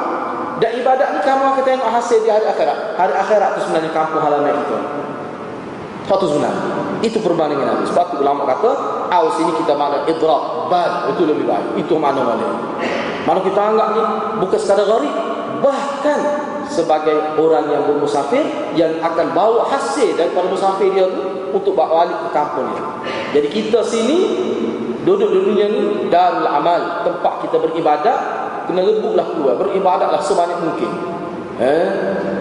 Dan 0.57 0.70
ibadat 0.80 1.09
ni 1.12 1.20
kamu 1.20 1.42
akan 1.53 1.62
tengok 1.68 1.90
hasil 1.92 2.18
di 2.24 2.30
hari 2.32 2.49
akhirat. 2.49 2.97
Hari 2.97 3.12
akhirat 3.12 3.49
tu 3.57 3.61
sebenarnya 3.68 3.92
kampung 3.92 4.24
halaman 4.24 4.57
itu. 4.57 4.76
Satu 6.09 6.24
sebenarnya. 6.32 6.64
Itu 7.05 7.20
perbandingan 7.20 7.66
Nabi. 7.66 7.84
Sebab 7.92 8.05
tu 8.09 8.16
ulama 8.24 8.49
kata, 8.49 8.70
au 9.12 9.26
sini 9.36 9.53
kita 9.61 9.76
makna 9.76 10.09
idrak, 10.09 10.42
bal 10.72 11.12
itu 11.12 11.28
lebih 11.28 11.44
baik. 11.44 11.76
Itu 11.76 12.01
mana 12.01 12.24
mana. 12.24 12.47
Mana 13.28 13.38
kita 13.44 13.61
anggap 13.61 13.88
ni 13.92 14.03
bukan 14.40 14.59
sekadar 14.59 14.86
gharib, 14.88 15.12
bahkan 15.61 16.18
sebagai 16.70 17.36
orang 17.38 17.68
yang 17.70 17.82
bermusafir 17.86 18.42
yang 18.74 18.97
akan 19.03 19.34
bawa 19.34 19.66
hasil 19.70 20.14
daripada 20.18 20.47
musafir 20.51 20.90
dia 20.94 21.07
tu 21.11 21.53
untuk 21.53 21.76
bawa 21.76 22.07
balik 22.07 22.18
ke 22.26 22.28
kampungnya. 22.32 22.82
Jadi 23.34 23.49
kita 23.51 23.80
sini 23.84 24.18
Duduk 25.07 25.30
di 25.30 25.38
dunia 25.38 25.70
ni 25.70 26.11
darul 26.11 26.50
amal, 26.50 27.07
tempat 27.07 27.46
kita 27.46 27.62
beribadat, 27.62 28.18
kena 28.66 28.82
rebutlah 28.82 29.22
keluar, 29.22 29.54
beribadatlah 29.54 30.18
sebanyak 30.18 30.59
mungkin. 30.59 30.90
Eh? 31.62 31.88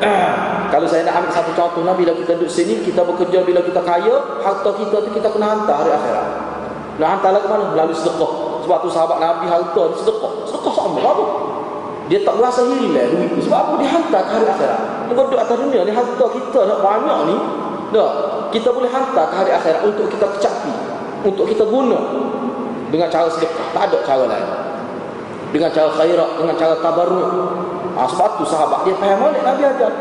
Kalau 0.73 0.89
saya 0.89 1.05
nak 1.05 1.21
ambil 1.21 1.29
satu 1.29 1.53
contoh 1.53 1.85
Nabi 1.85 2.09
bila 2.09 2.17
kita 2.17 2.33
duduk 2.41 2.49
sini, 2.49 2.81
kita 2.81 3.05
bekerja 3.05 3.45
bila 3.45 3.61
kita 3.61 3.85
kaya, 3.85 4.41
harta 4.41 4.69
kita 4.81 4.97
tu 4.97 5.09
kita 5.13 5.29
kena 5.29 5.45
hantar 5.53 5.85
hari 5.85 5.93
akhirat. 5.93 6.25
Nak 6.97 7.09
hantar 7.13 7.37
ke 7.37 7.47
mana? 7.53 7.65
Melalui 7.69 7.93
sedekah. 7.93 8.31
Sebab 8.65 8.77
tu 8.81 8.89
sahabat 8.89 9.17
Nabi 9.21 9.45
harta 9.45 9.81
ni 9.85 9.95
sedekah. 10.01 10.31
Sedekah 10.49 10.73
sama 10.73 10.99
apa? 11.05 11.25
Dia 12.09 12.19
tak 12.25 12.41
rasa 12.41 12.65
hilang 12.65 13.13
duit 13.13 13.29
tu. 13.29 13.45
Sebab 13.45 13.59
apa? 13.61 13.73
Dia 13.77 13.89
hantar 13.93 14.21
ke 14.25 14.31
hari 14.41 14.47
akhirat. 14.49 14.81
Kita 15.05 15.19
duduk 15.21 15.37
atas 15.37 15.57
dunia 15.61 15.81
ni, 15.85 15.93
harta 15.93 16.25
kita 16.33 16.59
nak 16.65 16.79
banyak 16.81 17.19
ni, 17.29 17.35
dah. 17.93 18.11
Kita 18.49 18.73
boleh 18.73 18.89
hantar 18.89 19.29
ke 19.29 19.35
hari 19.37 19.51
akhirat 19.53 19.85
untuk 19.85 20.09
kita 20.09 20.25
kecapi. 20.33 20.73
Untuk 21.29 21.45
kita 21.45 21.61
guna 21.69 22.25
dengan 22.89 23.07
cara 23.09 23.27
sedekah 23.29 23.67
tak 23.73 23.83
ada 23.89 23.97
cara 24.05 24.23
lain. 24.29 24.49
Dengan 25.53 25.69
cara 25.71 25.89
khairat 25.93 26.29
dengan 26.41 26.55
cara 26.59 26.75
tabarruk 26.83 27.29
ha, 27.95 28.03
sebab 28.09 28.29
tu 28.41 28.43
sahabat 28.43 28.83
dia 28.83 28.95
faham 28.99 29.23
balik 29.23 29.41
Nabi 29.45 29.63
ajar 29.63 29.91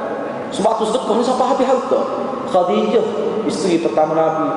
sebab 0.50 0.72
tu 0.78 0.84
sedekah 0.86 1.14
ni 1.18 1.24
sampai 1.24 1.46
habis 1.50 1.66
harta. 1.66 2.00
Khadijah 2.50 3.06
isteri 3.48 3.82
pertama 3.82 4.14
Nabi 4.14 4.48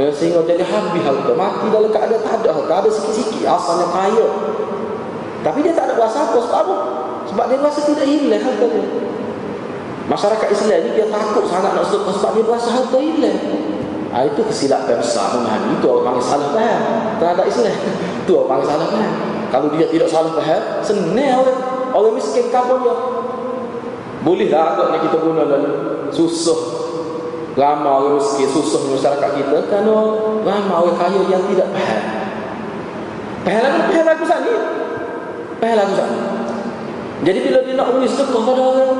eh, 0.00 0.10
sehingga 0.12 0.44
jadi 0.44 0.64
habis 0.64 1.02
harta. 1.04 1.32
Mati 1.36 1.66
dalam 1.68 1.90
keadaan 1.92 2.22
tak 2.22 2.34
ada 2.40 2.50
harta 2.52 2.72
ada 2.84 2.88
sikit-sikit 2.88 3.44
asalnya 3.48 3.86
kaya. 3.92 4.26
Tapi 5.42 5.58
dia 5.66 5.74
tak 5.74 5.90
ada 5.90 5.94
rasa 5.98 6.30
apa 6.30 6.38
sebab 6.38 6.58
apa? 6.64 6.76
Sebab 7.32 7.44
dia 7.50 7.58
rasa 7.60 7.80
tidak 7.82 8.06
hilang 8.06 8.42
harta 8.42 8.66
dia. 8.70 8.84
Masyarakat 10.02 10.48
Islam 10.50 10.78
ni 10.82 10.90
dia 10.98 11.06
takut 11.08 11.44
sangat 11.46 11.72
nak 11.78 11.84
sedekah 11.86 12.14
sebab 12.18 12.30
dia 12.34 12.44
rasa 12.50 12.68
harta 12.74 12.98
hilang 12.98 13.38
Ha, 14.12 14.28
itu 14.28 14.44
kesilapan 14.44 15.00
besar 15.00 15.32
memahami. 15.32 15.80
Itu 15.80 15.88
orang 15.88 16.04
panggil 16.04 16.24
salah 16.28 16.48
faham 16.52 16.80
terhadap 17.16 17.44
Islam. 17.48 17.76
Itu 18.22 18.30
orang 18.36 18.48
panggil 18.52 18.66
salah 18.68 18.88
faham. 18.92 19.12
Kalau 19.48 19.66
dia 19.72 19.86
tidak 19.88 20.08
salah 20.12 20.32
faham, 20.36 20.62
senang 20.84 21.32
orang, 21.40 21.60
orang 21.96 22.12
miskin 22.20 22.52
kampung 22.52 22.84
dia. 22.84 22.96
Bolehlah 24.20 24.76
agaknya 24.76 24.98
kita 25.08 25.16
guna 25.16 25.42
lalu. 25.48 25.72
Susah. 26.12 26.60
Ramai 27.56 27.88
orang 27.88 28.20
miskin, 28.20 28.48
susah 28.52 28.80
masyarakat 28.84 29.30
kita. 29.32 29.58
Kerana 29.72 29.96
ramai 30.44 30.76
orang 30.76 30.96
kaya 31.00 31.20
yang 31.32 31.44
tidak 31.48 31.68
faham. 31.72 32.02
Faham 33.48 33.62
lagu, 33.64 33.80
faham 33.88 34.04
lagu 34.12 34.24
sana. 34.28 34.54
Faham 35.56 35.76
lagu 35.80 35.94
sana. 35.96 36.18
Jadi 37.22 37.38
bila 37.48 37.58
dia 37.64 37.74
nak 37.80 37.88
beri 37.96 38.08
sedekah 38.10 38.42
pada 38.44 38.60
orang, 38.60 38.92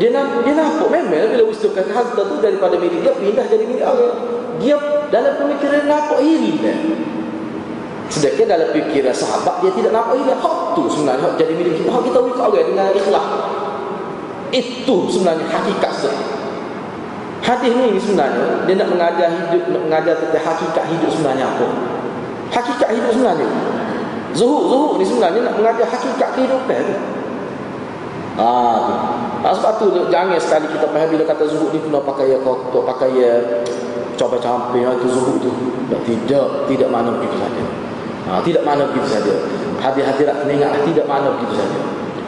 dia 0.00 0.08
nak 0.12 0.44
dia 0.48 0.54
nampak 0.56 0.88
memang 0.92 1.28
bila 1.34 1.44
wisdokan 1.48 1.88
harta 1.88 2.20
tu 2.24 2.36
daripada 2.38 2.76
milik 2.76 3.00
dia 3.00 3.12
pindah 3.16 3.46
jadi 3.48 3.64
milik 3.64 3.84
orang 3.84 4.16
dia 4.66 4.76
dalam 5.14 5.38
pemikiran 5.38 5.86
nampak 5.86 6.18
hilang 6.18 6.82
sedangkan 8.10 8.46
dalam 8.58 8.68
fikiran 8.74 9.14
sahabat 9.14 9.62
dia 9.62 9.70
tidak 9.78 9.94
nampak 9.94 10.18
hilang 10.18 10.38
hak 10.42 10.56
tu 10.74 10.82
sebenarnya 10.90 11.22
hak 11.22 11.34
jadi 11.38 11.52
milik. 11.54 11.74
Kita 11.78 11.90
hak 11.94 12.02
kita 12.06 12.18
wik 12.22 12.38
orang 12.38 12.66
dengan 12.66 12.90
ikhlas. 12.90 13.26
Itu 14.50 14.96
sebenarnya 15.10 15.46
hakikat 15.50 15.92
sebenarnya 15.94 16.36
hadis 17.46 17.72
ni 17.78 17.94
sebenarnya 18.02 18.66
dia 18.66 18.74
nak 18.74 18.88
mengajar 18.90 19.28
hidup 19.30 19.62
nak 19.70 19.82
mengajar 19.86 20.14
tentang 20.18 20.42
hakikat 20.42 20.84
hidup 20.90 21.10
sebenarnya 21.14 21.44
apa? 21.46 21.66
Hakikat 22.50 22.88
hidup 22.90 23.10
sebenarnya. 23.14 23.48
Zuhud 24.34 24.64
zuhud 24.66 24.92
ni 24.98 25.04
sebenarnya 25.06 25.40
nak 25.46 25.54
mengajar 25.54 25.86
hakikat 25.86 26.28
kehidupan. 26.34 26.82
Tu. 26.82 26.96
Ah, 28.36 29.16
ha, 29.40 29.48
sebab 29.48 29.80
tu 29.80 29.86
jangan 30.12 30.36
sekali 30.36 30.68
kita 30.68 30.92
faham 30.92 31.08
bila 31.08 31.24
kata 31.24 31.44
zuhud 31.48 31.72
ni 31.72 31.80
kena 31.80 32.02
pakai 32.04 32.36
kotor, 32.42 32.84
pakai 32.84 33.10
coba 34.16 34.36
campur 34.40 34.80
ha, 34.82 34.90
itu 34.96 35.06
zuhud 35.12 35.36
tu 35.38 35.50
tidak 36.04 36.66
tidak 36.66 36.88
mana 36.88 37.12
begitu 37.20 37.36
saja 37.38 37.64
ha, 38.26 38.40
tidak 38.42 38.62
mana 38.64 38.82
begitu 38.90 39.08
saja 39.08 39.34
hadir-hadirat 39.80 40.34
kena 40.42 40.52
ingat 40.56 40.70
tidak 40.82 41.06
mana 41.06 41.28
begitu 41.38 41.54
saja 41.60 41.78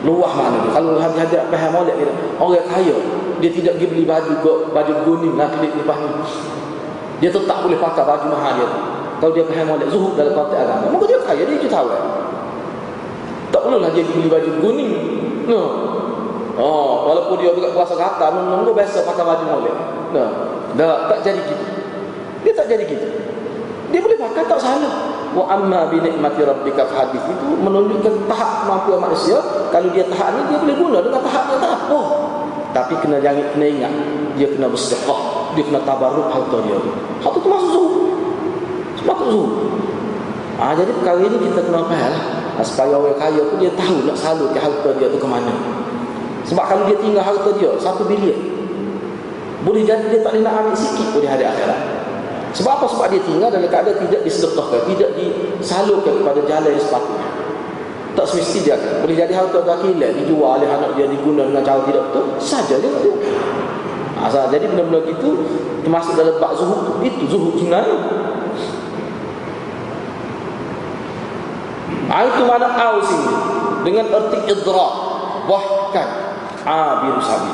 luah 0.07 0.33
mana 0.33 0.57
tu 0.63 0.69
kalau 0.71 1.01
hadir-hadirat 1.01 1.47
faham 1.51 1.73
oleh 1.83 1.95
kita 1.97 2.13
orang 2.39 2.67
kaya 2.71 2.97
dia 3.39 3.51
tidak 3.55 3.73
pergi 3.79 3.87
beli 3.91 4.05
baju 4.05 4.33
baju 4.71 4.93
guning 5.07 5.35
nak 5.35 5.57
klik 5.59 5.73
lepas 5.75 5.99
ni 5.99 6.11
dia 7.19 7.31
tetap 7.35 7.67
boleh 7.67 7.79
pakai 7.83 8.05
baju 8.07 8.27
mahal 8.31 8.53
dia 8.55 8.69
Kalau 9.19 9.35
dia 9.35 9.45
faham 9.51 9.75
molek 9.75 9.91
zuhud 9.91 10.15
dalam 10.15 10.31
konteks 10.31 10.63
agama, 10.63 10.95
maka 10.95 11.05
dia 11.11 11.19
kaya, 11.27 11.43
dia 11.43 11.67
tahu. 11.67 11.91
Tak 13.51 13.61
perlulah 13.67 13.91
dia 13.91 14.07
beli 14.07 14.31
baju 14.31 14.51
kuning. 14.63 14.93
No. 15.51 15.63
Oh, 16.59 17.07
walaupun 17.07 17.43
dia 17.43 17.51
juga 17.55 17.75
puasa 17.75 17.99
kata, 17.99 18.31
nunggu 18.35 18.75
biasa 18.75 19.03
pakai 19.03 19.25
baju 19.27 19.45
molek. 19.47 19.77
No. 20.15 20.25
Tak, 20.79 20.99
tak 21.11 21.19
jadi 21.27 21.41
gitu. 21.51 21.67
Tak 22.59 22.67
jadi 22.67 22.85
gitu. 22.91 23.07
Dia 23.95 24.03
boleh 24.03 24.19
pakai 24.19 24.43
tak 24.51 24.59
salah. 24.59 25.15
Wa 25.31 25.47
amma 25.55 25.87
bi 25.95 26.03
nikmati 26.03 26.43
rabbika 26.43 26.91
hadis 26.91 27.23
itu 27.23 27.47
menunjukkan 27.55 28.27
tahap 28.27 28.67
kemampuan 28.67 29.07
manusia. 29.07 29.39
Kalau 29.71 29.87
dia 29.95 30.03
tahap 30.11 30.35
ni 30.35 30.41
dia 30.51 30.59
boleh 30.59 30.75
guna 30.75 30.99
dengan 30.99 31.23
tahap 31.23 31.55
yang 31.55 31.61
tak 31.63 31.73
apa. 31.87 32.01
Tapi 32.75 32.95
kena 32.99 33.23
jangan 33.23 33.47
kena 33.55 33.67
ingat 33.71 33.93
dia 34.35 34.49
kena 34.51 34.67
bersedekah, 34.67 35.21
dia 35.55 35.63
kena 35.71 35.81
tabarruk 35.87 36.29
harta 36.35 36.59
dia. 36.67 36.79
Harta 37.23 37.39
tu 37.39 37.49
masuk 37.49 37.71
zuhud. 37.71 37.93
Masuk 39.07 39.29
zuhud. 39.31 39.53
Ah 40.59 40.75
jadi 40.75 40.91
perkara 40.91 41.23
ini 41.23 41.39
kita 41.39 41.63
kena 41.63 41.87
faham 41.87 42.11
lah. 42.11 42.25
Ah, 42.59 42.65
supaya 42.67 42.99
orang 42.99 43.15
kaya 43.15 43.39
pun 43.47 43.63
dia 43.63 43.71
tahu 43.79 44.03
nak 44.03 44.19
salurkan 44.19 44.59
harta 44.59 44.91
dia 44.99 45.07
tu 45.07 45.19
ke 45.23 45.29
mana. 45.31 45.55
Sebab 46.43 46.65
kalau 46.67 46.83
dia 46.91 46.99
tinggal 46.99 47.23
harta 47.23 47.55
dia 47.55 47.71
satu 47.79 48.03
bilion 48.03 48.59
boleh 49.67 49.83
jadi 49.83 50.07
dia 50.07 50.23
tak 50.23 50.39
boleh 50.39 50.45
nak 50.47 50.55
ambil 50.63 50.77
sikit 50.79 51.07
pun 51.11 51.19
di 51.19 51.29
hari 51.29 51.43
akhirat. 51.43 51.98
Sebab 52.57 52.73
apa? 52.81 52.87
Sebab 52.89 53.07
dia 53.13 53.21
tinggal 53.25 53.49
dalam 53.53 53.69
keadaan 53.69 53.99
tidak 54.09 54.21
disedekahkan, 54.25 54.81
tidak 54.89 55.11
disalurkan 55.19 56.15
kepada 56.23 56.41
jalan 56.49 56.71
yang 56.73 56.85
sepatutnya. 56.85 57.29
Tak 58.17 58.27
semesti 58.27 58.59
dia 58.67 58.75
akan. 58.75 58.93
Boleh 59.05 59.17
jadi 59.17 59.33
harta 59.37 59.59
dakilat, 59.63 60.11
dijual 60.17 60.59
oleh 60.59 60.67
anak 60.67 60.91
dia, 60.99 61.07
diguna 61.07 61.47
dengan 61.47 61.63
cara 61.63 61.81
tidak 61.87 62.03
betul. 62.11 62.25
Saja 62.41 62.75
dia 62.81 62.91
tak 62.91 63.15
Asal 64.19 64.51
jadi 64.51 64.67
benda-benda 64.67 65.07
gitu 65.07 65.47
termasuk 65.87 66.19
dalam 66.19 66.35
bab 66.43 66.51
zuhud 66.59 66.99
itu 67.07 67.23
zuhud 67.31 67.55
sebenarnya. 67.55 67.97
Ah, 72.09 72.25
itu 72.27 72.43
mana 72.43 72.67
au 72.67 72.99
sini 73.05 73.35
dengan 73.87 74.11
erti 74.11 74.39
idrak 74.51 74.93
bahkan 75.47 76.09
abir 76.67 77.17
sabi. 77.23 77.53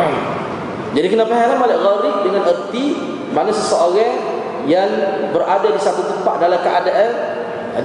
Jadi 0.96 1.06
kenapa 1.06 1.34
haram 1.34 1.58
malik 1.62 1.78
gharib 1.78 2.16
dengan 2.24 2.42
erti 2.46 2.84
mana 3.30 3.50
seseorang 3.54 4.40
yang 4.68 4.90
berada 5.32 5.68
di 5.70 5.80
satu 5.80 6.04
tempat 6.04 6.36
dalam 6.42 6.60
keadaan 6.60 7.10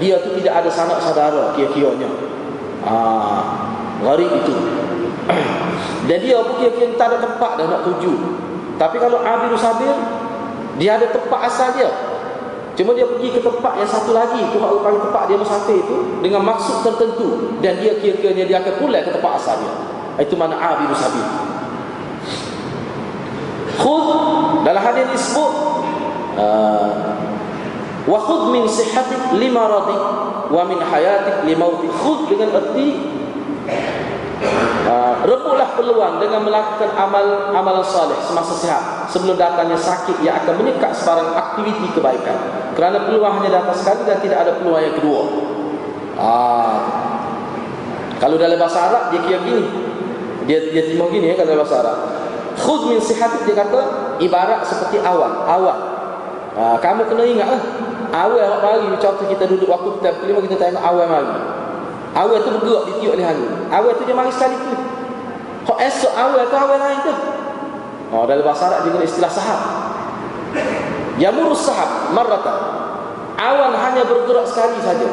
dia 0.02 0.18
tu 0.20 0.34
tidak 0.41 0.66
ada 0.66 0.70
sanak 0.70 1.00
saudara 1.00 1.54
kira-kiranya. 1.54 2.10
Ah, 2.82 3.70
gharib 4.02 4.34
itu. 4.43 4.56
Dan 6.10 6.18
dia 6.22 6.38
pun 6.41 6.58
kira-kira 6.62 6.98
tak 6.98 7.08
ada 7.14 7.18
tempat 7.22 7.52
dah 7.62 7.66
nak 7.70 7.82
tuju. 7.86 8.14
Tapi 8.76 8.98
kalau 9.00 9.24
Abir 9.24 9.54
Sabir 9.56 9.93
dia 10.76 11.00
ada 11.00 11.08
tempat 11.14 11.39
asal 11.48 11.72
dia. 11.78 11.89
Cuma 12.76 12.91
dia 12.91 13.08
pergi 13.08 13.32
ke 13.32 13.39
tempat 13.39 13.80
yang 13.80 13.88
satu 13.88 14.12
lagi 14.12 14.43
tu 14.52 14.60
hak 14.60 14.72
paling 14.84 15.00
tempat 15.00 15.32
dia 15.32 15.39
musafir 15.39 15.80
itu 15.80 16.20
dengan 16.20 16.43
maksud 16.43 16.84
tertentu 16.84 17.56
dan 17.64 17.80
dia 17.80 17.96
kira-kiranya 17.96 18.43
dia 18.43 18.58
akan 18.60 18.74
pulang 18.84 19.00
ke 19.00 19.12
tempat 19.16 19.32
asal 19.39 19.56
dia. 19.64 19.74
Itu 20.20 20.36
mana 20.36 20.60
Abir 20.60 20.91
Sabir. 20.91 21.55
Khud 23.76 24.07
dalam 24.63 24.82
hadis 24.82 25.05
disebut 25.13 25.51
uh, 26.39 26.91
wa 28.05 28.19
khud 28.21 28.53
min 28.53 28.63
sihhatik 28.69 29.36
lima 29.36 29.65
radi 29.65 29.97
wa 30.53 30.61
min 30.69 30.78
hayatik 30.78 31.43
limautik 31.49 31.89
khud 31.89 32.30
dengan 32.30 32.53
erti 32.53 33.01
uh, 34.86 35.26
rebutlah 35.26 35.73
peluang 35.73 36.21
dengan 36.21 36.45
melakukan 36.45 36.93
amal 36.95 37.51
amalan 37.51 37.86
salih 37.86 38.17
semasa 38.23 38.53
sihat. 38.57 38.84
Sebelum 39.09 39.38
datangnya 39.38 39.78
sakit 39.78 40.21
yang 40.26 40.41
akan 40.41 40.65
menyekat 40.65 40.91
sebarang 40.97 41.30
aktiviti 41.34 41.93
kebaikan. 41.93 42.38
Kerana 42.73 43.05
peluang 43.05 43.41
hanya 43.41 43.61
datang 43.61 43.78
sekali 43.78 44.01
dan 44.05 44.17
tidak 44.21 44.38
ada 44.45 44.51
peluang 44.57 44.82
yang 44.82 44.95
kedua. 44.97 45.21
Ah. 46.15 46.80
kalau 48.23 48.39
dalam 48.39 48.55
bahasa 48.55 48.88
Arab 48.88 49.11
dia 49.11 49.19
kira 49.19 49.43
gini 49.43 49.67
dia 50.47 50.71
dia 50.71 50.84
timur 50.88 51.11
gini 51.11 51.28
ya 51.28 51.36
kalau 51.36 51.51
dalam 51.51 51.61
bahasa 51.67 51.78
Arab 51.84 51.97
khud 52.56 52.91
min 52.91 52.99
sihatik 52.99 53.43
dia 53.47 53.56
kata 53.60 53.82
ibarat 54.24 54.64
seperti 54.64 55.03
awan 55.03 55.43
awan 55.45 55.80
ha, 56.56 56.80
kamu 56.80 57.03
kena 57.08 57.24
ingat 57.28 57.47
lah 57.51 57.62
awan 58.16 58.39
awak 58.47 58.60
mari 58.64 58.88
contoh 58.95 59.26
kita 59.28 59.43
duduk 59.43 59.68
waktu 59.68 59.89
kita 59.99 60.10
kelima 60.24 60.39
kita 60.43 60.56
tengok 60.56 60.84
awan 60.84 61.08
mari. 61.12 61.36
Awan 62.16 62.39
tu 62.47 62.49
bergerak 62.56 62.84
ditiup 62.88 63.12
oleh 63.20 63.28
angin 63.28 63.51
awan 63.68 63.91
tu 63.99 64.03
dia 64.08 64.16
mari 64.16 64.32
sekali 64.32 64.56
tu. 64.56 64.72
Kok 65.68 65.78
esok 65.82 66.14
awan 66.16 66.47
tu 66.47 66.56
awan 66.56 66.80
lain 66.80 66.99
tu. 67.03 67.14
Oh, 68.14 68.24
dalam 68.24 68.45
bahasa 68.45 68.72
Arab 68.72 68.88
juga 68.88 69.03
istilah 69.03 69.28
sahab. 69.28 69.60
Yamurus 71.20 71.68
sahab 71.68 72.16
marrata. 72.16 72.56
Awan 73.36 73.76
hanya 73.76 74.08
bergerak 74.08 74.47
sekali 74.47 74.80
saja. 74.80 75.10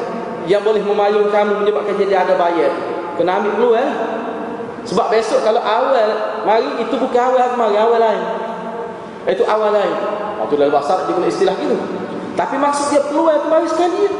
Yang 0.47 0.63
boleh 0.63 0.83
memayung 0.83 1.27
kamu 1.31 1.67
menyebabkan 1.67 1.99
jadi 1.99 2.23
ada 2.23 2.35
bayar. 2.39 2.71
Kena 3.19 3.43
ambil 3.43 3.53
dulu 3.59 3.71
eh 3.75 3.91
sebab 4.83 5.15
besok 5.15 5.47
kalau 5.47 5.63
awal 5.63 5.95
mari 6.43 6.83
itu 6.83 6.95
bukan 6.99 7.23
awal 7.23 7.55
mari 7.55 7.77
awal 7.79 8.01
lain. 8.03 8.23
Itu 9.31 9.47
awal 9.47 9.71
lain. 9.71 9.95
Waktu 10.43 10.55
dalam 10.59 10.75
bahasa 10.75 11.07
dia 11.07 11.15
guna 11.15 11.31
istilah 11.31 11.55
itu. 11.55 11.79
Tapi 12.35 12.59
maksud 12.59 12.91
dia 12.91 13.03
keluar 13.07 13.39
itu 13.39 13.47
mari 13.47 13.67
sekali. 13.71 14.11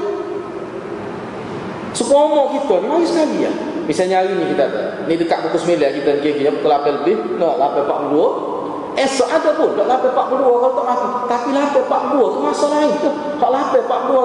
Sepomo 1.93 2.55
kita 2.55 2.75
ni 2.79 2.87
mari 2.87 3.07
sekali 3.07 3.37
ya. 3.43 3.53
Misalnya 3.91 4.23
hari 4.23 4.39
ni 4.39 4.55
kita 4.55 4.63
ada. 4.71 4.83
Ni 5.11 5.19
dekat 5.19 5.51
pukul 5.51 5.75
9 5.75 5.99
kita 5.99 6.11
kira-kira 6.23 6.51
pukul 6.55 6.71
8 6.71 6.99
lebih. 7.03 7.17
No, 7.43 7.59
8.42. 7.59 9.03
Esok 9.03 9.29
ada 9.35 9.51
pun. 9.59 9.75
Tak 9.75 9.87
8.42 10.15 10.63
kalau 10.63 10.75
tak 10.79 10.87
mati. 10.87 11.09
Tapi 11.27 11.49
8.42 11.51 12.23
tu 12.23 12.39
masa 12.39 12.67
lain 12.71 12.91
tu. 13.03 13.11
Kalau 13.43 13.59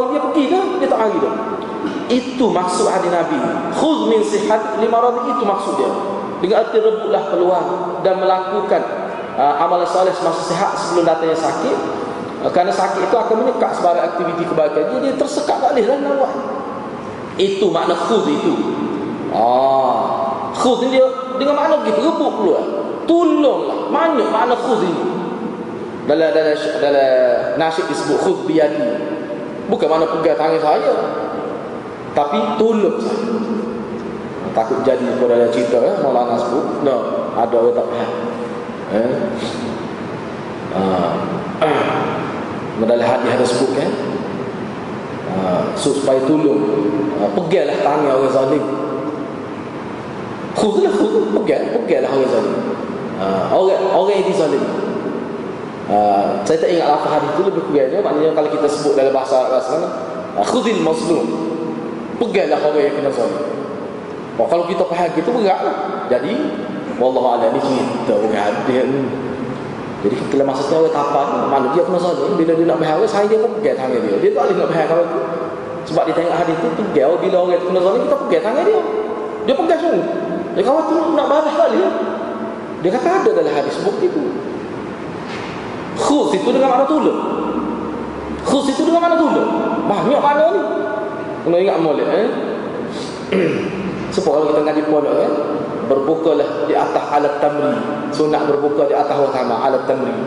8.42 0.06 0.12
dia 0.14 0.20
pergi 0.22 0.44
ke? 0.54 0.60
Dia 0.86 0.88
tak 0.94 1.00
hari 1.02 1.18
tu. 1.18 1.30
Itu 2.14 2.46
maksud 2.54 2.86
hadis 2.86 3.10
Nabi. 3.10 3.42
Khuz 3.74 4.00
min 4.06 4.22
sihat 4.22 4.78
lima 4.78 5.02
itu 5.26 5.42
maksud 5.42 5.74
dia 5.82 6.17
dengan 6.42 6.56
arti 6.66 6.78
rebutlah 6.78 7.24
peluang 7.34 7.68
dan 8.06 8.22
melakukan 8.22 8.82
uh, 9.38 9.64
amalan 9.64 9.88
soleh 9.90 10.14
semasa 10.14 10.42
sihat 10.46 10.72
sebelum 10.78 11.06
datangnya 11.06 11.38
sakit 11.38 11.78
uh, 12.46 12.52
kerana 12.54 12.74
sakit 12.74 13.10
itu 13.10 13.16
akan 13.18 13.36
menyekat 13.46 13.72
sebarang 13.78 14.04
aktiviti 14.14 14.44
kebaikan 14.46 14.84
jadi 14.98 15.08
tersekat 15.18 15.58
tak 15.58 15.72
boleh 15.74 15.86
lah 15.86 15.98
nak 16.02 16.14
buat. 16.22 16.34
Itu 17.38 17.70
makna 17.70 17.94
khud 17.94 18.26
itu. 18.26 18.54
Ah, 19.30 20.50
khud 20.58 20.90
dia 20.90 21.06
dengan 21.38 21.54
makna 21.54 21.86
begitu 21.86 22.02
rebut 22.02 22.32
peluang 22.42 22.68
tolonglah 23.08 23.90
mana 23.90 24.26
makna 24.30 24.54
khud 24.54 24.84
ini? 24.84 25.06
Dalam 26.08 26.30
dalam 26.32 26.56
dalam 26.56 27.12
nasyid 27.60 27.86
disebut 27.92 28.18
khud 28.22 28.40
biadi 28.46 28.84
bukan 29.72 29.88
mana 29.88 30.06
pegang 30.06 30.38
tangan 30.38 30.62
saya. 30.62 30.94
Tapi 32.14 32.40
tolong 32.58 32.98
saya 32.98 33.67
takut 34.58 34.82
jadi 34.82 35.06
pada 35.22 35.38
yang 35.38 35.54
cerita 35.54 35.78
eh? 35.86 35.96
Maulana 36.02 36.34
sebut. 36.42 36.82
No, 36.82 37.30
ada 37.38 37.56
orang 37.62 37.76
tak 37.78 37.86
faham. 37.94 38.12
Eh? 38.88 39.12
uh, 40.74 41.12
dalam 42.82 43.06
hadis 43.06 43.30
ada 43.36 43.46
sebut 43.46 43.72
kan 43.78 43.90
uh, 45.38 45.62
so, 45.78 45.94
supaya 45.94 46.18
tolong. 46.26 46.62
Uh, 47.22 47.30
pegilah 47.38 47.78
tangan 47.86 48.18
orang 48.18 48.34
zalim. 48.34 48.66
Khudlah 50.58 50.90
khudlah 50.90 51.26
pegal 51.38 51.62
pegilah 51.78 52.10
orang 52.10 52.32
zalim. 52.34 52.58
Uh, 53.22 53.46
orang, 53.54 53.82
orang 53.94 54.14
yang 54.18 54.26
dizalim. 54.26 54.64
Uh, 55.88 56.44
saya 56.44 56.58
tak 56.60 56.70
ingat 56.74 56.90
apa 56.90 57.08
hadis 57.14 57.30
itu 57.38 57.42
lebih 57.46 57.64
kurangnya. 57.70 58.00
Maknanya 58.02 58.32
kalau 58.34 58.50
kita 58.50 58.68
sebut 58.74 58.94
dalam 58.98 59.14
bahasa 59.14 59.36
Arab 59.46 59.62
sana 59.62 59.88
khudil 60.42 60.82
mazlum. 60.82 61.26
Pegilah 62.18 62.58
orang 62.58 62.82
yang 62.82 62.98
kena 62.98 63.14
zalim 63.14 63.57
Oh, 64.38 64.46
kalau 64.46 64.70
kita 64.70 64.86
faham 64.86 65.10
gitu 65.18 65.30
berat. 65.34 65.62
Jadi, 66.14 66.34
Wallah 66.98 67.38
ala 67.38 67.46
ni 67.54 67.60
cerita 67.62 68.14
ni. 68.90 69.02
Jadi 70.06 70.14
kita 70.14 70.46
masa 70.46 70.62
tu 70.66 70.78
orang 70.78 70.94
tapan, 70.94 71.28
mana 71.50 71.68
dia 71.74 71.82
kena 71.86 71.98
saja. 72.02 72.26
Bila 72.38 72.54
dia 72.54 72.66
nak 72.66 72.78
berharga, 72.82 73.06
saya 73.06 73.26
dia 73.30 73.42
pun 73.42 73.54
pegang 73.58 73.78
tangan 73.78 74.02
dia. 74.02 74.18
Dia 74.18 74.30
tak 74.34 74.44
boleh 74.46 74.56
nak 74.58 74.70
berharga 74.70 74.96
tu. 75.06 75.20
Sebab 75.90 76.04
dia 76.06 76.14
tengok 76.18 76.36
hadis 76.38 76.56
tu, 76.58 76.68
pegang. 76.86 77.18
Bila 77.18 77.36
orang 77.46 77.62
kena 77.62 77.80
saja, 77.82 77.98
kita 78.02 78.16
pegang 78.26 78.44
tangan 78.46 78.64
dia. 78.66 78.82
Dia 79.46 79.54
pegang 79.58 79.80
sungguh. 79.82 80.06
Dia 80.58 80.64
kawan 80.66 80.84
tu 80.90 80.96
nak 81.14 81.28
balas 81.30 81.54
kali. 81.54 81.80
Dia 82.82 82.90
kata 82.94 83.10
ada 83.10 83.30
dalam 83.34 83.54
hadis 83.54 83.76
bukti 83.82 84.06
tu. 84.10 84.22
Khus 85.98 86.30
itu 86.34 86.50
dengan 86.54 86.70
mana 86.78 86.86
tulung. 86.86 87.20
Khus 88.46 88.66
itu 88.70 88.82
dengan 88.86 89.02
mana 89.02 89.16
tulung. 89.18 89.50
Banyak 89.86 90.22
mana 90.22 90.44
ni. 90.54 90.62
Kena 91.46 91.58
ingat 91.62 91.78
molek 91.82 92.10
eh. 92.10 92.28
Sebab 94.18 94.30
kalau 94.34 94.46
kita 94.50 94.62
ngaji 94.66 94.82
pondok 94.90 95.14
kan 95.14 95.34
Berbukalah 95.88 96.68
di 96.68 96.74
atas 96.76 97.06
alat 97.14 97.38
tamri. 97.40 97.72
Sunat 98.12 98.50
berbuka 98.50 98.90
di 98.90 98.96
atas 98.98 99.14
utama 99.14 99.62
alat 99.62 99.86
tamri. 99.86 100.12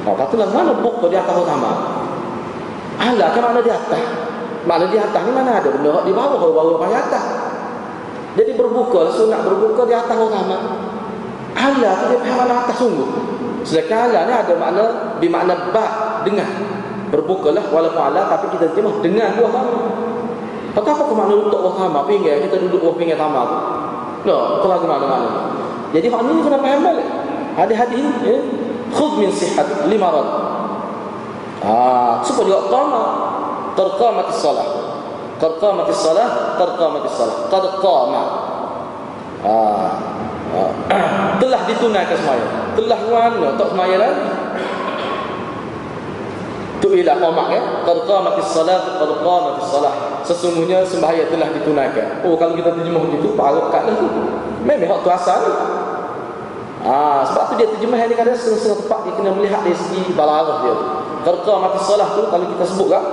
Oh, 0.00 0.16
patutlah 0.16 0.48
mana 0.48 0.72
buka 0.80 1.12
di 1.12 1.16
atas 1.20 1.36
utama 1.36 1.76
Alat 2.96 3.36
kan 3.36 3.52
mana 3.52 3.60
di 3.60 3.68
atas. 3.68 4.00
Mana 4.64 4.88
di 4.88 4.96
atas 4.96 5.20
ni 5.28 5.32
mana 5.36 5.60
ada 5.60 5.68
benda? 5.68 6.00
Di 6.08 6.12
bawah 6.16 6.40
Kalau 6.40 6.56
bawah 6.56 6.80
pada 6.80 7.04
atas. 7.04 7.24
Jadi 8.32 8.56
berbuka 8.56 9.12
sunat 9.12 9.44
berbuka 9.44 9.84
di 9.84 9.92
atas 9.92 10.16
utama 10.16 10.56
Alat 11.52 11.96
tu 12.00 12.16
dia 12.24 12.32
mana 12.32 12.64
atas 12.64 12.76
sungguh. 12.80 13.08
Sedangkan 13.60 14.08
alat 14.08 14.22
ni 14.24 14.32
ada 14.32 14.54
makna 14.56 14.84
Bermakna 15.20 15.54
bak 15.68 15.90
dengan 16.24 16.48
berbukalah 17.12 17.64
walaupun 17.68 18.00
ala 18.00 18.30
tapi 18.30 18.56
kita 18.56 18.72
terjemah 18.72 19.02
dengan 19.04 19.34
buah 19.36 19.52
Kata 20.70 20.88
apa 20.94 21.12
makna 21.12 21.34
untuk 21.34 21.60
buah 21.60 21.74
tamak? 21.74 22.06
Pinggir 22.06 22.38
kita 22.46 22.56
duduk 22.62 22.80
buah 22.82 22.96
pinggir 22.96 23.18
tamak 23.18 23.44
tu. 23.46 23.56
No, 24.20 24.60
itu 24.60 24.66
lagi 24.68 24.84
mana-mana 24.84 25.50
jadi 25.90 26.06
hak 26.06 26.22
ni 26.22 26.38
kena 26.46 26.58
faham 26.62 26.80
balik. 26.86 27.08
Hadis-hadis 27.58 28.06
ya. 28.22 28.38
Khudh 28.90 29.14
min 29.22 29.30
sihat 29.30 29.66
lima 29.90 30.10
rad. 30.10 30.28
Ah 31.60 32.22
supaya 32.22 32.46
dia 32.46 32.60
qama 32.70 33.04
terqamatis 33.74 34.38
salah. 34.38 34.66
Terqamatis 35.38 35.98
salah 35.98 36.28
terqamatis 36.58 37.14
salah. 37.14 37.36
Qad 37.50 37.64
qama. 37.82 38.22
Ah, 39.40 39.88
ah. 40.54 40.70
telah 41.40 41.60
ditunaikan 41.64 42.18
semaya 42.18 42.46
telah 42.76 43.00
mana 43.08 43.48
tak 43.56 43.68
semaya 43.72 43.96
lagi 43.96 44.26
tu 46.80 46.88
ilah 46.96 47.16
qamak 47.20 47.46
ya 47.52 47.60
qad 47.84 47.98
qamatis 48.08 48.48
salat 48.50 48.82
qad 48.96 49.10
qamatis 49.20 49.68
salah 49.68 49.94
sesungguhnya 50.24 50.82
sembahyang 50.82 51.28
telah 51.28 51.48
ditunaikan 51.54 52.24
oh 52.24 52.34
kalau 52.40 52.56
kita 52.56 52.72
terjemah 52.74 53.00
begitu 53.06 53.36
parah 53.36 53.68
kat 53.68 53.88
tu 53.92 54.08
memang 54.64 54.88
hak 54.88 54.98
tu 55.04 55.10
asal 55.12 55.40
Ah, 56.80 57.20
sebab 57.28 57.52
tu 57.52 57.54
dia 57.60 57.68
terjemah 57.76 58.08
ni 58.08 58.16
kadang 58.16 58.32
setengah-setengah 58.32 58.78
tepat 58.88 58.98
dia 59.04 59.12
kena 59.20 59.30
melihat 59.36 59.60
dari 59.60 59.76
segi 59.76 60.16
balarah 60.16 60.64
dia. 60.64 60.74
Kerja 61.28 61.52
mati 61.60 61.78
salah 61.84 62.08
tu 62.16 62.24
kalau 62.32 62.46
kita 62.56 62.64
sebut 62.64 62.88
kan. 62.88 63.04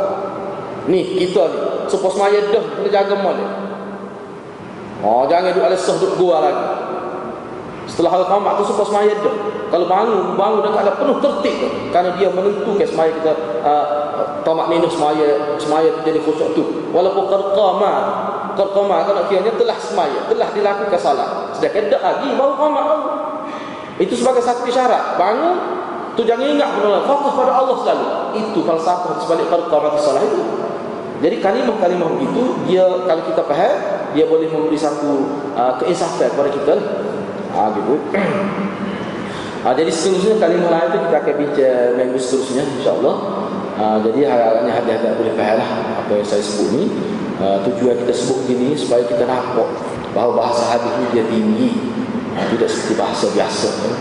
Ni 0.87 1.19
kita 1.19 1.43
ni 1.51 1.59
supaya 1.91 2.11
semaya 2.15 2.39
dah 2.47 2.63
kena 2.63 2.87
jaga 2.87 3.15
mal 3.19 3.35
dia. 3.35 3.49
Oh, 5.03 5.27
jangan 5.27 5.51
duduk 5.51 5.67
alas 5.67 5.83
duduk 5.83 6.11
gua 6.15 6.37
lagi. 6.47 6.63
Setelah 7.87 8.19
hal 8.19 8.23
kamak 8.27 8.59
tu 8.59 8.63
supaya 8.67 8.87
semaya 8.87 9.13
dah. 9.23 9.35
Kalau 9.67 9.85
bangun, 9.87 10.35
bangun 10.35 10.59
dan 10.63 10.73
ada 10.75 10.91
penuh 10.99 11.17
tertib 11.23 11.55
tu. 11.63 11.67
Kerana 11.91 12.13
dia 12.19 12.27
menentukan 12.27 12.87
semaya 12.87 13.11
kita 13.15 13.31
uh, 13.63 13.85
tamak 14.43 14.67
ni 14.71 14.83
semaya 14.91 15.55
semaya 15.55 15.89
jadi 16.03 16.19
khusyuk 16.19 16.51
tu. 16.51 16.63
Walaupun 16.91 17.31
kerqama 17.31 17.93
kerqama 18.59 19.05
kalau 19.05 19.23
kiranya 19.29 19.53
telah 19.55 19.77
semaya, 19.79 20.19
telah 20.27 20.49
dilakukan 20.51 20.99
salah. 20.99 21.49
Sedangkan 21.55 21.93
tak 21.93 22.01
lagi 22.03 22.27
baru 22.35 22.53
kamak 22.59 22.85
itu 23.97 24.13
sebagai 24.13 24.45
satu 24.45 24.65
isyarat. 24.69 25.17
Bangun, 25.17 25.55
tu 26.13 26.21
jangan 26.21 26.45
ingat 26.45 26.69
benar 26.77 27.01
fokus 27.05 27.33
pada 27.33 27.53
Allah 27.57 27.75
selalu. 27.81 28.07
Itu 28.37 28.59
falsafah 28.61 29.17
sebalik 29.25 29.49
perkara 29.49 29.97
salah 29.97 30.21
itu. 30.21 30.41
Jadi 31.17 31.41
kalimah-kalimah 31.41 32.13
begitu 32.13 32.53
dia 32.69 32.85
kalau 33.09 33.25
kita 33.25 33.41
faham 33.41 33.73
dia 34.13 34.29
boleh 34.29 34.45
memberi 34.53 34.77
satu 34.77 35.25
uh, 35.57 35.73
keinsafan 35.81 36.29
kepada 36.29 36.49
kita. 36.53 36.75
Ha 37.53 37.63
gitu. 37.75 37.95
ha, 39.63 39.67
jadi 39.75 39.91
seterusnya 39.91 40.35
kalimah 40.39 40.69
lain 40.71 40.87
itu 40.91 40.97
kita 41.07 41.17
akan 41.21 41.35
bincang 41.39 41.89
minggu 41.95 42.19
seterusnya 42.19 42.63
insya-Allah. 42.79 43.15
Ha, 43.77 43.85
jadi 44.01 44.19
harapnya 44.25 44.71
hati-hati 44.73 45.15
boleh 45.15 45.33
faham 45.37 45.57
lah 45.61 45.69
apa 46.01 46.11
yang 46.17 46.27
saya 46.27 46.43
sebut 46.43 46.69
ni. 46.73 46.85
Uh, 47.37 47.61
tujuan 47.69 47.93
kita 48.01 48.13
sebut 48.17 48.49
gini 48.49 48.73
supaya 48.73 49.05
kita 49.05 49.29
nampak 49.29 49.69
bahawa 50.17 50.41
bahasa 50.41 50.73
hadis 50.73 50.89
ini 50.89 51.05
dia 51.13 51.23
tinggi 51.29 51.69
tidak 52.33 52.65
seperti 52.65 52.93
bahasa 52.97 53.25
biasa 53.29 53.69
ya. 53.85 53.93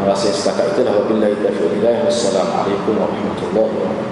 Rasa 0.00 0.34
setakat 0.34 0.74
itu 0.74 0.80
dah 0.82 0.94
wabillahi 0.98 1.38
taufiq 1.38 1.78
Wassalamualaikum 1.78 2.98
warahmatullahi 2.98 3.70
wabarakatuh 3.70 4.09